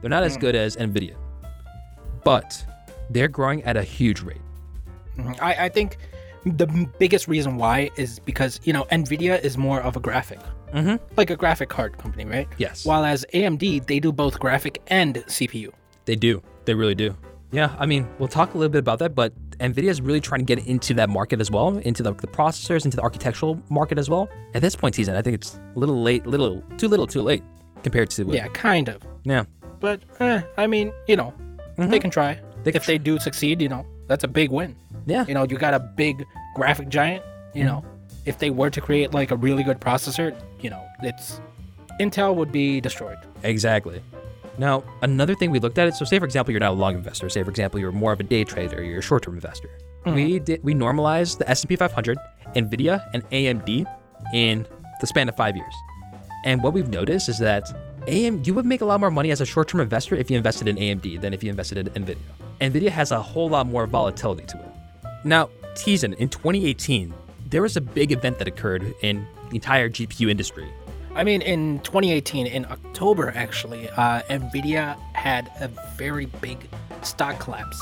they're 0.00 0.10
not 0.10 0.22
as 0.22 0.34
hmm. 0.34 0.40
good 0.40 0.54
as 0.54 0.76
Nvidia, 0.76 1.16
but 2.24 2.66
they're 3.10 3.28
growing 3.28 3.62
at 3.64 3.76
a 3.76 3.82
huge 3.82 4.22
rate. 4.22 4.40
Mhm. 5.18 5.38
I, 5.40 5.66
I 5.66 5.68
think 5.68 5.98
the 6.44 6.66
biggest 6.98 7.26
reason 7.28 7.56
why 7.56 7.90
is 7.96 8.18
because 8.20 8.60
you 8.64 8.72
know 8.72 8.84
Nvidia 8.92 9.42
is 9.42 9.56
more 9.58 9.80
of 9.80 9.96
a 9.96 10.00
graphic, 10.00 10.38
Mhm. 10.74 11.00
like 11.16 11.30
a 11.30 11.36
graphic 11.36 11.68
card 11.68 11.98
company, 11.98 12.24
right? 12.24 12.48
Yes. 12.58 12.84
While 12.84 13.04
as 13.04 13.24
AMD, 13.32 13.86
they 13.86 13.98
do 14.00 14.12
both 14.12 14.38
graphic 14.38 14.80
and 14.88 15.16
CPU. 15.26 15.72
They 16.04 16.16
do. 16.16 16.42
They 16.66 16.74
really 16.74 16.94
do. 16.94 17.16
Yeah, 17.52 17.74
I 17.78 17.86
mean, 17.86 18.06
we'll 18.18 18.28
talk 18.28 18.54
a 18.54 18.58
little 18.58 18.70
bit 18.72 18.78
about 18.80 18.98
that, 18.98 19.14
but 19.14 19.32
Nvidia 19.58 19.88
is 19.88 20.00
really 20.02 20.20
trying 20.20 20.40
to 20.40 20.44
get 20.44 20.66
into 20.66 20.92
that 20.94 21.08
market 21.08 21.40
as 21.40 21.50
well, 21.50 21.78
into 21.78 22.02
the, 22.02 22.12
the 22.12 22.26
processors, 22.26 22.84
into 22.84 22.96
the 22.96 23.02
architectural 23.02 23.60
market 23.70 23.98
as 23.98 24.10
well. 24.10 24.28
At 24.54 24.62
this 24.62 24.76
point, 24.76 24.94
Teason, 24.96 25.14
I 25.16 25.22
think 25.22 25.34
it's 25.36 25.58
a 25.74 25.78
little 25.78 26.02
late, 26.02 26.26
little 26.26 26.62
too 26.76 26.88
little, 26.88 27.06
too 27.06 27.22
late. 27.22 27.42
compared 27.82 28.10
to 28.10 28.24
what, 28.24 28.34
Yeah, 28.34 28.48
kind 28.48 28.88
of. 28.88 29.00
yeah. 29.24 29.44
But 29.80 30.02
eh, 30.20 30.42
I 30.58 30.66
mean, 30.66 30.92
you 31.06 31.16
know, 31.16 31.32
they 31.78 32.00
can 32.00 32.10
try. 32.10 32.38
They 32.66 32.72
if 32.72 32.84
they 32.84 32.98
do 32.98 33.20
succeed, 33.20 33.62
you 33.62 33.68
know, 33.68 33.86
that's 34.08 34.24
a 34.24 34.28
big 34.28 34.50
win. 34.50 34.74
Yeah. 35.06 35.24
You 35.28 35.34
know, 35.34 35.46
you 35.48 35.56
got 35.56 35.72
a 35.72 35.78
big 35.78 36.26
graphic 36.56 36.88
giant. 36.88 37.24
You 37.54 37.62
mm-hmm. 37.62 37.68
know, 37.68 37.84
if 38.24 38.40
they 38.40 38.50
were 38.50 38.70
to 38.70 38.80
create 38.80 39.14
like 39.14 39.30
a 39.30 39.36
really 39.36 39.62
good 39.62 39.80
processor, 39.80 40.34
you 40.60 40.70
know, 40.70 40.84
it's 41.00 41.40
Intel 42.00 42.34
would 42.34 42.50
be 42.50 42.80
destroyed. 42.80 43.18
Exactly. 43.44 44.02
Now, 44.58 44.82
another 45.02 45.36
thing 45.36 45.52
we 45.52 45.60
looked 45.60 45.78
at 45.78 45.86
it. 45.86 45.94
So, 45.94 46.04
say 46.04 46.18
for 46.18 46.24
example, 46.24 46.50
you're 46.50 46.58
not 46.58 46.72
a 46.72 46.80
long 46.84 46.96
investor. 46.96 47.28
Say 47.28 47.44
for 47.44 47.50
example, 47.50 47.78
you're 47.78 47.92
more 47.92 48.12
of 48.12 48.18
a 48.18 48.24
day 48.24 48.42
trader. 48.42 48.82
You're 48.82 48.98
a 48.98 49.02
short-term 49.02 49.34
investor. 49.34 49.70
Mm-hmm. 50.04 50.14
We 50.16 50.38
did 50.40 50.64
we 50.64 50.74
normalized 50.74 51.38
the 51.38 51.48
S&P 51.48 51.76
500, 51.76 52.18
Nvidia, 52.56 53.08
and 53.14 53.22
AMD 53.30 53.86
in 54.34 54.66
the 55.00 55.06
span 55.06 55.28
of 55.28 55.36
five 55.36 55.54
years. 55.54 55.74
And 56.44 56.64
what 56.64 56.72
we've 56.72 56.88
noticed 56.88 57.28
is 57.28 57.38
that 57.38 57.70
AM 58.08 58.42
you 58.44 58.54
would 58.54 58.66
make 58.66 58.80
a 58.80 58.84
lot 58.84 58.98
more 58.98 59.12
money 59.12 59.30
as 59.30 59.40
a 59.40 59.46
short-term 59.46 59.80
investor 59.80 60.16
if 60.16 60.32
you 60.32 60.36
invested 60.36 60.66
in 60.66 60.74
AMD 60.74 61.20
than 61.20 61.32
if 61.32 61.44
you 61.44 61.50
invested 61.50 61.78
in 61.78 62.04
Nvidia. 62.04 62.16
Nvidia 62.60 62.88
has 62.88 63.10
a 63.12 63.20
whole 63.20 63.48
lot 63.48 63.66
more 63.66 63.86
volatility 63.86 64.44
to 64.46 64.58
it. 64.58 64.70
Now, 65.24 65.50
Teason 65.74 66.14
in 66.14 66.28
2018, 66.28 67.12
there 67.46 67.62
was 67.62 67.76
a 67.76 67.80
big 67.80 68.12
event 68.12 68.38
that 68.38 68.48
occurred 68.48 68.94
in 69.02 69.26
the 69.50 69.56
entire 69.56 69.88
GPU 69.88 70.30
industry. 70.30 70.68
I 71.14 71.24
mean, 71.24 71.42
in 71.42 71.78
2018, 71.80 72.46
in 72.46 72.66
October, 72.66 73.32
actually, 73.34 73.88
uh, 73.90 74.22
Nvidia 74.28 74.98
had 75.14 75.50
a 75.60 75.68
very 75.96 76.26
big 76.26 76.58
stock 77.02 77.38
collapse. 77.38 77.80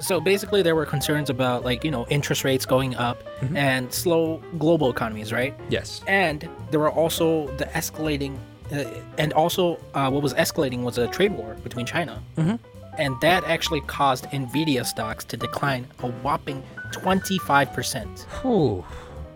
So 0.00 0.20
basically, 0.20 0.62
there 0.62 0.74
were 0.74 0.84
concerns 0.84 1.30
about 1.30 1.64
like 1.64 1.84
you 1.84 1.90
know 1.90 2.06
interest 2.08 2.44
rates 2.44 2.66
going 2.66 2.96
up 2.96 3.22
and 3.54 3.92
slow 3.92 4.42
global 4.58 4.90
economies, 4.90 5.32
right? 5.32 5.54
Yes. 5.70 6.02
And 6.08 6.48
there 6.70 6.80
were 6.80 6.90
also 6.90 7.46
the 7.56 7.66
escalating, 7.66 8.36
uh, 8.72 8.84
and 9.16 9.32
also 9.32 9.78
uh, 9.94 10.10
what 10.10 10.22
was 10.22 10.34
escalating 10.34 10.82
was 10.82 10.98
a 10.98 11.06
trade 11.06 11.32
war 11.32 11.54
between 11.62 11.86
China, 11.86 12.20
mm-hmm. 12.36 12.56
And 12.98 13.20
that 13.20 13.44
actually 13.44 13.80
caused 13.82 14.24
Nvidia 14.26 14.84
stocks 14.84 15.24
to 15.24 15.36
decline 15.36 15.86
a 16.00 16.08
whopping 16.08 16.62
25 16.92 17.72
percent. 17.72 18.26
Whew. 18.42 18.84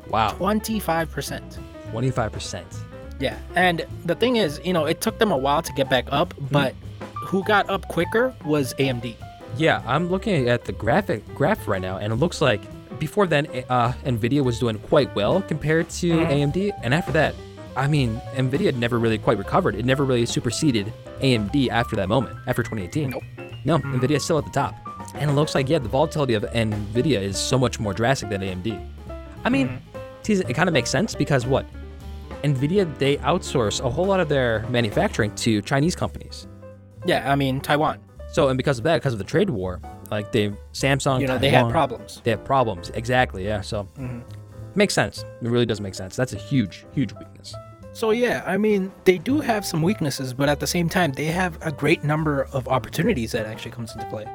Wow. 0.09 0.31
25 0.31 1.11
percent. 1.11 1.59
25%. 1.92 2.64
Yeah, 3.19 3.38
and 3.55 3.87
the 4.05 4.14
thing 4.14 4.37
is, 4.37 4.61
you 4.64 4.73
know, 4.73 4.85
it 4.85 5.01
took 5.01 5.19
them 5.19 5.33
a 5.33 5.37
while 5.37 5.62
to 5.62 5.73
get 5.73 5.88
back 5.88 6.07
up, 6.11 6.35
but 6.51 6.75
who 7.14 7.42
got 7.45 7.69
up 7.71 7.88
quicker 7.88 8.35
was 8.45 8.75
AMD. 8.75 9.14
Yeah, 9.57 9.83
I'm 9.87 10.11
looking 10.11 10.49
at 10.49 10.64
the 10.64 10.73
graphic 10.73 11.27
graph 11.35 11.66
right 11.66 11.81
now, 11.81 11.97
and 11.97 12.12
it 12.12 12.16
looks 12.16 12.42
like 12.42 12.61
before 12.99 13.27
then, 13.27 13.47
uh, 13.69 13.92
Nvidia 14.05 14.42
was 14.45 14.59
doing 14.59 14.79
quite 14.79 15.14
well 15.14 15.40
compared 15.42 15.88
to 15.90 16.12
AMD, 16.12 16.73
and 16.83 16.92
after 16.92 17.12
that, 17.12 17.35
I 17.75 17.87
mean, 17.88 18.21
Nvidia 18.35 18.75
never 18.75 18.99
really 18.99 19.19
quite 19.19 19.38
recovered. 19.38 19.75
It 19.75 19.85
never 19.85 20.05
really 20.05 20.27
superseded 20.27 20.92
AMD 21.21 21.69
after 21.69 21.97
that 21.97 22.09
moment, 22.09 22.37
after 22.47 22.62
2018. 22.62 23.11
Nope. 23.11 23.23
No, 23.66 23.79
hmm. 23.79 23.96
Nvidia 23.96 24.16
is 24.16 24.24
still 24.24 24.38
at 24.38 24.44
the 24.44 24.50
top, 24.50 24.74
and 25.14 25.29
it 25.29 25.35
looks 25.35 25.55
like 25.55 25.68
yeah, 25.68 25.79
the 25.79 25.88
volatility 25.88 26.35
of 26.35 26.44
Nvidia 26.44 27.20
is 27.20 27.37
so 27.37 27.59
much 27.59 27.81
more 27.81 27.92
drastic 27.92 28.31
than 28.31 28.40
AMD. 28.40 28.88
I 29.44 29.48
mean, 29.48 29.68
hmm. 29.68 29.98
tease- 30.22 30.40
it 30.40 30.55
kind 30.55 30.68
of 30.68 30.72
makes 30.72 30.88
sense 30.88 31.14
because 31.14 31.46
what? 31.46 31.66
Nvidia 32.44 32.96
they 32.98 33.16
outsource 33.18 33.85
a 33.85 33.90
whole 33.90 34.07
lot 34.07 34.20
of 34.20 34.29
their 34.29 34.64
manufacturing 34.68 35.35
to 35.37 35.61
Chinese 35.62 35.96
companies. 35.96 36.46
Yeah, 37.05 37.31
I 37.31 37.35
mean 37.35 37.61
Taiwan. 37.61 37.98
So, 38.33 38.48
and 38.48 38.57
because 38.57 38.79
of 38.79 38.85
that, 38.85 38.96
because 38.96 39.12
of 39.14 39.18
the 39.18 39.24
trade 39.24 39.50
war, 39.50 39.81
like 40.11 40.31
they 40.31 40.50
Samsung, 40.72 41.20
You 41.20 41.26
know, 41.26 41.38
they 41.38 41.48
had 41.50 41.59
Taiwan, 41.59 41.72
problems. 41.72 42.20
They 42.22 42.31
have 42.31 42.44
problems. 42.44 42.90
Exactly. 42.90 43.44
Yeah. 43.44 43.62
So, 43.62 43.88
mm-hmm. 43.98 44.20
makes 44.74 44.94
sense. 44.94 45.24
It 45.42 45.48
really 45.48 45.66
does 45.66 45.81
make 45.81 45.94
sense. 45.94 46.14
That's 46.16 46.33
a 46.33 46.38
huge, 46.38 46.87
huge 46.92 47.12
weakness. 47.14 47.55
So 47.96 48.11
yeah, 48.11 48.42
I 48.44 48.59
mean, 48.59 48.92
they 49.04 49.16
do 49.16 49.40
have 49.40 49.64
some 49.64 49.80
weaknesses, 49.80 50.35
but 50.35 50.50
at 50.50 50.61
the 50.61 50.66
same 50.66 50.87
time, 50.87 51.12
they 51.12 51.24
have 51.24 51.56
a 51.62 51.72
great 51.72 52.04
number 52.04 52.46
of 52.52 52.68
opportunities 52.68 53.32
that 53.32 53.46
actually 53.46 53.70
comes 53.70 53.94
into 53.94 54.04
play. 54.11 54.26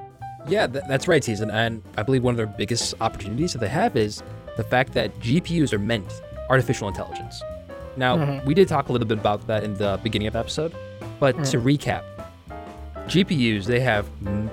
Yeah, 0.47 0.65
th- 0.65 0.83
that's 0.87 1.07
right, 1.07 1.21
Teason. 1.21 1.53
And 1.53 1.83
I 1.95 2.01
believe 2.01 2.23
one 2.23 2.33
of 2.33 2.37
their 2.37 2.47
biggest 2.47 2.95
opportunities 3.01 3.53
that 3.53 3.59
they 3.59 3.67
have 3.67 3.95
is 3.95 4.23
the 4.57 4.63
fact 4.63 4.93
that 4.93 5.15
GPUs 5.19 5.73
are 5.73 5.77
meant 5.77 6.11
artificial 6.49 6.87
intelligence. 6.87 7.43
Now, 7.97 8.17
mm-hmm. 8.17 8.47
we 8.47 8.55
did 8.55 8.67
talk 8.67 8.89
a 8.89 8.91
little 8.91 9.07
bit 9.07 9.19
about 9.19 9.45
that 9.45 9.63
in 9.63 9.75
the 9.75 9.99
beginning 10.01 10.27
of 10.27 10.33
the 10.33 10.39
episode, 10.39 10.73
but 11.19 11.33
to 11.45 11.57
mm-hmm. 11.57 11.67
recap, 11.67 12.03
GPUs 13.07 13.65
they 13.65 13.79
have 13.79 14.07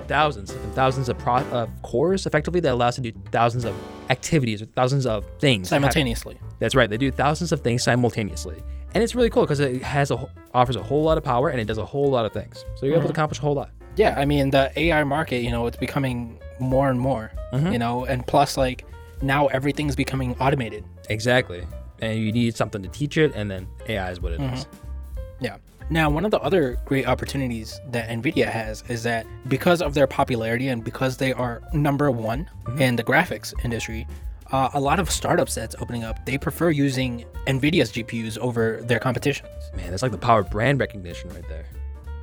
thousands 0.08 0.50
and 0.50 0.74
thousands 0.74 1.08
of, 1.08 1.18
pro- 1.18 1.46
of 1.50 1.70
cores 1.82 2.26
effectively 2.26 2.60
that 2.60 2.72
allows 2.72 2.96
to 2.96 3.00
do 3.00 3.12
thousands 3.30 3.64
of 3.64 3.74
activities 4.10 4.62
or 4.62 4.66
thousands 4.66 5.06
of 5.06 5.24
things 5.38 5.68
Simultaneously. 5.68 6.38
That's 6.58 6.74
right. 6.74 6.88
They 6.88 6.96
do 6.96 7.10
thousands 7.10 7.52
of 7.52 7.60
things 7.60 7.82
simultaneously, 7.82 8.56
and 8.94 9.02
it's 9.04 9.14
really 9.14 9.30
cool 9.30 9.42
because 9.42 9.60
it 9.60 9.82
has 9.82 10.10
a 10.10 10.28
offers 10.54 10.76
a 10.76 10.82
whole 10.82 11.02
lot 11.02 11.18
of 11.18 11.24
power 11.24 11.50
and 11.50 11.60
it 11.60 11.66
does 11.66 11.78
a 11.78 11.84
whole 11.84 12.10
lot 12.10 12.24
of 12.24 12.32
things. 12.32 12.64
So 12.76 12.86
you're 12.86 12.94
able 12.94 13.02
to 13.02 13.08
mm-hmm. 13.08 13.12
accomplish 13.12 13.38
a 13.38 13.42
whole 13.42 13.54
lot. 13.54 13.70
Yeah, 13.96 14.14
I 14.16 14.24
mean 14.24 14.50
the 14.50 14.72
AI 14.76 15.04
market, 15.04 15.42
you 15.42 15.50
know, 15.50 15.66
it's 15.66 15.76
becoming 15.76 16.38
more 16.60 16.90
and 16.90 16.98
more, 16.98 17.32
mm-hmm. 17.52 17.72
you 17.72 17.78
know, 17.78 18.04
and 18.04 18.26
plus 18.26 18.56
like 18.56 18.84
now 19.22 19.46
everything's 19.48 19.96
becoming 19.96 20.36
automated. 20.40 20.84
Exactly. 21.10 21.66
And 22.00 22.18
you 22.18 22.32
need 22.32 22.56
something 22.56 22.82
to 22.82 22.88
teach 22.88 23.16
it, 23.16 23.32
and 23.34 23.50
then 23.50 23.66
AI 23.88 24.10
is 24.10 24.20
what 24.20 24.32
it 24.32 24.40
is. 24.40 24.64
Mm-hmm. 24.64 25.44
Yeah. 25.44 25.56
Now, 25.90 26.10
one 26.10 26.24
of 26.24 26.30
the 26.30 26.40
other 26.40 26.78
great 26.84 27.06
opportunities 27.06 27.80
that 27.90 28.08
Nvidia 28.10 28.46
has 28.46 28.84
is 28.88 29.02
that 29.04 29.26
because 29.48 29.80
of 29.80 29.94
their 29.94 30.06
popularity 30.06 30.68
and 30.68 30.84
because 30.84 31.16
they 31.16 31.32
are 31.32 31.62
number 31.72 32.10
one 32.10 32.48
in 32.78 32.96
the 32.96 33.02
graphics 33.02 33.54
industry, 33.64 34.06
uh, 34.52 34.68
a 34.74 34.80
lot 34.80 35.00
of 35.00 35.10
startups 35.10 35.54
that's 35.54 35.74
opening 35.80 36.04
up, 36.04 36.24
they 36.26 36.36
prefer 36.36 36.70
using 36.70 37.24
Nvidia's 37.46 37.90
GPUs 37.92 38.38
over 38.38 38.80
their 38.82 38.98
competitions. 38.98 39.48
Man, 39.76 39.90
that's 39.90 40.02
like 40.02 40.12
the 40.12 40.18
power 40.18 40.40
of 40.40 40.50
brand 40.50 40.78
recognition 40.78 41.30
right 41.30 41.48
there. 41.48 41.66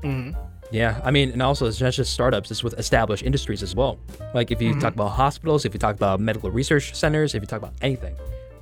Hmm. 0.01 0.31
Yeah, 0.71 0.99
I 1.03 1.11
mean, 1.11 1.31
and 1.31 1.41
also 1.41 1.67
it's 1.67 1.79
not 1.79 1.93
just 1.93 2.11
startups; 2.11 2.49
it's 2.49 2.63
with 2.63 2.73
established 2.79 3.23
industries 3.23 3.61
as 3.61 3.75
well. 3.75 3.99
Like 4.33 4.51
if 4.51 4.61
you 4.61 4.79
talk 4.79 4.93
about 4.93 5.09
hospitals, 5.09 5.63
if 5.63 5.73
you 5.73 5.79
talk 5.79 5.95
about 5.95 6.19
medical 6.19 6.49
research 6.49 6.95
centers, 6.95 7.35
if 7.35 7.41
you 7.41 7.47
talk 7.47 7.59
about 7.59 7.73
anything 7.81 8.15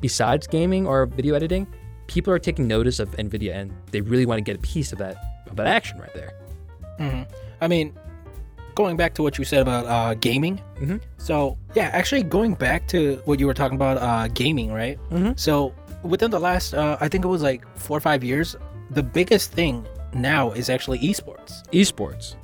besides 0.03 0.45
gaming 0.47 0.85
or 0.85 1.05
video 1.05 1.33
editing, 1.33 1.65
people 2.07 2.33
are 2.33 2.39
taking 2.39 2.67
notice 2.67 2.99
of 2.99 3.09
Nvidia, 3.17 3.55
and 3.55 3.71
they 3.91 4.01
really 4.01 4.25
want 4.25 4.37
to 4.39 4.43
get 4.43 4.55
a 4.57 4.61
piece 4.61 4.91
of 4.91 4.97
that 4.99 5.17
of 5.49 5.55
that 5.55 5.67
action 5.67 5.99
right 5.99 6.13
there. 6.13 6.33
Mhm. 6.99 7.25
I 7.61 7.67
mean, 7.67 7.93
going 8.75 8.97
back 8.97 9.13
to 9.15 9.23
what 9.23 9.37
you 9.37 9.45
said 9.45 9.61
about 9.61 9.85
uh, 9.85 10.13
gaming. 10.15 10.59
Mhm. 10.79 11.01
So 11.17 11.57
yeah, 11.75 11.89
actually 11.93 12.23
going 12.23 12.53
back 12.55 12.87
to 12.89 13.21
what 13.25 13.39
you 13.39 13.47
were 13.47 13.53
talking 13.53 13.75
about, 13.75 13.97
uh, 13.97 14.27
gaming, 14.33 14.71
right? 14.73 14.97
Mhm. 15.11 15.39
So 15.39 15.73
within 16.03 16.31
the 16.31 16.39
last, 16.39 16.73
uh, 16.73 16.97
I 16.99 17.07
think 17.07 17.23
it 17.23 17.27
was 17.27 17.41
like 17.43 17.63
four 17.77 17.95
or 17.97 18.01
five 18.01 18.23
years, 18.23 18.55
the 18.91 19.03
biggest 19.03 19.51
thing 19.51 19.85
now 20.13 20.51
is 20.51 20.69
actually 20.69 20.99
esports. 20.99 21.63
Esports. 21.71 22.35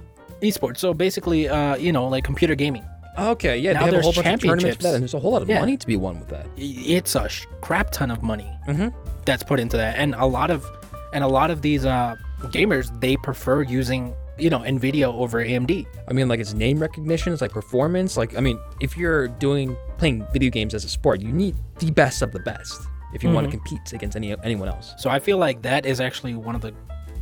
Esports. 0.42 0.78
So 0.78 0.94
basically, 0.94 1.50
uh, 1.50 1.76
you 1.76 1.92
know, 1.92 2.08
like 2.08 2.24
computer 2.24 2.56
gaming. 2.56 2.84
Okay, 3.18 3.58
yeah, 3.58 3.74
Now 3.74 3.80
they 3.80 3.86
have 3.86 3.90
a 3.90 3.92
there's 3.98 4.06
whole 4.06 4.14
bunch 4.24 4.28
of 4.36 4.40
tournaments 4.40 4.78
for 4.78 4.84
that, 4.84 4.94
and 4.94 5.04
there's 5.04 5.14
a 5.14 5.20
whole 5.20 5.32
lot 5.34 5.42
of 5.42 5.50
Yeah. 5.50 5.60
money 5.60 5.76
to 5.76 5.86
be 5.86 5.98
won 5.98 6.20
with 6.20 6.30
that. 6.30 6.46
It's 6.56 7.16
a 7.16 7.28
sh- 7.28 7.46
crap 7.60 7.92
ton 7.92 8.12
of 8.12 8.24
money 8.24 8.50
Mhm. 8.68 8.94
That's 9.30 9.44
put 9.44 9.60
into 9.60 9.78
that, 9.78 9.98
and 9.98 10.16
a 10.16 10.26
lot 10.26 10.50
of, 10.52 10.66
and 11.14 11.24
a 11.24 11.28
lot 11.28 11.52
of 11.52 11.62
these 11.62 11.86
uh, 11.86 12.16
gamers 12.46 12.88
they 13.00 13.16
prefer 13.18 13.62
using, 13.62 14.14
you 14.38 14.50
know, 14.50 14.60
Nvidia 14.60 15.06
over 15.14 15.44
AMD. 15.44 15.86
I 16.08 16.14
mean, 16.14 16.28
like 16.28 16.40
it's 16.40 16.54
name 16.54 16.80
recognition, 16.80 17.32
it's 17.34 17.42
like 17.42 17.52
performance. 17.52 18.18
Like, 18.18 18.36
I 18.38 18.42
mean, 18.42 18.60
if 18.82 18.98
you're 18.98 19.28
doing 19.28 19.76
playing 19.98 20.26
video 20.34 20.50
games 20.50 20.74
as 20.74 20.84
a 20.86 20.90
sport, 20.90 21.22
you 21.22 21.32
need 21.32 21.56
the 21.80 21.92
best 21.92 22.22
of 22.22 22.32
the 22.32 22.40
best 22.40 22.82
if 23.14 23.24
you 23.24 23.30
want 23.32 23.50
to 23.50 23.58
compete 23.58 23.94
against 23.94 24.16
any 24.16 24.36
anyone 24.44 24.68
else. 24.68 24.94
So 24.98 25.10
I 25.10 25.20
feel 25.20 25.38
like 25.38 25.62
that 25.64 25.86
is 25.86 26.00
actually 26.02 26.36
one 26.36 26.56
of 26.56 26.62
the, 26.62 26.74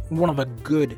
one 0.09 0.29
of 0.29 0.39
a 0.39 0.45
good 0.45 0.97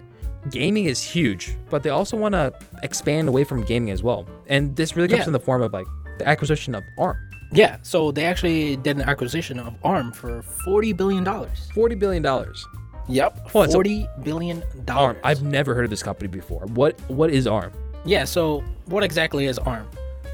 Gaming 0.52 0.86
is 0.86 1.04
huge, 1.04 1.54
but 1.70 1.84
they 1.84 1.90
also 1.90 2.16
want 2.16 2.32
to 2.32 2.54
expand 2.82 3.28
away 3.28 3.44
from 3.44 3.62
gaming 3.66 3.92
as 3.92 4.02
well. 4.02 4.26
And 4.48 4.74
this 4.74 4.96
really 4.96 5.10
comes 5.10 5.20
Yeah. 5.20 5.26
in 5.28 5.34
the 5.34 5.40
form 5.40 5.62
of 5.62 5.74
like 5.74 5.86
the 6.18 6.26
acquisition 6.26 6.74
of 6.76 6.84
ARM, 6.98 7.18
Yeah, 7.52 7.78
so 7.82 8.12
they 8.12 8.26
actually 8.26 8.76
did 8.78 8.98
an 8.98 9.04
acquisition 9.04 9.60
of 9.60 9.74
ARM 9.84 10.12
for 10.12 10.42
forty 10.42 10.94
billion 10.94 11.24
dollars. 11.24 11.70
forty 11.74 11.96
billion 11.96 12.22
dollars. 12.24 12.66
Yep, 13.08 13.50
Hold 13.50 13.64
on, 13.66 13.70
so- 13.70 13.74
forty 13.78 14.08
billion 14.24 14.62
ARM. 14.62 14.86
dollars. 14.86 15.18
I've 15.24 15.42
never 15.42 15.74
heard 15.74 15.86
of 15.86 15.90
this 15.90 16.04
company 16.04 16.28
before. 16.28 16.62
What 16.68 17.00
what 17.10 17.32
is 17.32 17.48
ARM? 17.48 17.72
Yeah, 18.06 18.26
so 18.26 18.64
what 18.86 19.04
exactly 19.04 19.46
is 19.48 19.58
ARM? 19.60 19.88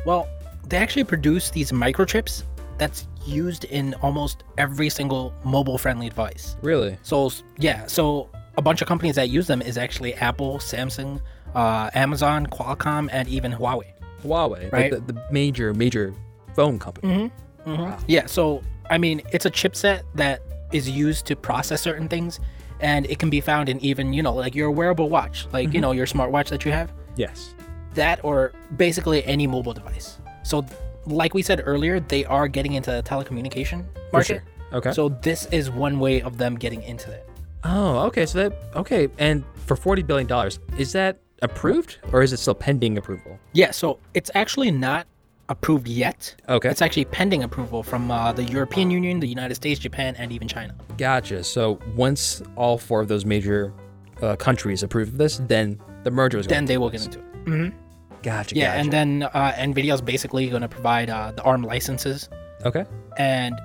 Well, 0.06 0.28
they 0.68 0.78
actually 0.78 1.06
produce 1.06 1.50
these 1.52 1.72
microchips 1.72 2.44
that's 2.78 3.08
used 3.26 3.64
in 3.66 3.94
almost 4.02 4.44
every 4.58 4.90
single 4.90 5.34
mobile-friendly 5.46 6.10
device. 6.10 6.58
Really? 6.62 6.98
So 7.02 7.32
yeah, 7.58 7.88
so 7.88 8.30
a 8.58 8.62
bunch 8.62 8.82
of 8.82 8.88
companies 8.88 9.16
that 9.16 9.30
use 9.30 9.48
them 9.48 9.62
is 9.62 9.78
actually 9.78 10.14
Apple, 10.16 10.58
Samsung, 10.60 11.22
uh, 11.56 11.90
Amazon, 11.96 12.46
Qualcomm, 12.48 13.08
and 13.12 13.28
even 13.30 13.52
Huawei. 13.54 13.94
Huawei, 14.24 14.72
Right. 14.72 14.92
like 14.92 15.08
the, 15.08 15.14
the 15.14 15.24
major 15.32 15.74
major 15.74 16.14
phone 16.56 16.80
company. 16.80 17.08
Mm-hmm. 17.08 17.72
Mm-hmm. 17.72 18.04
Yeah, 18.08 18.26
so 18.26 18.62
I 18.90 18.98
mean, 18.98 19.22
it's 19.32 19.46
a 19.46 19.52
chipset 19.52 20.04
that 20.16 20.42
is 20.72 20.90
used 20.90 21.26
to 21.28 21.36
process 21.36 21.82
certain 21.82 22.08
things, 22.08 22.40
and 22.80 23.06
it 23.08 23.20
can 23.20 23.30
be 23.30 23.42
found 23.42 23.70
in 23.70 23.80
even 23.80 24.14
you 24.14 24.24
know 24.24 24.34
like 24.34 24.56
your 24.56 24.72
wearable 24.72 25.10
watch, 25.10 25.48
like 25.52 25.66
you 25.66 25.74
mm-hmm. 25.74 25.82
know 25.82 25.92
your 25.92 26.06
smartwatch 26.06 26.50
that 26.50 26.66
you 26.66 26.72
have, 26.72 26.92
Yes. 27.16 27.54
that 27.94 28.24
or 28.24 28.54
basically 28.78 29.24
any 29.26 29.48
mobile 29.48 29.74
device. 29.74 30.18
So, 30.44 30.66
like 31.06 31.34
we 31.34 31.42
said 31.42 31.62
earlier, 31.66 32.00
they 32.00 32.26
are 32.26 32.48
getting 32.48 32.74
into 32.74 32.92
the 32.92 33.04
telecommunication 33.04 33.86
For 34.12 34.18
market. 34.18 34.28
sure. 34.28 34.44
Okay. 34.74 34.92
So 34.92 35.10
this 35.10 35.46
is 35.52 35.70
one 35.70 36.00
way 36.00 36.22
of 36.22 36.38
them 36.38 36.56
getting 36.56 36.84
into 36.84 37.12
it. 37.12 37.28
Oh, 37.64 38.00
okay. 38.08 38.26
So 38.26 38.38
that 38.50 38.54
okay, 38.76 39.08
and 39.18 39.44
for 39.66 39.76
forty 39.76 40.04
billion 40.04 40.28
dollars, 40.28 40.60
is 40.78 40.92
that 40.92 41.20
approved 41.42 41.98
or 42.12 42.22
is 42.22 42.34
it 42.34 42.38
still 42.38 42.56
pending 42.56 42.98
approval? 42.98 43.40
Yeah, 43.54 43.72
so 43.72 44.00
it's 44.14 44.32
actually 44.36 44.72
not 44.72 45.08
approved 45.50 45.88
yet. 45.88 46.36
Okay. 46.50 46.70
It's 46.70 46.82
actually 46.82 47.06
pending 47.06 47.44
approval 47.44 47.84
from 47.84 48.10
uh, 48.10 48.32
the 48.32 48.44
European 48.44 48.90
Union, 48.92 49.20
the 49.20 49.28
United 49.28 49.56
States, 49.56 49.80
Japan, 49.80 50.16
and 50.18 50.32
even 50.32 50.48
China. 50.48 50.76
Gotcha. 50.98 51.44
So 51.44 51.80
once 51.96 52.42
all 52.56 52.78
four 52.78 53.02
of 53.02 53.08
those 53.08 53.26
major 53.26 53.74
uh, 54.22 54.36
countries 54.36 54.84
approve 54.84 55.10
of 55.10 55.18
this, 55.18 55.38
then 55.48 55.80
the 56.04 56.12
merger 56.12 56.38
is 56.38 56.48
going. 56.48 56.56
Then 56.56 56.66
they 56.66 56.78
will 56.78 56.90
get 56.90 57.06
into 57.06 57.20
it. 57.20 57.46
Mm-hmm. 57.46 57.78
Gotcha. 58.24 58.56
Yeah, 58.56 58.70
gotcha. 58.70 58.80
and 58.80 58.94
then 58.94 59.24
uh, 59.34 59.52
NVIDIA's 59.54 60.02
basically 60.02 60.50
going 60.50 60.64
to 60.64 60.68
provide 60.68 61.10
uh, 61.10 61.32
the 61.32 61.44
ARM 61.44 61.62
licenses 61.62 62.28
okay. 62.66 62.86
and 63.18 63.60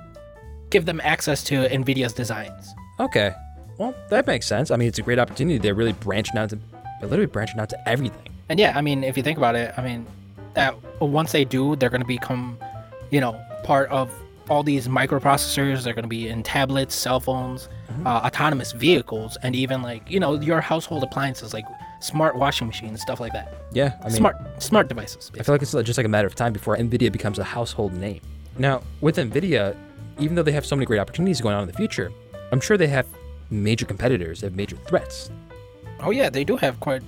give 0.69 0.85
them 0.85 1.01
access 1.03 1.43
to 1.45 1.67
NVIDIA's 1.67 2.13
designs. 2.13 2.73
Okay. 2.99 3.31
Well, 3.79 3.95
that 4.09 4.27
makes 4.27 4.45
sense. 4.45 4.69
I 4.69 4.75
mean, 4.75 4.87
it's 4.87 4.99
a 4.99 5.01
great 5.01 5.17
opportunity. 5.17 5.57
They're 5.57 5.73
really 5.73 5.93
branching 5.93 6.37
out 6.37 6.51
to, 6.51 6.57
they're 6.99 7.09
literally 7.09 7.25
branching 7.25 7.59
out 7.59 7.69
to 7.69 7.89
everything. 7.89 8.27
And 8.49 8.59
yeah, 8.59 8.77
I 8.77 8.81
mean, 8.81 9.03
if 9.03 9.17
you 9.17 9.23
think 9.23 9.39
about 9.39 9.55
it, 9.55 9.73
I 9.77 9.81
mean, 9.81 10.05
that 10.53 10.75
once 11.01 11.31
they 11.31 11.45
do, 11.45 11.75
they're 11.75 11.89
going 11.89 12.01
to 12.01 12.07
become, 12.07 12.57
you 13.09 13.21
know, 13.21 13.39
part 13.63 13.89
of 13.89 14.11
all 14.49 14.63
these 14.63 14.87
microprocessors. 14.87 15.83
They're 15.83 15.93
going 15.93 16.03
to 16.03 16.09
be 16.09 16.27
in 16.27 16.43
tablets, 16.43 16.95
cell 16.95 17.19
phones, 17.19 17.69
uh, 18.05 18.21
autonomous 18.25 18.71
vehicles, 18.71 19.37
and 19.43 19.55
even 19.55 19.81
like 19.81 20.09
you 20.09 20.19
know 20.19 20.39
your 20.39 20.61
household 20.61 21.03
appliances 21.03 21.53
like 21.53 21.65
smart 21.99 22.35
washing 22.35 22.67
machines, 22.67 23.01
stuff 23.01 23.19
like 23.19 23.33
that. 23.33 23.53
Yeah. 23.71 23.97
I 24.01 24.05
mean, 24.05 24.17
smart 24.17 24.35
smart 24.61 24.87
devices. 24.87 25.31
I 25.39 25.43
feel 25.43 25.53
like 25.53 25.61
it's 25.61 25.71
just 25.71 25.97
like 25.97 26.05
a 26.05 26.09
matter 26.09 26.27
of 26.27 26.35
time 26.35 26.53
before 26.53 26.75
Nvidia 26.75 27.11
becomes 27.11 27.39
a 27.39 27.43
household 27.43 27.93
name. 27.93 28.21
Now, 28.57 28.83
with 28.99 29.17
Nvidia, 29.17 29.75
even 30.19 30.35
though 30.35 30.43
they 30.43 30.51
have 30.51 30.65
so 30.65 30.75
many 30.75 30.85
great 30.85 30.99
opportunities 30.99 31.39
going 31.39 31.55
on 31.55 31.61
in 31.61 31.67
the 31.67 31.73
future, 31.73 32.11
I'm 32.51 32.59
sure 32.59 32.77
they 32.77 32.87
have 32.87 33.07
major 33.49 33.85
competitors, 33.85 34.41
they 34.41 34.47
have 34.47 34.55
major 34.55 34.75
threats. 34.87 35.31
Oh 36.01 36.11
yeah, 36.11 36.29
they 36.29 36.43
do 36.43 36.57
have 36.57 36.79
quite 36.79 37.03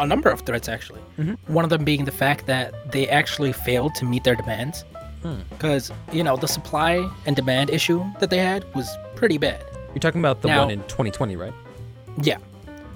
a 0.00 0.06
number 0.06 0.30
of 0.30 0.40
threats 0.40 0.68
actually. 0.68 1.00
Mm-hmm. 1.18 1.52
One 1.52 1.64
of 1.64 1.70
them 1.70 1.84
being 1.84 2.04
the 2.04 2.12
fact 2.12 2.46
that 2.46 2.92
they 2.92 3.08
actually 3.08 3.52
failed 3.52 3.94
to 3.96 4.04
meet 4.04 4.24
their 4.24 4.36
demands. 4.36 4.84
Hmm. 5.22 5.36
Because 5.50 5.90
you 6.12 6.22
know 6.22 6.36
the 6.36 6.46
supply 6.46 7.08
and 7.26 7.34
demand 7.34 7.70
issue 7.70 8.04
that 8.20 8.30
they 8.30 8.38
had 8.38 8.64
was 8.74 8.88
pretty 9.16 9.36
bad. 9.38 9.64
You're 9.88 9.98
talking 10.00 10.20
about 10.20 10.42
the 10.42 10.48
Now- 10.48 10.60
one 10.60 10.70
in 10.70 10.80
2020, 10.84 11.34
right? 11.36 11.52
Yeah. 12.22 12.38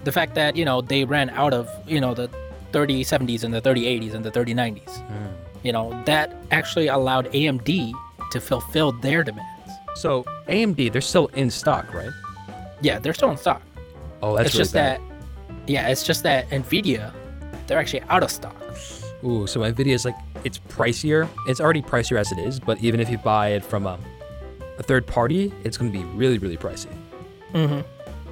The 0.05 0.13
fact 0.13 0.35
that, 0.35 0.57
you 0.57 0.65
know, 0.65 0.81
they 0.81 1.05
ran 1.05 1.31
out 1.31 1.53
of, 1.55 1.69
you 1.87 2.01
know, 2.01 2.13
the 2.15 2.29
3070s 2.73 3.45
and 3.45 3.53
the 3.55 3.61
3080s 3.61 4.15
and 4.15 4.25
the 4.25 4.31
3090s. 4.31 4.99
Hmm. 4.99 5.27
You 5.63 5.73
know, 5.73 6.01
that 6.07 6.35
actually 6.51 6.89
allowed 6.89 7.27
AMD 7.33 7.93
to 8.33 8.41
fulfill 8.41 8.93
their 8.93 9.23
demands. 9.23 9.49
So 9.95 10.25
AMD, 10.49 10.93
they're 10.93 11.01
still 11.01 11.27
in 11.29 11.51
stock, 11.51 11.93
right? 11.95 12.11
Yeah, 12.81 12.99
they're 12.99 13.15
still 13.15 13.31
in 13.31 13.37
stock. 13.37 13.63
Oh, 14.23 14.37
that's 14.37 14.47
it's 14.49 14.55
really 14.55 14.63
just 14.65 14.75
bad. 14.75 15.01
that 15.01 15.12
yeah, 15.67 15.89
it's 15.89 16.03
just 16.03 16.23
that 16.23 16.49
Nvidia, 16.51 17.13
they're 17.67 17.79
actually 17.79 18.03
out 18.03 18.23
of 18.23 18.31
stock. 18.31 18.57
Ooh, 19.25 19.47
so 19.47 19.61
Nvidia 19.61 19.95
is 19.95 20.05
like 20.05 20.17
it's 20.45 20.59
pricier. 20.59 21.29
It's 21.47 21.61
already 21.61 21.83
pricier 21.83 22.19
as 22.19 22.33
it 22.33 22.39
is, 22.39 22.59
but 22.59 22.83
even 22.83 23.01
if 23.01 23.09
you 23.09 23.19
buy 23.19 23.49
it 23.49 23.65
from 23.65 23.87
um, 23.87 24.01
a 24.79 24.83
third 24.83 25.07
party, 25.07 25.53
it's 25.65 25.77
going 25.77 25.93
to 25.93 25.99
be 25.99 26.05
really, 26.05 26.39
really 26.39 26.57
pricey. 26.57 26.93
Mm-hmm. 27.53 27.81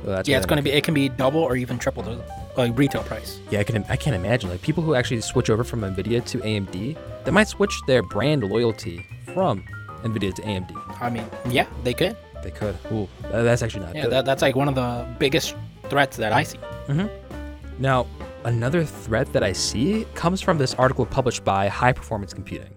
So 0.04 0.10
that's 0.10 0.28
Yeah, 0.28 0.38
it's 0.38 0.46
going 0.46 0.56
to 0.56 0.62
be 0.62 0.70
it 0.70 0.82
can 0.82 0.94
be 0.94 1.08
double 1.08 1.40
or 1.40 1.56
even 1.56 1.78
triple 1.78 2.02
the 2.02 2.22
like 2.56 2.76
retail 2.76 3.02
price. 3.02 3.38
Yeah, 3.50 3.60
I 3.60 3.64
can. 3.64 3.84
I 3.88 3.96
can't 3.96 4.16
imagine 4.16 4.50
like 4.50 4.62
people 4.62 4.82
who 4.82 4.94
actually 4.94 5.20
switch 5.20 5.50
over 5.50 5.62
from 5.62 5.82
Nvidia 5.82 6.24
to 6.26 6.38
AMD. 6.38 6.96
They 7.24 7.30
might 7.30 7.48
switch 7.48 7.78
their 7.86 8.02
brand 8.02 8.44
loyalty 8.44 9.06
from 9.34 9.64
Nvidia 10.02 10.34
to 10.34 10.42
AMD. 10.42 11.00
I 11.00 11.10
mean, 11.10 11.24
yeah, 11.48 11.66
they 11.84 11.94
could. 11.94 12.16
They 12.42 12.50
could. 12.50 12.76
Ooh, 12.92 13.08
that's 13.30 13.62
actually 13.62 13.84
not 13.84 13.94
Yeah, 13.94 14.08
that, 14.08 14.24
that's 14.24 14.42
like 14.42 14.56
one 14.56 14.68
of 14.68 14.74
the 14.74 15.06
biggest 15.18 15.54
threats 15.88 16.16
that 16.16 16.32
I 16.32 16.42
see. 16.42 16.58
Mm-hmm. 16.90 17.82
Now, 17.82 18.06
another 18.44 18.84
threat 18.84 19.32
that 19.32 19.42
I 19.42 19.52
see 19.52 20.06
comes 20.14 20.40
from 20.40 20.58
this 20.58 20.74
article 20.74 21.06
published 21.06 21.44
by 21.44 21.68
High 21.68 21.92
Performance 21.92 22.34
Computing. 22.34 22.72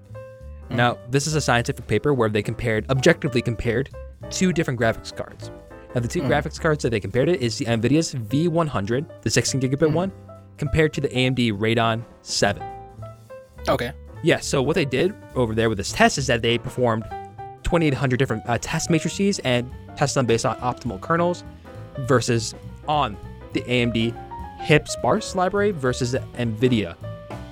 Hmm. 0.70 0.76
Now, 0.76 0.98
this 1.10 1.28
is 1.28 1.36
a 1.36 1.42
scientific 1.42 1.88
paper 1.88 2.14
where 2.14 2.30
they 2.30 2.44
compared, 2.44 2.90
objectively 2.90 3.42
compared, 3.42 3.90
two 4.30 4.54
different 4.54 4.80
graphics 4.80 5.16
cards. 5.16 5.52
Now, 5.96 6.02
the 6.02 6.08
two 6.08 6.22
hmm. 6.22 6.32
graphics 6.32 6.60
cards 6.60 6.84
that 6.84 6.92
they 6.92 7.00
compared 7.00 7.28
it 7.28 7.42
is 7.42 7.58
the 7.58 7.66
NVIDIA's 7.66 8.14
V100, 8.14 9.24
the 9.24 9.30
16 9.30 9.62
gigabit 9.62 9.90
hmm. 9.90 9.94
one, 9.94 10.12
compared 10.58 10.94
to 10.94 11.02
the 11.02 11.10
AMD 11.10 11.54
Radeon 11.54 12.04
7. 12.22 12.64
Okay. 13.68 13.92
Yeah, 14.22 14.40
so 14.40 14.62
what 14.62 14.76
they 14.76 14.86
did 14.86 15.14
over 15.36 15.54
there 15.54 15.70
with 15.70 15.78
this 15.78 15.92
test 15.92 16.18
is 16.18 16.28
that 16.28 16.42
they 16.42 16.58
performed 16.58 17.04
2,800 17.64 18.18
different 18.18 18.44
uh, 18.48 18.58
test 18.62 18.90
matrices 18.90 19.40
and 19.40 19.70
tested 19.98 20.20
them 20.20 20.26
based 20.28 20.46
on 20.46 20.56
optimal 20.58 21.02
kernels 21.02 21.44
versus 22.08 22.56
on 22.88 23.18
the 23.54 23.62
AMD 23.62 24.16
hipSPARSE 24.60 25.36
library 25.36 25.72
versus 25.72 26.12
the 26.12 26.20
NVIDIA 26.36 26.96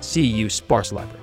cuSPARSE 0.00 0.92
library. 0.92 1.18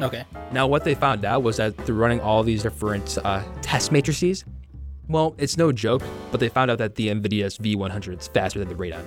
Okay. 0.00 0.24
Now, 0.52 0.66
what 0.66 0.84
they 0.84 0.94
found 0.94 1.24
out 1.24 1.42
was 1.42 1.58
that 1.58 1.76
through 1.84 1.96
running 1.96 2.20
all 2.20 2.42
these 2.42 2.62
different 2.62 3.18
uh, 3.24 3.42
test 3.60 3.92
matrices, 3.92 4.44
well, 5.08 5.34
it's 5.38 5.56
no 5.56 5.72
joke, 5.72 6.02
but 6.30 6.40
they 6.40 6.48
found 6.48 6.70
out 6.70 6.78
that 6.78 6.94
the 6.94 7.08
NVIDIA's 7.08 7.58
V100 7.58 8.20
is 8.20 8.28
faster 8.28 8.58
than 8.58 8.68
the 8.68 8.74
Radeon 8.74 9.04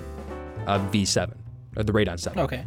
uh, 0.66 0.78
V7 0.90 1.32
or 1.76 1.82
the 1.82 1.92
Radeon 1.92 2.18
7. 2.18 2.38
Okay. 2.38 2.64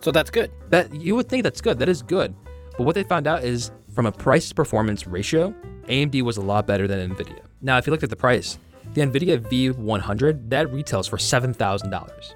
So 0.00 0.10
that's 0.10 0.30
good. 0.30 0.50
That 0.70 0.92
you 0.94 1.14
would 1.14 1.28
think 1.28 1.44
that's 1.44 1.60
good. 1.60 1.78
That 1.78 1.88
is 1.88 2.02
good. 2.02 2.34
But 2.76 2.84
what 2.84 2.94
they 2.94 3.04
found 3.04 3.26
out 3.26 3.44
is 3.44 3.70
from 3.94 4.06
a 4.06 4.12
price 4.12 4.52
performance 4.52 5.06
ratio, 5.06 5.54
AMD 5.84 6.22
was 6.22 6.38
a 6.38 6.40
lot 6.40 6.66
better 6.66 6.88
than 6.88 7.14
Nvidia. 7.14 7.40
Now, 7.60 7.78
if 7.78 7.86
you 7.86 7.90
looked 7.92 8.02
at 8.02 8.10
the 8.10 8.16
price, 8.16 8.58
the 8.94 9.00
Nvidia 9.02 9.38
V100 9.40 10.50
that 10.50 10.72
retails 10.72 11.06
for 11.08 11.18
seven 11.18 11.54
thousand 11.54 11.90
dollars. 11.90 12.34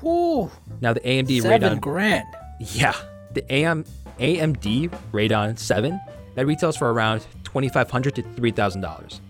Whew. 0.00 0.50
Now 0.80 0.92
the 0.92 1.00
AMD 1.00 1.40
Seven 1.42 1.78
Radeon, 1.78 1.80
grand. 1.80 2.26
yeah, 2.58 2.94
the 3.32 3.44
AM, 3.52 3.84
AMD 4.18 4.90
Radeon 5.12 5.58
7 5.58 6.00
that 6.34 6.46
retails 6.46 6.76
for 6.76 6.92
around 6.92 7.26
twenty 7.44 7.68
five 7.68 7.90
hundred 7.90 8.14
to 8.16 8.22
three 8.34 8.50
thousand 8.50 8.80
dollars. 8.82 9.20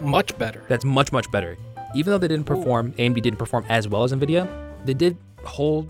Much 0.00 0.36
better. 0.38 0.62
That's 0.68 0.84
much 0.84 1.12
much 1.12 1.30
better. 1.30 1.56
Even 1.94 2.10
though 2.12 2.18
they 2.18 2.28
didn't 2.28 2.46
perform, 2.46 2.92
AMD 2.92 3.22
didn't 3.22 3.38
perform 3.38 3.64
as 3.68 3.86
well 3.88 4.02
as 4.02 4.12
Nvidia, 4.12 4.48
they 4.84 4.94
did 4.94 5.16
hold 5.44 5.88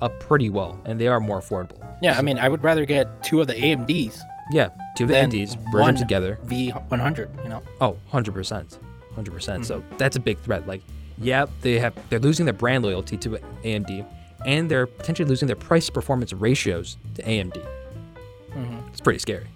up 0.00 0.18
pretty 0.20 0.48
well, 0.50 0.80
and 0.86 0.98
they 1.00 1.06
are 1.06 1.20
more 1.20 1.40
affordable. 1.40 1.78
Yeah, 2.02 2.18
I 2.18 2.22
mean, 2.22 2.38
I 2.38 2.48
would 2.48 2.62
rather 2.64 2.84
get 2.84 3.22
two 3.22 3.40
of 3.40 3.46
the 3.46 3.54
AMDs 3.54 4.18
Yeah, 4.52 4.70
two 4.96 5.04
of 5.04 5.08
the 5.08 5.14
AMDs, 5.16 5.56
merge 5.72 5.86
them 5.86 5.96
together. 5.96 6.38
V100. 6.46 7.44
You 7.44 7.48
know. 7.50 7.62
Oh, 7.80 7.96
100%. 8.12 8.78
100%. 9.16 9.32
percent 9.32 9.66
So 9.66 9.80
Mm-hmm. 9.80 9.96
that's 9.96 10.16
a 10.16 10.20
big 10.20 10.38
threat. 10.40 10.66
Like, 10.66 10.82
yeah, 11.18 11.46
they 11.62 11.78
have 11.78 11.94
they're 12.10 12.18
losing 12.18 12.44
their 12.46 12.52
brand 12.54 12.84
loyalty 12.84 13.16
to 13.18 13.38
AMD 13.64 14.06
and 14.46 14.70
they're 14.70 14.86
potentially 14.86 15.28
losing 15.28 15.46
their 15.46 15.56
price 15.56 15.88
performance 15.90 16.32
ratios 16.32 16.96
to 17.14 17.22
AMD. 17.22 17.54
Mm-hmm. 18.52 18.88
It's 18.88 19.00
pretty 19.00 19.18
scary. 19.18 19.46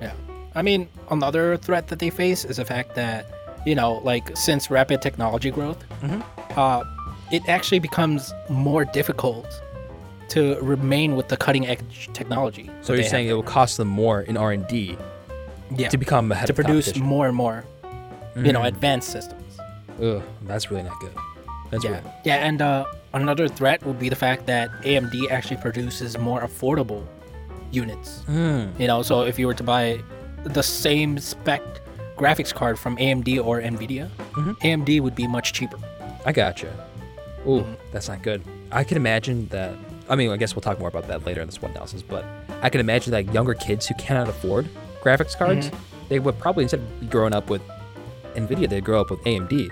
Yeah. 0.00 0.12
I 0.54 0.62
mean, 0.62 0.88
another 1.10 1.56
threat 1.56 1.88
that 1.88 1.98
they 1.98 2.10
face 2.10 2.44
is 2.44 2.56
the 2.56 2.64
fact 2.64 2.94
that, 2.96 3.26
you 3.66 3.74
know, 3.74 3.94
like 4.04 4.36
since 4.36 4.70
rapid 4.70 5.00
technology 5.02 5.50
growth, 5.50 5.84
Mhm. 6.02 6.22
uh, 6.56 6.82
it 7.32 7.42
actually 7.48 7.78
becomes 7.80 8.32
more 8.48 8.84
difficult 8.84 9.46
to 10.28 10.58
remain 10.60 11.14
with 11.16 11.28
the 11.28 11.36
cutting 11.36 11.66
edge 11.66 12.08
technology. 12.12 12.70
So 12.82 12.94
you're 12.94 13.04
saying 13.04 13.28
it 13.28 13.32
will 13.34 13.42
cost 13.42 13.76
them 13.76 13.88
more 13.88 14.22
in 14.22 14.36
R&D 14.36 14.96
yeah, 15.76 15.88
to 15.88 15.96
become 15.98 16.30
ahead 16.32 16.46
to 16.48 16.54
produce 16.54 16.96
more 16.96 17.26
and 17.26 17.36
more, 17.36 17.64
you 18.36 18.52
know, 18.52 18.60
Mm. 18.60 18.68
advanced 18.68 19.08
systems. 19.10 19.58
Ugh, 20.02 20.22
that's 20.42 20.70
really 20.70 20.82
not 20.82 20.98
good. 21.00 21.12
That's 21.70 21.82
yeah, 21.84 22.00
yeah, 22.24 22.46
and 22.46 22.60
uh, 22.62 22.84
another 23.14 23.48
threat 23.48 23.84
would 23.84 23.98
be 23.98 24.08
the 24.08 24.16
fact 24.16 24.46
that 24.46 24.70
AMD 24.84 25.30
actually 25.30 25.56
produces 25.56 26.16
more 26.18 26.40
affordable 26.42 27.04
units. 27.72 28.22
Mm. 28.28 28.78
You 28.78 28.86
know, 28.86 29.02
so 29.02 29.22
if 29.22 29.38
you 29.38 29.46
were 29.46 29.54
to 29.54 29.62
buy 29.64 30.00
the 30.44 30.62
same 30.62 31.18
spec 31.18 31.60
graphics 32.16 32.54
card 32.54 32.78
from 32.78 32.96
AMD 32.98 33.38
or 33.44 33.60
Nvidia, 33.60 34.08
Mhm. 34.32 34.56
AMD 34.62 35.00
would 35.00 35.14
be 35.14 35.26
much 35.26 35.52
cheaper. 35.52 35.78
I 36.24 36.32
gotcha. 36.32 36.68
Ooh, 37.46 37.60
Mm-hmm. 37.60 37.72
that's 37.92 38.08
not 38.08 38.22
good. 38.22 38.42
I 38.72 38.84
can 38.84 38.96
imagine 38.96 39.48
that. 39.50 39.72
I 40.08 40.14
mean, 40.14 40.30
I 40.30 40.36
guess 40.36 40.54
we'll 40.54 40.62
talk 40.62 40.78
more 40.78 40.88
about 40.88 41.08
that 41.08 41.26
later 41.26 41.40
in 41.40 41.46
this 41.48 41.60
one 41.60 41.72
analysis, 41.72 42.02
but 42.02 42.24
I 42.62 42.68
can 42.68 42.80
imagine 42.80 43.10
that 43.12 43.32
younger 43.34 43.54
kids 43.54 43.86
who 43.86 43.94
cannot 43.94 44.28
afford 44.28 44.68
graphics 45.02 45.36
cards, 45.36 45.66
Mm-hmm. 45.68 45.76
they 46.08 46.18
would 46.20 46.38
probably 46.38 46.62
instead 46.62 46.80
of 46.80 47.10
growing 47.10 47.34
up 47.34 47.50
with 47.50 47.62
Nvidia, 48.36 48.68
they'd 48.68 48.84
grow 48.84 49.00
up 49.00 49.10
with 49.10 49.20
AMD, 49.24 49.68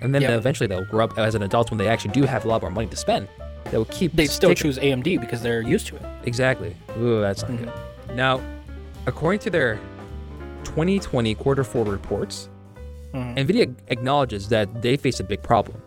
and 0.00 0.14
then 0.14 0.22
Yep. 0.22 0.30
eventually 0.38 0.66
they'll 0.66 0.84
grow 0.84 1.04
up 1.04 1.18
as 1.18 1.34
an 1.34 1.42
adult 1.42 1.70
when 1.70 1.78
they 1.78 1.88
actually 1.88 2.12
do 2.12 2.24
have 2.24 2.44
a 2.44 2.48
lot 2.48 2.60
more 2.62 2.70
money 2.70 2.86
to 2.88 2.96
spend. 2.96 3.28
They 3.70 3.78
will 3.78 3.84
keep. 3.86 4.12
They 4.14 4.26
still 4.26 4.54
choose 4.54 4.78
AMD 4.78 5.16
because 5.18 5.42
they're 5.42 5.62
used 5.62 5.86
to 5.88 5.96
it. 5.96 6.02
exactly. 6.24 6.76
Ooh, 6.98 7.20
that's 7.20 7.42
not 7.42 7.50
Mhm. 7.52 7.58
good. 7.64 8.16
Now, 8.16 8.40
according 9.06 9.40
to 9.40 9.50
their 9.50 9.78
2020 10.64 11.34
quarter 11.34 11.64
four 11.64 11.84
reports, 11.84 12.48
Mhm. 13.14 13.36
NVIDIA 13.36 13.74
acknowledges 13.88 14.48
that 14.48 14.82
they 14.82 14.96
face 14.96 15.20
a 15.20 15.24
big 15.24 15.42
problem. 15.42 15.80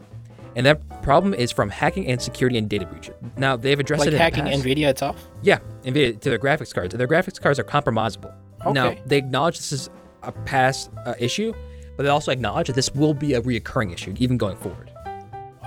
And 0.55 0.65
that 0.65 1.01
problem 1.03 1.33
is 1.33 1.51
from 1.51 1.69
hacking 1.69 2.07
and 2.07 2.21
security 2.21 2.57
and 2.57 2.69
data 2.69 2.85
breach. 2.85 3.09
Now, 3.37 3.57
they've 3.57 3.79
addressed 3.79 3.99
Like 4.01 4.07
it 4.07 4.13
in 4.13 4.19
hacking 4.19 4.45
the 4.45 4.51
past. 4.51 4.63
Nvidia 4.63 4.87
itself. 4.89 5.27
Yeah, 5.41 5.59
NVIDIA 5.83 6.19
to 6.21 6.29
their 6.29 6.39
graphics 6.39 6.73
cards. 6.73 6.95
Their 6.95 7.07
graphics 7.07 7.39
cards 7.41 7.59
are 7.59 7.63
compromisable. 7.63 8.31
Now, 8.71 8.95
they 9.05 9.17
acknowledge 9.17 9.57
this 9.57 9.71
is 9.73 9.89
a 10.23 10.31
past 10.31 10.89
uh, 11.05 11.13
issue, 11.19 11.53
but 11.97 12.03
they 12.03 12.09
also 12.09 12.31
acknowledge 12.31 12.67
that 12.67 12.73
this 12.75 12.93
will 12.93 13.13
be 13.13 13.33
a 13.33 13.41
reoccurring 13.41 13.93
issue 13.93 14.13
even 14.17 14.37
going 14.37 14.57
forward. 14.57 14.91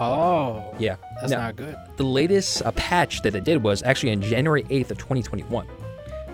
Oh, 0.01 0.75
Yeah. 0.79 0.97
that's 1.21 1.33
Now, 1.33 1.39
not 1.47 1.57
good. 1.57 1.77
the 1.97 2.05
latest 2.05 2.63
uh, 2.65 2.71
patch 2.73 3.23
that 3.23 3.33
they 3.33 3.41
did 3.41 3.63
was 3.63 3.83
actually 3.83 4.13
on 4.13 4.21
January 4.23 4.63
8th 4.65 4.91
of 4.93 4.99
2021. 4.99 5.67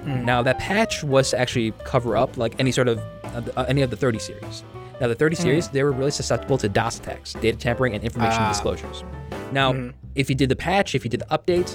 Now 0.06 0.42
that 0.42 0.58
patch 0.58 1.02
was 1.02 1.30
to 1.30 1.40
actually 1.40 1.72
cover 1.84 2.14
up 2.14 2.36
like 2.36 2.56
any 2.60 2.70
sort 2.72 2.88
of 2.88 2.98
uh, 2.98 3.40
uh, 3.56 3.64
any 3.68 3.80
of 3.80 3.88
the 3.88 3.96
30 3.96 4.18
series. 4.18 4.62
Now 5.00 5.08
the 5.08 5.14
30 5.14 5.34
series 5.34 5.68
they 5.68 5.82
were 5.82 5.92
really 5.92 6.10
susceptible 6.10 6.58
to 6.58 6.68
DOS 6.68 6.98
attacks, 6.98 7.32
data 7.32 7.56
tampering, 7.56 7.94
and 7.94 8.04
information 8.04 8.42
Ah. 8.42 8.50
disclosures. 8.50 9.02
Now 9.50 9.92
if 10.14 10.28
you 10.28 10.34
did 10.36 10.50
the 10.50 10.56
patch, 10.56 10.94
if 10.94 11.04
you 11.04 11.08
did 11.10 11.20
the 11.20 11.26
update, 11.38 11.74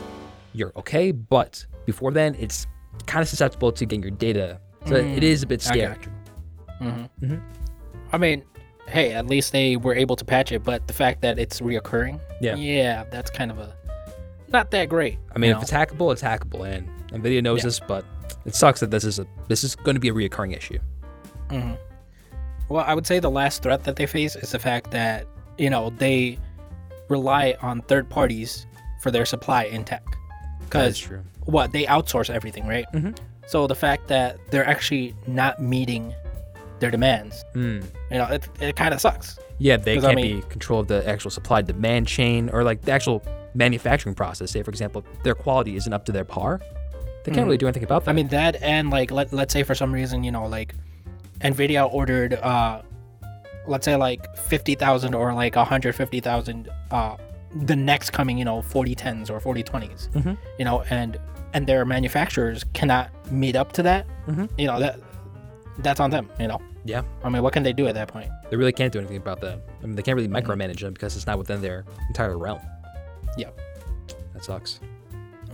you're 0.54 0.72
okay. 0.78 1.12
But 1.12 1.66
before 1.88 2.12
then, 2.12 2.36
it's 2.38 2.68
kind 3.08 3.24
of 3.24 3.28
susceptible 3.28 3.72
to 3.72 3.84
getting 3.88 4.04
your 4.04 4.12
data. 4.12 4.60
So 4.86 4.94
it 4.96 5.24
is 5.24 5.42
a 5.42 5.48
bit 5.48 5.64
scary. 5.64 5.96
Got 5.96 7.10
you. 7.22 7.42
I 8.12 8.18
mean, 8.18 8.44
hey, 8.88 9.12
at 9.14 9.28
least 9.28 9.52
they 9.52 9.76
were 9.76 9.94
able 9.94 10.16
to 10.16 10.26
patch 10.26 10.52
it, 10.52 10.64
but 10.64 10.88
the 10.88 10.94
fact 10.94 11.22
that 11.22 11.38
it's 11.40 11.62
reoccurring, 11.62 12.20
Yeah. 12.42 12.56
yeah, 12.56 13.04
that's 13.12 13.30
kind 13.30 13.52
of 13.52 13.60
a 13.60 13.74
not 14.52 14.72
that 14.72 14.90
great. 14.90 15.20
I 15.36 15.38
mean, 15.38 15.52
you 15.52 15.56
if 15.58 15.62
it's 15.62 15.72
hackable, 15.72 16.12
it's 16.12 16.24
hackable, 16.24 16.66
and 16.68 16.90
Nvidia 17.12 17.44
knows 17.44 17.60
Yeah. 17.60 17.66
this, 17.66 17.80
but 17.80 18.04
it 18.46 18.56
sucks 18.56 18.80
that 18.80 18.90
this 18.90 19.04
is 19.04 19.20
a 19.20 19.28
this 19.48 19.64
is 19.64 19.76
going 19.76 19.96
to 19.96 20.00
be 20.00 20.10
a 20.10 20.14
reoccurring 20.14 20.56
issue. 20.56 20.80
know? 21.52 21.78
well, 22.68 22.84
I 22.88 22.94
would 22.94 23.06
say 23.08 23.20
the 23.20 23.30
last 23.32 23.64
threat 23.64 23.84
that 23.86 23.96
they 23.96 24.06
face 24.06 24.36
is 24.36 24.52
the 24.52 24.60
fact 24.60 24.92
that 24.92 25.26
you 25.58 25.70
know 25.70 25.92
they 25.98 26.38
rely 27.10 27.56
on 27.62 27.82
third 27.84 28.10
parties 28.10 28.66
for 29.02 29.12
their 29.12 29.26
supply 29.26 29.64
in 29.66 29.84
tech. 29.84 30.04
Because 30.62 30.98
true. 31.00 31.22
what 31.46 31.72
they 31.72 31.86
outsource 31.86 32.30
everything, 32.30 32.68
right? 32.68 32.86
Mhm. 32.94 33.18
So 33.48 33.66
the 33.66 33.74
fact 33.76 34.08
that 34.10 34.38
they're 34.52 34.68
actually 34.68 35.16
not 35.26 35.60
meeting 35.62 36.14
their 36.80 36.92
demands, 36.92 37.44
Mm. 37.54 37.84
you 38.12 38.18
know, 38.18 38.26
it, 38.26 38.48
it 38.62 38.76
kind 38.76 38.94
of 38.94 39.02
sucks. 39.02 39.38
Yeah, 39.58 39.78
they 39.78 40.00
can't 40.00 40.16
mean- 40.16 40.40
be 40.42 40.48
control 40.48 40.80
of 40.80 40.88
the 40.88 41.08
actual 41.08 41.32
supply 41.32 41.62
demand 41.62 42.08
chain 42.08 42.50
or 42.54 42.64
like 42.64 42.82
the 42.84 42.92
actual 42.92 43.24
manufacturing 43.54 44.16
process. 44.16 44.52
Say, 44.52 44.64
for 44.64 44.70
example, 44.72 45.04
their 45.24 45.36
quality 45.36 45.76
isn't 45.76 45.92
up 45.92 46.06
to 46.06 46.12
their 46.12 46.24
par. 46.24 46.62
They 47.26 47.32
can't 47.34 47.46
really 47.46 47.58
do 47.58 47.68
anything 47.68 47.84
about 47.84 48.06
that. 48.06 48.12
I 48.12 48.14
mean 48.14 48.30
that 48.30 48.62
and 48.64 48.90
like 48.90 49.12
let 49.12 49.34
let's 49.34 49.52
say 49.54 49.64
for 49.64 49.76
some 49.76 49.92
reason, 49.94 50.24
you 50.24 50.32
know, 50.32 50.46
like 50.48 50.74
Nvidia 51.42 51.92
ordered 51.94 52.34
uh 52.36 52.82
let's 53.68 53.86
say 53.86 53.96
like 53.96 54.36
50,000 54.38 55.14
or 55.14 55.34
like 55.34 55.56
150,000 55.56 56.70
uh 56.92 57.18
the 57.66 57.76
next 57.76 58.12
coming, 58.12 58.38
you 58.38 58.46
know, 58.46 58.62
4010s 58.62 59.30
or 59.30 59.40
4020s. 59.42 60.10
Mhm. 60.14 60.38
You 60.58 60.66
know, 60.66 60.84
and 60.90 61.20
and 61.54 61.68
their 61.68 61.84
manufacturers 61.84 62.64
cannot 62.74 63.10
meet 63.32 63.56
up 63.56 63.74
to 63.74 63.84
that. 63.84 64.06
Mhm. 64.28 64.50
You 64.58 64.68
know, 64.68 64.80
that 64.80 65.00
that's 65.80 66.00
on 66.00 66.10
them, 66.12 66.30
you 66.40 66.48
know. 66.48 66.62
Yeah, 66.86 67.02
I 67.24 67.30
mean, 67.30 67.42
what 67.44 67.54
can 67.54 67.64
they 67.64 67.74
do 67.74 67.88
at 67.88 67.96
that 67.96 68.08
point? 68.08 68.30
they 68.50 68.58
really 68.58 68.72
can't 68.72 68.92
do 68.92 69.00
anything 69.00 69.18
about 69.18 69.42
that. 69.42 69.60
I 69.84 69.86
mean, 69.86 69.96
they 69.96 70.02
can't 70.02 70.16
really 70.16 70.28
micromanage 70.30 70.80
them 70.80 70.94
because 70.94 71.16
it's 71.16 71.28
not 71.28 71.38
within 71.38 71.62
their 71.62 71.86
entire 72.08 72.38
realm. 72.38 72.62
Yep. 73.38 73.60
That 74.34 74.44
sucks. 74.44 74.80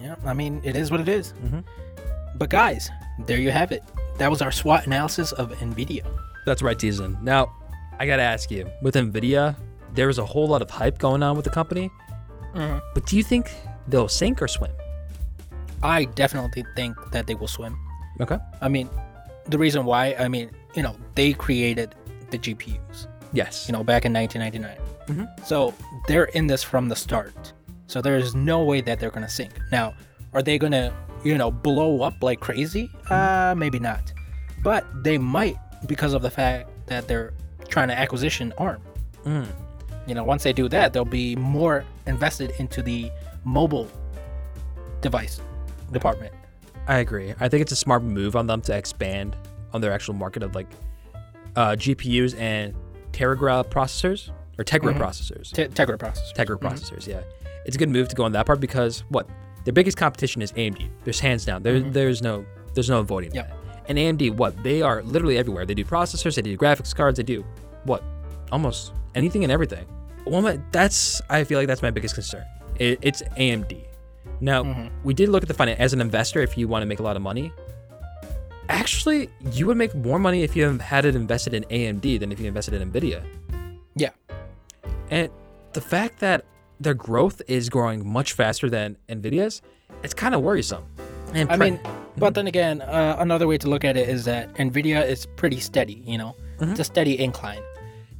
Yeah, 0.01 0.15
I 0.25 0.33
mean, 0.33 0.61
it 0.63 0.75
is 0.75 0.91
what 0.91 0.99
it 1.01 1.09
is. 1.09 1.33
Mhm. 1.43 1.63
But 2.35 2.49
guys, 2.49 2.89
there 3.25 3.39
you 3.39 3.51
have 3.51 3.71
it. 3.71 3.83
That 4.17 4.29
was 4.29 4.41
our 4.41 4.51
SWOT 4.51 4.85
analysis 4.85 5.31
of 5.33 5.51
Nvidia. 5.59 6.05
That's 6.45 6.61
right, 6.61 6.77
Teason. 6.77 7.21
Now, 7.21 7.51
I 7.99 8.05
gotta 8.05 8.21
ask 8.23 8.51
you, 8.51 8.69
with 8.81 8.95
Nvidia, 8.95 9.55
there 9.93 10.09
is 10.09 10.17
a 10.19 10.25
whole 10.25 10.47
lot 10.47 10.61
of 10.61 10.69
hype 10.69 10.97
going 10.99 11.23
on 11.23 11.35
with 11.35 11.45
the 11.45 11.51
company. 11.51 11.89
Mhm. 12.53 12.81
But 12.93 13.05
do 13.05 13.17
you 13.17 13.23
think 13.23 13.51
they'll 13.87 14.07
sink 14.07 14.41
or 14.41 14.47
swim? 14.47 14.71
I 15.83 16.05
definitely 16.05 16.65
think 16.75 16.95
that 17.11 17.27
they 17.27 17.35
will 17.35 17.47
swim. 17.47 17.77
Okay. 18.21 18.37
I 18.61 18.69
mean, 18.69 18.89
the 19.47 19.57
reason 19.57 19.85
why, 19.85 20.15
I 20.17 20.27
mean, 20.27 20.49
you 20.75 20.83
know, 20.83 20.95
they 21.15 21.33
created 21.33 21.95
the 22.31 22.37
GPUs, 22.37 23.07
Yes. 23.33 23.67
you 23.67 23.73
know, 23.73 23.83
back 23.83 24.05
in 24.05 24.13
1999. 24.13 24.77
Mhm. 25.07 25.45
So 25.45 25.73
they're 26.07 26.25
in 26.25 26.47
this 26.47 26.63
from 26.63 26.89
the 26.89 26.95
start. 26.95 27.53
So 27.87 28.01
there's 28.01 28.33
no 28.35 28.63
way 28.63 28.81
that 28.81 28.99
they're 28.99 29.11
going 29.11 29.25
to 29.25 29.31
sink. 29.31 29.53
Now, 29.71 29.93
are 30.33 30.41
they 30.41 30.57
going 30.57 30.71
to, 30.73 30.91
you 31.23 31.37
know, 31.37 31.51
blow 31.51 32.01
up 32.01 32.15
like 32.21 32.39
crazy? 32.39 32.89
Uh, 33.09 33.53
maybe 33.57 33.79
not. 33.79 34.11
But 34.63 34.85
they 35.03 35.17
might 35.17 35.57
because 35.85 36.13
of 36.13 36.21
the 36.23 36.31
fact 36.31 36.69
that 36.87 37.07
they're 37.07 37.33
trying 37.67 37.87
to 37.89 37.97
acquisition 37.97 38.51
ARM. 38.57 38.81
Mm. 39.25 39.45
You 40.07 40.15
know, 40.15 40.23
once 40.23 40.43
they 40.43 40.53
do 40.53 40.67
that, 40.69 40.93
they'll 40.93 41.05
be 41.05 41.35
more 41.35 41.83
invested 42.07 42.51
into 42.59 42.81
the 42.81 43.11
mobile 43.43 43.87
device 45.01 45.39
department. 45.91 46.33
I 46.87 46.97
agree. 46.97 47.33
I 47.39 47.47
think 47.49 47.61
it's 47.61 47.71
a 47.71 47.75
smart 47.75 48.03
move 48.03 48.35
on 48.35 48.47
them 48.47 48.61
to 48.61 48.75
expand 48.75 49.35
on 49.75 49.81
their 49.81 49.91
actual 49.91 50.13
market 50.15 50.41
of 50.41 50.55
like 50.55 50.67
uh, 51.55 51.75
GPUs 51.75 52.37
and 52.39 52.73
Tegra 53.11 53.63
processors 53.65 54.31
or 54.57 54.63
Tegra 54.63 54.93
Mhm. 54.93 54.97
processors. 54.97 55.51
Te- 55.51 55.67
Tegra 55.67 55.97
processor. 55.97 56.33
Tegra 56.35 56.57
processors, 56.59 57.07
yeah. 57.07 57.21
It's 57.65 57.75
a 57.75 57.79
good 57.79 57.89
move 57.89 58.07
to 58.09 58.15
go 58.15 58.23
on 58.23 58.31
that 58.33 58.45
part 58.45 58.59
because 58.59 59.03
what 59.09 59.27
their 59.65 59.73
biggest 59.73 59.97
competition 59.97 60.41
is 60.41 60.51
AMD. 60.53 60.89
There's 61.03 61.19
hands 61.19 61.45
down. 61.45 61.63
There, 61.63 61.79
there's 61.79 62.21
no 62.21 62.45
there's 62.73 62.89
no 62.89 62.99
avoiding 62.99 63.33
Yep. 63.33 63.47
that. 63.47 63.57
And 63.87 63.97
AMD, 63.97 64.31
what 64.31 64.61
they 64.63 64.81
are 64.81 65.01
literally 65.03 65.37
everywhere. 65.37 65.65
They 65.65 65.73
do 65.75 65.85
processors, 65.85 66.35
they 66.35 66.41
do 66.41 66.57
graphics 66.57 66.93
cards, 66.95 67.17
they 67.17 67.23
do 67.23 67.45
what 67.85 68.03
almost 68.51 68.91
anything 69.13 69.43
and 69.43 69.51
everything. 69.51 69.85
Well, 70.25 70.41
my, 70.41 70.59
that's 70.71 71.21
I 71.29 71.43
feel 71.45 71.57
like 71.59 71.67
that's 71.67 71.81
my 71.81 71.91
biggest 71.91 72.15
concern. 72.15 72.43
It, 72.79 72.99
it's 73.01 73.21
AMD. 73.37 73.85
Now 74.41 74.63
Mhm. 74.63 74.89
we 75.03 75.13
did 75.13 75.29
look 75.29 75.43
at 75.43 75.47
the 75.47 75.53
finance 75.53 75.79
as 75.79 75.93
an 75.93 76.01
investor. 76.01 76.41
If 76.41 76.57
you 76.57 76.67
want 76.67 76.81
to 76.81 76.85
make 76.85 76.99
a 76.99 77.03
lot 77.03 77.15
of 77.15 77.21
money, 77.21 77.53
actually 78.69 79.29
you 79.51 79.67
would 79.67 79.77
make 79.77 79.93
more 79.95 80.19
money 80.19 80.43
if 80.43 80.55
you 80.55 80.77
had 80.79 81.05
it 81.05 81.15
invested 81.15 81.53
in 81.53 81.63
AMD 81.65 82.19
than 82.19 82.31
if 82.31 82.39
you 82.39 82.47
invested 82.47 82.73
in 82.81 82.91
Nvidia. 82.91 83.23
Yeah. 83.95 84.09
And 85.09 85.29
the 85.73 85.81
fact 85.81 86.19
that 86.19 86.45
their 86.79 86.93
growth 86.93 87.41
is 87.47 87.69
growing 87.69 88.07
much 88.07 88.33
faster 88.33 88.69
than 88.69 88.97
Nvidia's, 89.09 89.61
it's 90.03 90.13
kind 90.13 90.35
of 90.35 90.41
worrisome. 90.41 90.83
And 91.33 91.51
I 91.51 91.57
pre- 91.57 91.71
mean, 91.71 91.79
but 92.17 92.33
then 92.33 92.47
again, 92.47 92.81
uh, 92.81 93.15
another 93.19 93.47
way 93.47 93.57
to 93.57 93.69
look 93.69 93.83
at 93.83 93.97
it 93.97 94.09
is 94.09 94.25
that 94.25 94.53
Nvidia 94.55 95.05
is 95.07 95.25
pretty 95.25 95.59
steady. 95.59 96.01
You 96.05 96.17
know, 96.17 96.35
it's 96.59 96.79
a 96.79 96.83
steady 96.83 97.19
incline. 97.19 97.61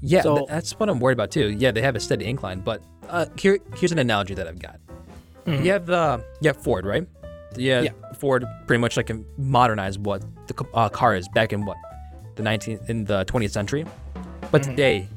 yeah, 0.02 0.22
so- 0.22 0.38
th- 0.38 0.50
that's 0.50 0.74
what 0.80 0.90
I'm 0.90 1.00
worried 1.00 1.14
about 1.14 1.32
too. 1.32 1.50
Yeah, 1.58 1.72
they 1.72 1.82
have 1.82 1.96
a 1.96 2.00
steady 2.00 2.26
incline, 2.26 2.60
but 2.60 2.82
uh, 3.10 3.26
here, 3.38 3.60
here's 3.78 3.92
an 3.92 4.00
analogy 4.00 4.34
that 4.36 4.48
I've 4.48 4.60
got. 4.60 4.80
You 5.48 5.72
have 5.72 5.86
the 5.86 6.24
you 6.42 6.50
have 6.50 6.58
Ford, 6.58 6.86
right? 6.88 7.08
Yeah, 7.56 7.82
Yeah. 7.82 7.92
Ford 8.16 8.46
pretty 8.68 8.82
much 8.82 8.98
like 8.98 9.12
modernized 9.38 10.04
what 10.06 10.24
the 10.48 10.66
uh, 10.74 10.90
car 10.90 11.16
is 11.16 11.28
back 11.30 11.54
in 11.54 11.66
what 11.66 11.78
the 12.36 12.44
19th 12.44 12.90
in 12.90 13.06
the 13.06 13.26
20th 13.26 13.52
century. 13.52 13.86
But 14.52 14.62
mm-hmm. 14.62 14.72
today, 14.72 15.08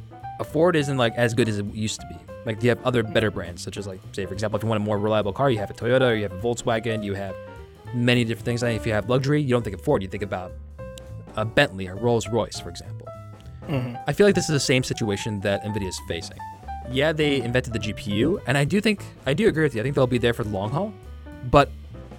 a 0.41 0.45
Ford 0.45 0.77
isn't 0.77 0.97
like 0.97 1.15
as 1.15 1.35
good 1.35 1.49
as 1.49 1.59
it 1.59 1.67
used 1.75 2.01
to 2.01 2.07
be. 2.07 2.17
Like 2.45 2.63
you 2.63 2.69
have 2.69 2.83
other 2.85 3.03
mm-hmm. 3.03 3.13
better 3.13 3.31
brands, 3.31 3.63
such 3.63 3.77
as 3.77 3.87
like 3.87 4.01
say 4.13 4.27
for 4.27 4.35
example, 4.35 4.57
if 4.57 4.63
you 4.63 4.69
want 4.69 4.81
a 4.81 4.85
more 4.85 4.99
reliable 4.99 5.33
car, 5.33 5.51
you 5.51 5.59
have 5.59 5.71
a 5.71 5.75
Toyota, 5.75 6.13
or 6.13 6.15
you 6.15 6.23
have 6.23 6.33
a 6.33 6.41
Volkswagen, 6.41 7.05
you 7.05 7.15
have 7.15 7.35
many 7.95 8.25
different 8.25 8.45
things. 8.45 8.63
And 8.63 8.73
if 8.73 8.87
you 8.87 8.93
have 8.93 9.09
luxury, 9.09 9.41
you 9.41 9.51
don't 9.51 9.63
think 9.63 9.75
of 9.75 9.83
Ford, 9.83 10.03
you 10.03 10.09
think 10.09 10.23
about 10.23 10.53
a 11.37 11.45
Bentley 11.45 11.89
or 11.89 11.97
Rolls 11.97 12.29
Royce, 12.29 12.59
for 12.59 12.69
example. 12.69 13.07
Mm-hmm. 13.69 13.97
I 14.07 14.13
feel 14.13 14.27
like 14.27 14.35
this 14.35 14.49
is 14.49 14.53
the 14.55 14.61
same 14.61 14.83
situation 14.83 15.41
that 15.41 15.63
Nvidia 15.63 15.89
is 15.89 16.01
facing. 16.09 16.39
Yeah, 16.91 17.13
they 17.13 17.43
invented 17.43 17.75
the 17.75 17.79
GPU, 17.79 18.41
and 18.47 18.57
I 18.57 18.65
do 18.65 18.81
think 18.81 19.05
I 19.27 19.35
do 19.35 19.47
agree 19.49 19.63
with 19.63 19.75
you. 19.75 19.81
I 19.81 19.85
think 19.85 19.95
they'll 19.95 20.07
be 20.07 20.19
there 20.19 20.33
for 20.33 20.45
the 20.45 20.51
long 20.51 20.71
haul, 20.71 20.95
but 21.51 21.71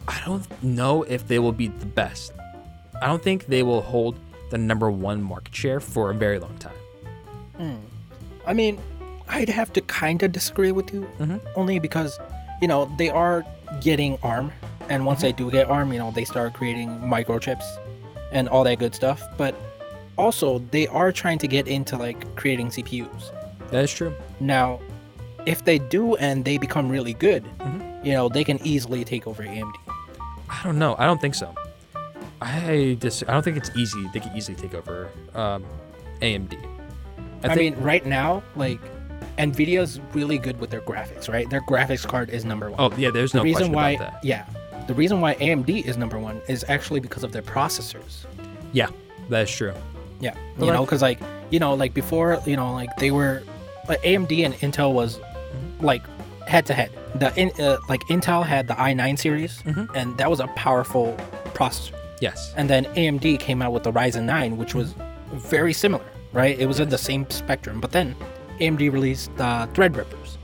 I 0.09 0.19
don't 0.25 0.63
know 0.63 1.03
if 1.03 1.27
they 1.27 1.37
will 1.37 1.51
be 1.51 1.67
the 1.67 1.85
best. 1.85 2.33
I 2.99 3.05
don't 3.05 3.21
think 3.21 3.45
they 3.45 3.61
will 3.61 3.81
hold 3.81 4.19
the 4.49 4.57
number 4.57 4.89
one 4.89 5.21
market 5.21 5.53
share 5.53 5.79
for 5.79 6.09
a 6.09 6.15
very 6.15 6.39
long 6.39 6.57
time. 6.57 6.73
Hmm. 7.57 7.75
I 8.47 8.53
mean, 8.53 8.79
I'd 9.27 9.49
have 9.49 9.71
to 9.73 9.81
kind 9.81 10.23
of 10.23 10.31
disagree 10.31 10.71
with 10.71 10.91
you, 10.91 11.03
Hmm. 11.19 11.37
only 11.55 11.77
because, 11.77 12.19
you 12.59 12.67
know, 12.67 12.91
they 12.97 13.11
are 13.11 13.45
getting 13.81 14.17
ARM, 14.23 14.51
and 14.89 15.05
once 15.05 15.21
they 15.21 15.31
mm-hmm. 15.31 15.49
do 15.49 15.51
get 15.51 15.69
ARM, 15.69 15.93
you 15.93 15.99
know, 15.99 16.09
they 16.09 16.25
start 16.25 16.53
creating 16.55 16.89
microchips 17.01 17.65
and 18.31 18.49
all 18.49 18.63
that 18.63 18.79
good 18.79 18.95
stuff. 18.95 19.21
But 19.37 19.53
also, 20.17 20.57
they 20.71 20.87
are 20.87 21.11
trying 21.11 21.37
to 21.37 21.47
get 21.47 21.67
into 21.67 21.97
like 21.97 22.35
creating 22.35 22.69
CPUs. 22.69 23.31
That 23.69 23.83
is 23.83 23.93
true. 23.93 24.15
Now, 24.39 24.79
if 25.45 25.63
they 25.65 25.77
do 25.77 26.15
and 26.15 26.43
they 26.43 26.57
become 26.57 26.89
really 26.89 27.13
good, 27.13 27.43
mm-hmm. 27.43 28.05
you 28.05 28.13
know, 28.13 28.27
they 28.27 28.43
can 28.43 28.59
easily 28.65 29.03
take 29.03 29.27
over 29.27 29.43
AMD. 29.43 29.75
I 30.49 30.61
don't 30.63 30.79
know. 30.79 30.95
I 30.97 31.05
don't 31.05 31.21
think 31.21 31.35
so. 31.35 31.53
I 32.41 32.97
just 32.99 33.23
I 33.27 33.33
don't 33.33 33.43
think 33.43 33.57
it's 33.57 33.71
easy. 33.75 34.07
They 34.13 34.19
could 34.19 34.31
easily 34.35 34.55
take 34.55 34.73
over 34.73 35.09
um, 35.35 35.65
AMD. 36.21 36.57
I, 37.43 37.55
think, 37.55 37.75
mean, 37.77 37.83
right 37.83 38.05
now, 38.05 38.43
like 38.55 38.79
Nvidia's 39.37 39.99
really 40.13 40.37
good 40.37 40.59
with 40.59 40.69
their 40.69 40.81
graphics, 40.81 41.31
right? 41.31 41.49
Their 41.49 41.61
graphics 41.61 42.05
card 42.05 42.29
is 42.29 42.45
number 42.45 42.69
one. 42.69 42.79
oh 42.79 42.95
yeah, 42.97 43.11
there's 43.11 43.33
no 43.33 43.41
the 43.41 43.45
reason 43.45 43.71
question 43.71 43.75
why, 43.75 43.91
about 43.91 44.13
that. 44.13 44.25
yeah, 44.25 44.45
the 44.87 44.93
reason 44.93 45.21
why 45.21 45.35
AMD 45.35 45.85
is 45.85 45.97
number 45.97 46.19
one 46.19 46.41
is 46.47 46.65
actually 46.67 46.99
because 46.99 47.23
of 47.23 47.31
their 47.31 47.41
processors. 47.41 48.25
Yeah, 48.73 48.89
that 49.29 49.43
is 49.43 49.51
true. 49.55 49.73
Yeah, 50.19 50.35
Well, 50.57 50.67
you 50.67 50.73
know, 50.73 50.83
because 50.83 51.01
like 51.01 51.19
you 51.49 51.59
know, 51.59 51.73
like 51.73 51.93
before, 51.93 52.41
you 52.45 52.55
know, 52.55 52.73
like 52.73 52.95
they 52.97 53.11
were, 53.11 53.43
like 53.87 54.01
AMD 54.01 54.45
and 54.45 54.53
Intel 54.55 54.93
was 54.93 55.19
like 55.79 56.03
head 56.47 56.65
to 56.67 56.73
head. 56.73 56.91
The 57.15 57.33
in, 57.35 57.51
uh, 57.59 57.77
like 57.89 58.01
Intel 58.09 58.45
had 58.45 58.67
the 58.67 58.75
i9 58.75 59.17
series, 59.17 59.61
Mhm. 59.63 59.89
and 59.95 60.17
that 60.17 60.29
was 60.29 60.39
a 60.39 60.47
powerful 60.49 61.15
processor. 61.53 61.93
Yes. 62.21 62.53
And 62.57 62.69
then 62.69 62.85
AMD 62.95 63.37
came 63.37 63.61
out 63.61 63.71
with 63.73 63.83
the 63.83 63.91
Ryzen 63.91 64.23
9, 64.23 64.57
which 64.57 64.75
was 64.75 64.93
very 65.33 65.73
similar. 65.73 66.03
right? 66.31 66.59
It 66.59 66.67
was 66.67 66.79
in 66.79 66.89
the 66.89 66.97
same 66.97 67.27
spectrum. 67.31 67.81
But 67.81 67.91
then 67.91 68.15
AMD 68.59 68.87
released 68.93 69.35
the 69.37 69.45
uh, 69.45 69.67
Threadrippers. 69.73 70.37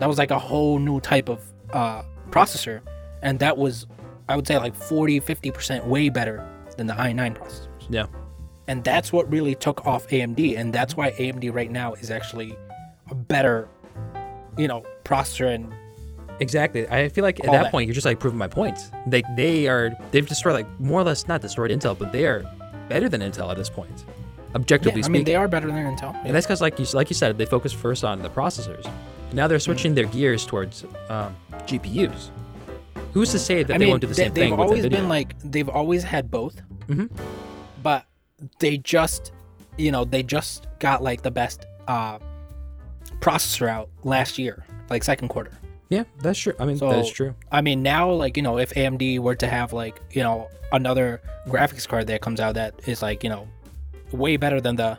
That 0.00 0.08
was 0.08 0.18
like 0.18 0.32
a 0.32 0.38
whole 0.38 0.80
new 0.80 0.98
type 1.00 1.28
of 1.28 1.40
uh, 1.72 2.02
processor, 2.30 2.80
and 3.22 3.38
that 3.38 3.56
was, 3.56 3.86
I 4.28 4.34
would 4.34 4.48
say, 4.48 4.58
like 4.58 4.74
40, 4.74 5.20
50% 5.20 5.86
way 5.86 6.08
better 6.08 6.44
than 6.76 6.88
the 6.88 6.94
i9 6.94 7.36
processors. 7.38 7.86
Yeah. 7.88 8.06
And 8.66 8.82
that's 8.82 9.12
what 9.12 9.30
really 9.30 9.54
took 9.54 9.86
off 9.86 10.08
AMD, 10.08 10.56
and 10.58 10.72
that's 10.72 10.96
why 10.96 11.12
AMD 11.12 11.54
right 11.54 11.70
now 11.70 11.94
is 11.94 12.10
actually 12.10 12.56
a 13.08 13.14
better, 13.14 13.68
you 14.58 14.66
know, 14.66 14.82
processor 15.06 15.54
and 15.54 15.72
Exactly. 16.38 16.86
I 16.88 17.08
feel 17.08 17.24
like 17.24 17.40
at 17.40 17.46
that, 17.50 17.62
that. 17.64 17.70
point 17.72 17.86
you're 17.86 17.94
just 17.94 18.04
like 18.04 18.20
proving 18.20 18.38
my 18.38 18.48
point. 18.48 18.78
They 19.06 19.22
they 19.36 19.68
are 19.68 19.96
they've 20.10 20.26
destroyed 20.28 20.54
like 20.54 20.68
more 20.80 21.00
or 21.00 21.04
less 21.04 21.26
not 21.26 21.40
destroyed 21.40 21.70
Intel, 21.70 21.98
but 21.98 22.12
they 22.12 22.26
are 22.26 22.44
better 22.90 23.08
than 23.08 23.22
Intel 23.22 23.50
at 23.50 23.56
this 23.56 23.70
point, 23.70 24.04
objectively 24.54 25.00
yeah, 25.00 25.06
I 25.06 25.08
speaking. 25.08 25.12
mean 25.12 25.24
they 25.24 25.34
are 25.36 25.48
better 25.48 25.68
than 25.68 25.96
Intel. 25.96 26.14
and 26.26 26.34
that's 26.34 26.44
because 26.46 26.60
like 26.60 26.78
you 26.78 26.84
like 26.92 27.08
you 27.08 27.14
said, 27.14 27.38
they 27.38 27.46
focus 27.46 27.72
first 27.72 28.04
on 28.04 28.20
the 28.20 28.28
processors. 28.28 28.84
Now 29.32 29.46
they're 29.48 29.58
switching 29.68 29.94
their 29.94 30.04
gears 30.06 30.44
towards 30.44 30.84
um, 31.08 31.34
GPUs. 31.68 32.28
Who's 33.14 33.30
to 33.32 33.38
say 33.38 33.62
that 33.62 33.74
I 33.74 33.78
they 33.78 33.84
mean, 33.86 33.92
won't 33.92 34.02
do 34.02 34.06
the 34.08 34.12
they, 34.14 34.24
same 34.24 34.34
they've 34.34 34.42
thing 34.44 34.50
with 34.58 34.60
always 34.60 34.86
been 34.88 35.08
like 35.08 35.34
they've 35.42 35.68
always 35.70 36.02
had 36.02 36.30
both, 36.30 36.60
Mhm. 36.88 37.08
but 37.82 38.04
they 38.58 38.76
just, 38.76 39.32
you 39.78 39.90
know, 39.90 40.04
they 40.04 40.22
just 40.22 40.66
got 40.80 41.02
like 41.02 41.22
the 41.22 41.30
best 41.30 41.64
uh, 41.88 42.18
processor 43.20 43.68
out 43.68 43.88
last 44.04 44.38
year, 44.38 44.66
like 44.90 45.02
second 45.04 45.28
quarter. 45.28 45.52
yeah, 45.88 46.04
that's 46.20 46.38
true. 46.38 46.54
I 46.58 46.64
mean, 46.64 46.78
So 46.78 46.88
that 46.90 46.98
is 46.98 47.10
true. 47.10 47.34
I 47.52 47.60
mean, 47.60 47.82
now 47.82 48.10
like 48.10 48.36
you 48.36 48.42
know, 48.42 48.58
if 48.58 48.72
AMD 48.74 49.18
were 49.20 49.34
to 49.36 49.46
have 49.46 49.72
like 49.72 50.00
you 50.12 50.22
know 50.22 50.48
another 50.72 51.20
graphics 51.46 51.86
card 51.86 52.06
that 52.08 52.20
comes 52.20 52.40
out 52.40 52.54
that 52.54 52.74
is 52.86 53.02
like 53.02 53.22
you 53.22 53.30
know 53.30 53.46
way 54.12 54.36
better 54.36 54.60
than 54.60 54.76
the 54.76 54.98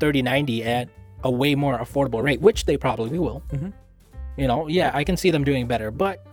3090 0.00 0.64
at 0.64 0.88
a 1.24 1.30
way 1.30 1.54
more 1.54 1.78
affordable 1.78 2.22
rate, 2.22 2.40
which 2.40 2.64
they 2.66 2.76
probably 2.76 3.18
will. 3.18 3.42
Mhm. 3.52 3.72
You 4.36 4.46
know, 4.46 4.68
yeah, 4.68 4.90
I 4.94 5.02
can 5.04 5.16
see 5.16 5.30
them 5.30 5.44
doing 5.44 5.66
better, 5.66 5.90
but 5.90 6.24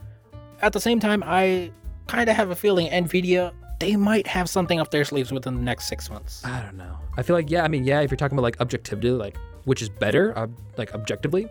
at 0.62 0.74
the 0.74 0.80
same 0.80 1.00
time, 1.00 1.24
I 1.26 1.72
kind 2.08 2.30
of 2.30 2.36
have 2.36 2.52
a 2.52 2.56
feeling 2.56 2.88
Nvidia 2.90 3.52
they 3.80 3.98
might 3.98 4.26
have 4.26 4.48
something 4.50 4.80
up 4.80 4.90
their 4.90 5.04
sleeves 5.04 5.34
within 5.34 5.54
the 5.56 5.62
next 5.62 5.88
six 5.90 6.10
months. 6.10 6.46
I 6.46 6.62
don't 6.62 6.78
know. 6.78 6.98
I 7.18 7.24
feel 7.24 7.36
like 7.36 7.50
yeah. 7.52 7.64
I 7.64 7.68
mean, 7.68 7.84
yeah. 7.84 8.00
If 8.02 8.10
you're 8.10 8.18
talking 8.18 8.38
about 8.38 8.44
like 8.44 8.62
objectivity, 8.62 9.10
like 9.12 9.36
which 9.66 9.82
is 9.82 9.90
better, 9.90 10.38
uh, 10.38 10.48
like 10.78 10.94
objectively, 10.94 11.50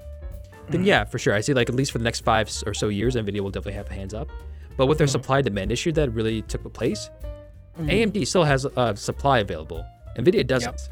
then 0.68 0.82
Mm. 0.82 0.86
yeah, 0.86 1.04
for 1.04 1.18
sure. 1.18 1.34
I 1.34 1.40
see 1.40 1.54
like 1.54 1.68
at 1.68 1.74
least 1.74 1.92
for 1.92 1.98
the 1.98 2.04
next 2.04 2.20
five 2.24 2.50
or 2.66 2.74
so 2.74 2.88
years, 2.88 3.16
Nvidia 3.16 3.40
will 3.40 3.50
definitely 3.50 3.74
have 3.74 3.88
hands 3.88 4.14
up. 4.14 4.28
But 4.76 4.86
with 4.86 4.98
their 4.98 5.06
Mm-hmm. 5.06 5.12
supply 5.12 5.42
demand 5.42 5.70
issue 5.72 5.92
that 5.92 6.10
really 6.12 6.42
took 6.42 6.62
the 6.62 6.70
place, 6.70 7.10
AMD 7.78 8.26
still 8.26 8.44
has 8.44 8.66
uh, 8.66 8.94
supply 8.94 9.38
available. 9.40 9.84
Nvidia 10.18 10.46
doesn't. 10.46 10.88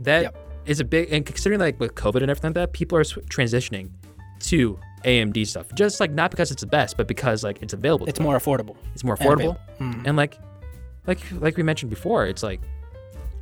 That 0.00 0.34
is 0.66 0.78
Yep. 0.80 0.86
a 0.86 0.88
big 0.88 1.12
and 1.12 1.24
considering 1.24 1.60
like 1.60 1.78
with 1.80 1.94
COVID 1.94 2.22
and 2.22 2.30
everything 2.30 2.48
like 2.50 2.54
that, 2.54 2.72
people 2.72 2.98
are 2.98 3.04
transitioning 3.04 3.90
to 4.40 4.78
AMD 5.04 5.46
stuff. 5.46 5.66
Just 5.74 6.00
like 6.00 6.10
not 6.10 6.30
because 6.30 6.50
it's 6.50 6.60
the 6.62 6.66
best, 6.66 6.96
but 6.96 7.06
because 7.06 7.44
like 7.44 7.62
it's 7.62 7.72
available. 7.72 8.06
It's 8.06 8.20
more 8.20 8.36
affordable. 8.36 8.76
It's 8.94 9.04
more 9.04 9.16
and 9.18 9.22
affordable. 9.28 9.58
Mhm. 9.80 10.06
and 10.06 10.16
like, 10.16 10.38
like 11.06 11.20
like 11.40 11.56
we 11.56 11.62
mentioned 11.62 11.90
before, 11.90 12.26
it's 12.26 12.42
like 12.42 12.60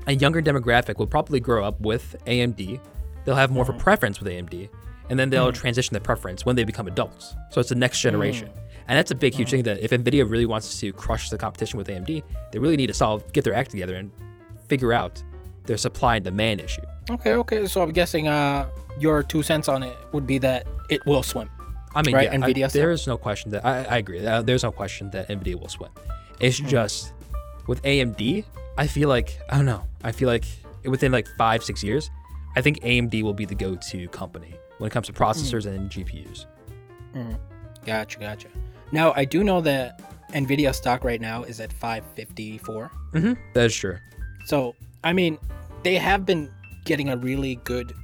a 0.07 0.13
younger 0.15 0.43
demographic 0.43 0.99
will 0.99 1.07
probably 1.07 1.41
grow 1.41 1.65
up 1.65 1.81
with 1.81 2.15
AMD. 2.27 2.79
They'll 3.25 3.35
have 3.37 3.51
more 3.51 3.63
of 3.63 3.71
a 3.71 3.79
preference 3.79 4.21
with 4.21 4.29
AMD, 4.31 4.69
and 5.11 5.19
then 5.19 5.31
they'll 5.31 5.53
transition 5.53 5.93
their 5.95 6.01
preference 6.01 6.45
when 6.47 6.57
they 6.57 6.65
become 6.65 6.87
adults. 6.87 7.35
So 7.51 7.61
it's 7.61 7.69
the 7.71 7.75
next 7.75 8.01
generation, 8.01 8.49
and 8.89 8.97
that's 8.99 9.11
a 9.11 9.15
big, 9.15 9.35
huge 9.35 9.51
thing. 9.51 9.63
That 9.65 9.81
if 9.81 9.91
Nvidia 9.91 10.29
really 10.29 10.47
wants 10.47 10.81
to 10.81 10.93
crush 10.93 11.31
the 11.31 11.39
competition 11.39 11.79
with 11.79 11.89
AMD, 11.89 12.23
they 12.53 12.59
really 12.59 12.77
need 12.77 12.89
to 12.89 12.95
solve, 12.95 13.31
get 13.33 13.45
their 13.45 13.55
act 13.55 13.71
together, 13.71 13.95
and 13.97 14.11
figure 14.69 14.93
out 14.93 15.23
their 15.67 15.77
supply 15.77 16.17
and 16.17 16.25
demand 16.25 16.61
issue. 16.61 16.83
Okay, 17.11 17.33
okay. 17.35 17.67
So 17.67 17.83
I'm 17.83 17.93
guessing 17.93 18.29
uh, 18.29 18.67
your 18.99 19.23
two 19.23 19.43
cents 19.43 19.69
on 19.69 19.83
it 19.83 19.97
would 20.13 20.27
be 20.27 20.39
that 20.39 20.67
it 20.91 21.05
will 21.07 21.23
swim. 21.23 21.51
I 21.95 22.03
mean, 22.03 22.15
Right, 22.15 22.25
yeah, 22.33 22.37
Nvidia 22.39 22.71
there 22.73 22.95
stuff. 22.97 23.01
is 23.03 23.07
no 23.07 23.17
question 23.17 23.51
that 23.53 23.65
I, 23.65 23.85
I 23.85 23.99
agree. 23.99 24.27
Uh, 24.27 24.43
there's 24.43 24.63
no 24.65 24.73
question 24.73 25.11
that 25.11 25.29
Nvidia 25.29 25.55
will 25.61 25.69
swim. 25.69 25.91
It's 26.41 26.59
Hmm. 26.59 26.67
just 26.67 27.13
with 27.69 27.81
AMD, 27.83 28.45
I 28.77 28.87
feel 28.89 29.09
like 29.09 29.39
I 29.49 29.57
don't 29.57 29.67
know. 29.67 29.83
I 30.03 30.11
feel 30.13 30.29
like 30.29 30.45
within 30.85 31.13
like 31.13 31.29
five 31.39 31.63
six 31.63 31.85
years, 31.85 32.11
I 32.57 32.61
think 32.63 32.81
AMD 32.83 33.23
will 33.23 33.33
be 33.35 33.45
the 33.45 33.55
go-to 33.55 34.09
company 34.09 34.55
when 34.79 34.89
it 34.89 34.91
comes 34.91 35.07
to 35.07 35.13
processors 35.13 35.67
and 35.67 35.91
GPUs. 35.91 36.47
Gotcha, 37.85 38.19
gotcha. 38.19 38.49
Now 38.93 39.13
I 39.15 39.25
do 39.25 39.45
know 39.45 39.61
that 39.61 40.01
Nvidia 40.33 40.75
stock 40.75 41.05
right 41.05 41.21
now 41.21 41.43
is 41.45 41.61
at 41.61 41.73
554. 41.73 42.91
Mm-hmm. 43.13 43.33
That 43.53 43.67
is 43.67 43.77
true. 43.77 43.99
So 44.47 44.75
I 45.03 45.13
mean, 45.13 45.39
they 45.83 45.97
have 45.97 46.25
been 46.27 46.51
getting 46.85 47.09
a 47.11 47.17
really 47.17 47.57
good 47.65 47.95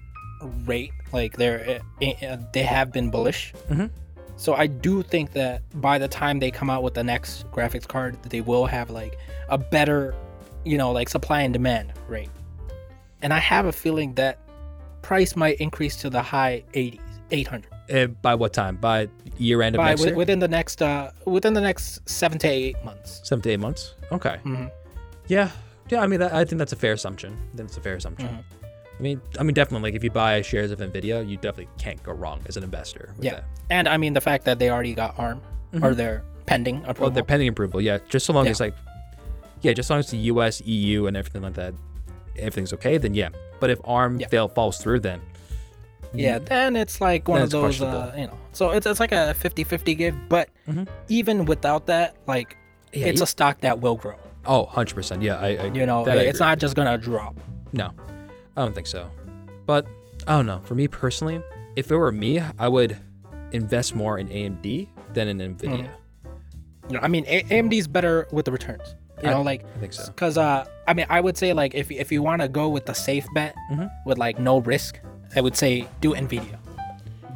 rate. 0.64 0.92
Like 1.12 1.36
they're 1.36 1.80
uh, 2.02 2.06
uh, 2.26 2.36
they 2.52 2.62
have 2.62 2.92
been 2.92 3.10
bullish. 3.10 3.52
Mhm. 3.68 3.90
So 4.36 4.54
I 4.54 4.68
do 4.68 5.02
think 5.02 5.32
that 5.32 5.62
by 5.80 5.98
the 5.98 6.08
time 6.08 6.38
they 6.38 6.50
come 6.50 6.70
out 6.70 6.82
with 6.82 6.94
the 6.94 7.04
next 7.04 7.50
graphics 7.50 7.86
card, 7.86 8.22
that 8.22 8.30
they 8.30 8.40
will 8.40 8.64
have 8.64 8.88
like 8.88 9.18
a 9.50 9.58
better, 9.58 10.14
you 10.64 10.78
know, 10.78 10.92
like 10.92 11.08
supply 11.10 11.42
and 11.42 11.52
demand 11.52 11.92
rate. 12.08 12.30
And 13.20 13.34
I 13.34 13.38
have 13.38 13.66
a 13.66 13.72
feeling 13.72 14.14
that 14.14 14.38
price 15.02 15.36
might 15.36 15.56
increase 15.60 15.96
to 15.96 16.10
the 16.10 16.22
high 16.22 16.62
80s, 16.74 17.00
800 17.30 17.66
Uh, 17.92 18.06
by 18.22 18.34
what 18.34 18.52
time? 18.52 18.76
By 18.76 19.08
year 19.38 19.62
end 19.62 19.74
of 19.76 19.78
by 19.78 19.90
next 19.90 20.00
wi- 20.00 20.10
year? 20.10 20.16
within 20.16 20.38
the 20.38 20.48
next 20.48 20.82
uh 20.82 21.10
within 21.24 21.54
the 21.54 21.60
next 21.60 22.08
seven 22.08 22.38
to 22.38 22.48
eight 22.48 22.76
months. 22.84 23.20
Seven 23.24 23.42
to 23.42 23.50
eight 23.50 23.60
months. 23.60 23.94
Okay. 24.12 24.36
Mhm. 24.44 24.70
Yeah. 25.28 25.50
Yeah. 25.88 26.00
I 26.02 26.06
mean, 26.06 26.20
that, 26.20 26.32
I 26.32 26.44
think 26.44 26.58
that's 26.58 26.72
a 26.72 26.76
fair 26.76 26.92
assumption. 26.92 27.32
I 27.32 27.56
think 27.56 27.68
that's 27.68 27.76
a 27.76 27.80
fair 27.80 27.94
assumption. 27.96 28.28
Mhm. 28.28 28.42
I 28.98 29.02
mean, 29.02 29.20
I 29.38 29.42
mean, 29.44 29.54
definitely. 29.54 29.88
Like, 29.90 29.96
if 29.96 30.04
you 30.04 30.10
buy 30.10 30.42
shares 30.42 30.70
of 30.72 30.78
Nvidia, 30.80 31.26
you 31.26 31.36
definitely 31.36 31.68
can't 31.78 32.02
go 32.02 32.12
wrong 32.12 32.40
as 32.46 32.56
an 32.58 32.62
investor. 32.64 33.14
Yeah, 33.18 33.36
That. 33.36 33.44
and 33.70 33.88
I 33.88 33.96
mean 33.96 34.12
the 34.12 34.20
fact 34.20 34.44
that 34.44 34.58
they 34.58 34.68
already 34.70 34.92
got 34.94 35.18
ARM 35.18 35.40
or 35.82 35.94
they're 35.94 36.22
pending 36.46 36.76
approval. 36.78 36.92
Mm-hmm. 36.94 37.02
Well, 37.02 37.10
they're 37.12 37.24
pending 37.24 37.48
approval. 37.48 37.80
Yeah, 37.80 37.98
just 38.10 38.26
so 38.26 38.32
long 38.34 38.44
Yeah. 38.44 38.50
as 38.50 38.60
like, 38.60 38.74
yeah, 39.62 39.72
just 39.72 39.86
so 39.88 39.94
long 39.94 40.00
as 40.00 40.10
the 40.10 40.18
U.S., 40.34 40.60
EU, 40.66 41.06
and 41.06 41.16
everything 41.16 41.42
like 41.42 41.54
that, 41.54 41.72
everything's 42.40 42.72
okay. 42.74 42.98
Then 42.98 43.14
yeah. 43.14 43.30
But 43.60 43.70
if 43.70 43.78
ARM 43.84 44.20
Yeah. 44.20 44.28
fail 44.28 44.48
falls 44.48 44.78
through, 44.78 45.00
then 45.00 45.20
yeah, 46.12 46.38
then 46.38 46.74
it's 46.76 47.00
like 47.00 47.28
one 47.28 47.40
of 47.42 47.50
those, 47.50 47.80
uh, 47.80 48.12
you 48.16 48.26
know. 48.26 48.36
So 48.52 48.70
it's, 48.70 48.84
it's 48.86 48.98
like 48.98 49.12
a 49.12 49.32
50-50 49.38 49.96
give, 49.96 50.16
but 50.28 50.48
Mhm. 50.68 50.88
even 51.08 51.44
without 51.44 51.86
that, 51.86 52.16
like 52.26 52.56
Yeah, 52.92 53.06
it's 53.06 53.20
you- 53.20 53.24
a 53.24 53.26
stock 53.26 53.60
that 53.60 53.80
will 53.80 53.94
grow. 53.96 54.16
oh, 54.46 54.64
100 54.64 54.94
percent. 54.94 55.22
Yeah, 55.22 55.36
I, 55.36 55.48
I 55.56 55.64
You 55.66 55.86
know, 55.86 56.04
that 56.04 56.18
I 56.18 56.22
it's 56.22 56.40
not 56.40 56.58
just 56.58 56.74
gonna 56.74 56.98
drop. 56.98 57.38
No, 57.72 57.90
I 58.56 58.62
don't 58.64 58.74
think 58.74 58.86
so. 58.88 59.08
But 59.66 59.86
I 60.26 60.32
don't 60.36 60.46
know. 60.46 60.60
For 60.64 60.74
me 60.74 60.88
personally, 60.88 61.40
if 61.76 61.90
it 61.92 61.96
were 61.96 62.10
me, 62.10 62.42
I 62.58 62.66
would 62.66 62.96
invest 63.52 63.94
more 63.94 64.18
in 64.18 64.28
AMD 64.28 64.88
than 65.14 65.28
in 65.28 65.38
Nvidia. 65.38 65.88
You 66.88 66.96
know, 66.96 67.00
I 67.02 67.08
mean, 67.08 67.24
A- 67.28 67.44
AMD's 67.44 67.86
better 67.86 68.26
with 68.32 68.46
the 68.46 68.52
returns. 68.52 68.96
You 69.22 69.28
I- 69.28 69.32
know, 69.34 69.42
like 69.42 69.64
I 69.76 69.78
think 69.78 69.92
so. 69.92 70.06
because 70.06 70.36
uh, 70.38 70.64
I 70.90 70.94
mean, 70.94 71.06
I 71.08 71.20
would 71.20 71.36
say 71.42 71.52
like 71.52 71.72
if 71.74 71.86
if 72.04 72.10
you 72.14 72.20
want 72.28 72.42
to 72.42 72.48
go 72.48 72.68
with 72.68 72.84
the 72.90 72.94
safe 72.94 73.26
bet 73.34 73.54
Mhm. 73.72 73.88
with 74.06 74.18
like 74.18 74.36
no 74.40 74.54
risk, 74.72 74.98
I 75.36 75.40
would 75.40 75.56
say 75.56 75.86
do 76.00 76.14
Nvidia. 76.14 76.56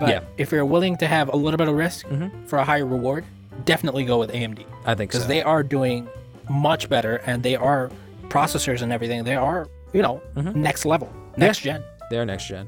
But 0.00 0.08
Yeah. 0.08 0.20
if 0.38 0.50
you're 0.52 0.64
willing 0.76 0.96
to 1.02 1.06
have 1.06 1.26
a 1.32 1.36
little 1.44 1.58
bit 1.62 1.68
of 1.68 1.76
risk 1.86 2.06
Mhm. 2.08 2.30
for 2.48 2.58
a 2.58 2.64
higher 2.64 2.84
reward, 2.96 3.22
definitely 3.64 4.04
go 4.04 4.18
with 4.18 4.30
AMD 4.34 4.60
I 4.84 4.94
think 4.96 5.12
so. 5.12 5.18
because 5.18 5.22
so. 5.22 5.28
they 5.34 5.40
are 5.52 5.62
doing 5.62 6.08
much 6.50 6.88
better 6.88 7.14
and 7.26 7.36
they 7.44 7.54
are 7.54 7.90
processors 8.28 8.82
and 8.82 8.90
everything. 8.92 9.22
They 9.30 9.36
are 9.36 9.60
you 9.92 10.02
know 10.02 10.20
Mhm. 10.36 10.56
next 10.56 10.84
level, 10.84 11.08
next 11.36 11.60
gen. 11.60 11.80
They're 12.10 12.26
next 12.26 12.46
gen. 12.48 12.66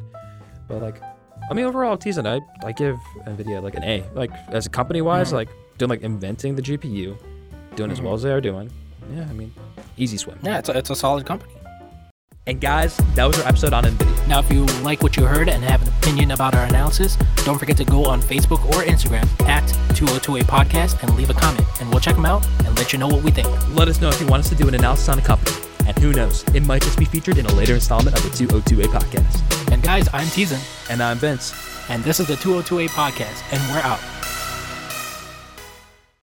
But 0.68 0.82
like, 0.82 0.98
I 1.50 1.54
mean, 1.54 1.64
overall, 1.70 1.96
Teason, 1.96 2.26
I 2.34 2.36
I 2.64 2.70
give 2.72 2.96
Nvidia 3.26 3.60
like 3.66 3.74
an 3.80 3.82
A. 3.84 4.04
Like 4.14 4.30
as 4.58 4.66
a 4.66 4.70
company 4.70 5.00
wise, 5.02 5.28
Mm-hmm. 5.28 5.36
like 5.42 5.48
doing 5.78 5.90
like 5.90 6.02
inventing 6.02 6.54
the 6.54 6.62
GPU, 6.62 7.16
doing 7.74 7.90
as 7.90 8.00
well 8.00 8.14
as 8.14 8.22
they 8.22 8.30
are 8.30 8.40
doing. 8.40 8.70
Yeah, 9.14 9.26
I 9.28 9.32
mean, 9.32 9.52
easy 9.96 10.16
swim. 10.16 10.38
Yeah, 10.42 10.58
it's 10.58 10.68
a, 10.68 10.76
it's 10.76 10.90
a 10.90 10.96
solid 10.96 11.26
company. 11.26 11.52
And 12.48 12.60
guys, 12.60 12.96
that 13.16 13.24
was 13.24 13.40
our 13.40 13.48
episode 13.48 13.72
on 13.72 13.84
Nvidia. 13.84 14.28
Now, 14.28 14.38
if 14.38 14.50
you 14.52 14.64
like 14.82 15.02
what 15.02 15.16
you 15.16 15.24
heard 15.24 15.48
and 15.48 15.64
have 15.64 15.82
an 15.82 15.88
opinion 15.98 16.30
about 16.30 16.54
our 16.54 16.64
analysis, 16.64 17.16
don't 17.44 17.58
forget 17.58 17.76
to 17.78 17.84
go 17.84 18.04
on 18.04 18.20
Facebook 18.22 18.64
or 18.66 18.84
Instagram 18.84 19.24
at 19.48 19.66
2028 19.96 20.46
Podcast 20.46 21.02
and 21.02 21.16
leave 21.16 21.30
a 21.30 21.34
comment, 21.34 21.66
and 21.80 21.90
we'll 21.90 21.98
check 22.00 22.14
them 22.14 22.24
out 22.26 22.46
and 22.64 22.76
let 22.78 22.92
you 22.92 23.00
know 23.00 23.08
what 23.08 23.22
we 23.24 23.32
think. 23.32 23.48
Let 23.74 23.88
us 23.88 24.00
know 24.00 24.08
if 24.10 24.20
you 24.20 24.28
want 24.28 24.40
us 24.44 24.48
to 24.50 24.54
do 24.54 24.68
an 24.68 24.74
analysis 24.76 25.08
on 25.08 25.18
a 25.18 25.22
company. 25.22 25.56
And 25.86 25.98
who 25.98 26.12
knows, 26.12 26.44
it 26.54 26.64
might 26.64 26.82
just 26.82 26.98
be 26.98 27.04
featured 27.04 27.38
in 27.38 27.46
a 27.46 27.52
later 27.54 27.74
installment 27.74 28.16
of 28.16 28.22
the 28.22 28.30
2028 28.36 28.90
podcast. 28.90 29.72
And 29.72 29.82
guys, 29.82 30.08
I'm 30.12 30.26
Teason, 30.28 30.60
And 30.90 31.02
I'm 31.02 31.18
Vince. 31.18 31.52
and 31.88 32.02
this 32.04 32.20
is 32.20 32.26
the 32.28 32.36
2028 32.36 32.90
Podcast, 32.90 33.42
and 33.52 33.60
we're 33.72 33.80
out. 33.80 34.00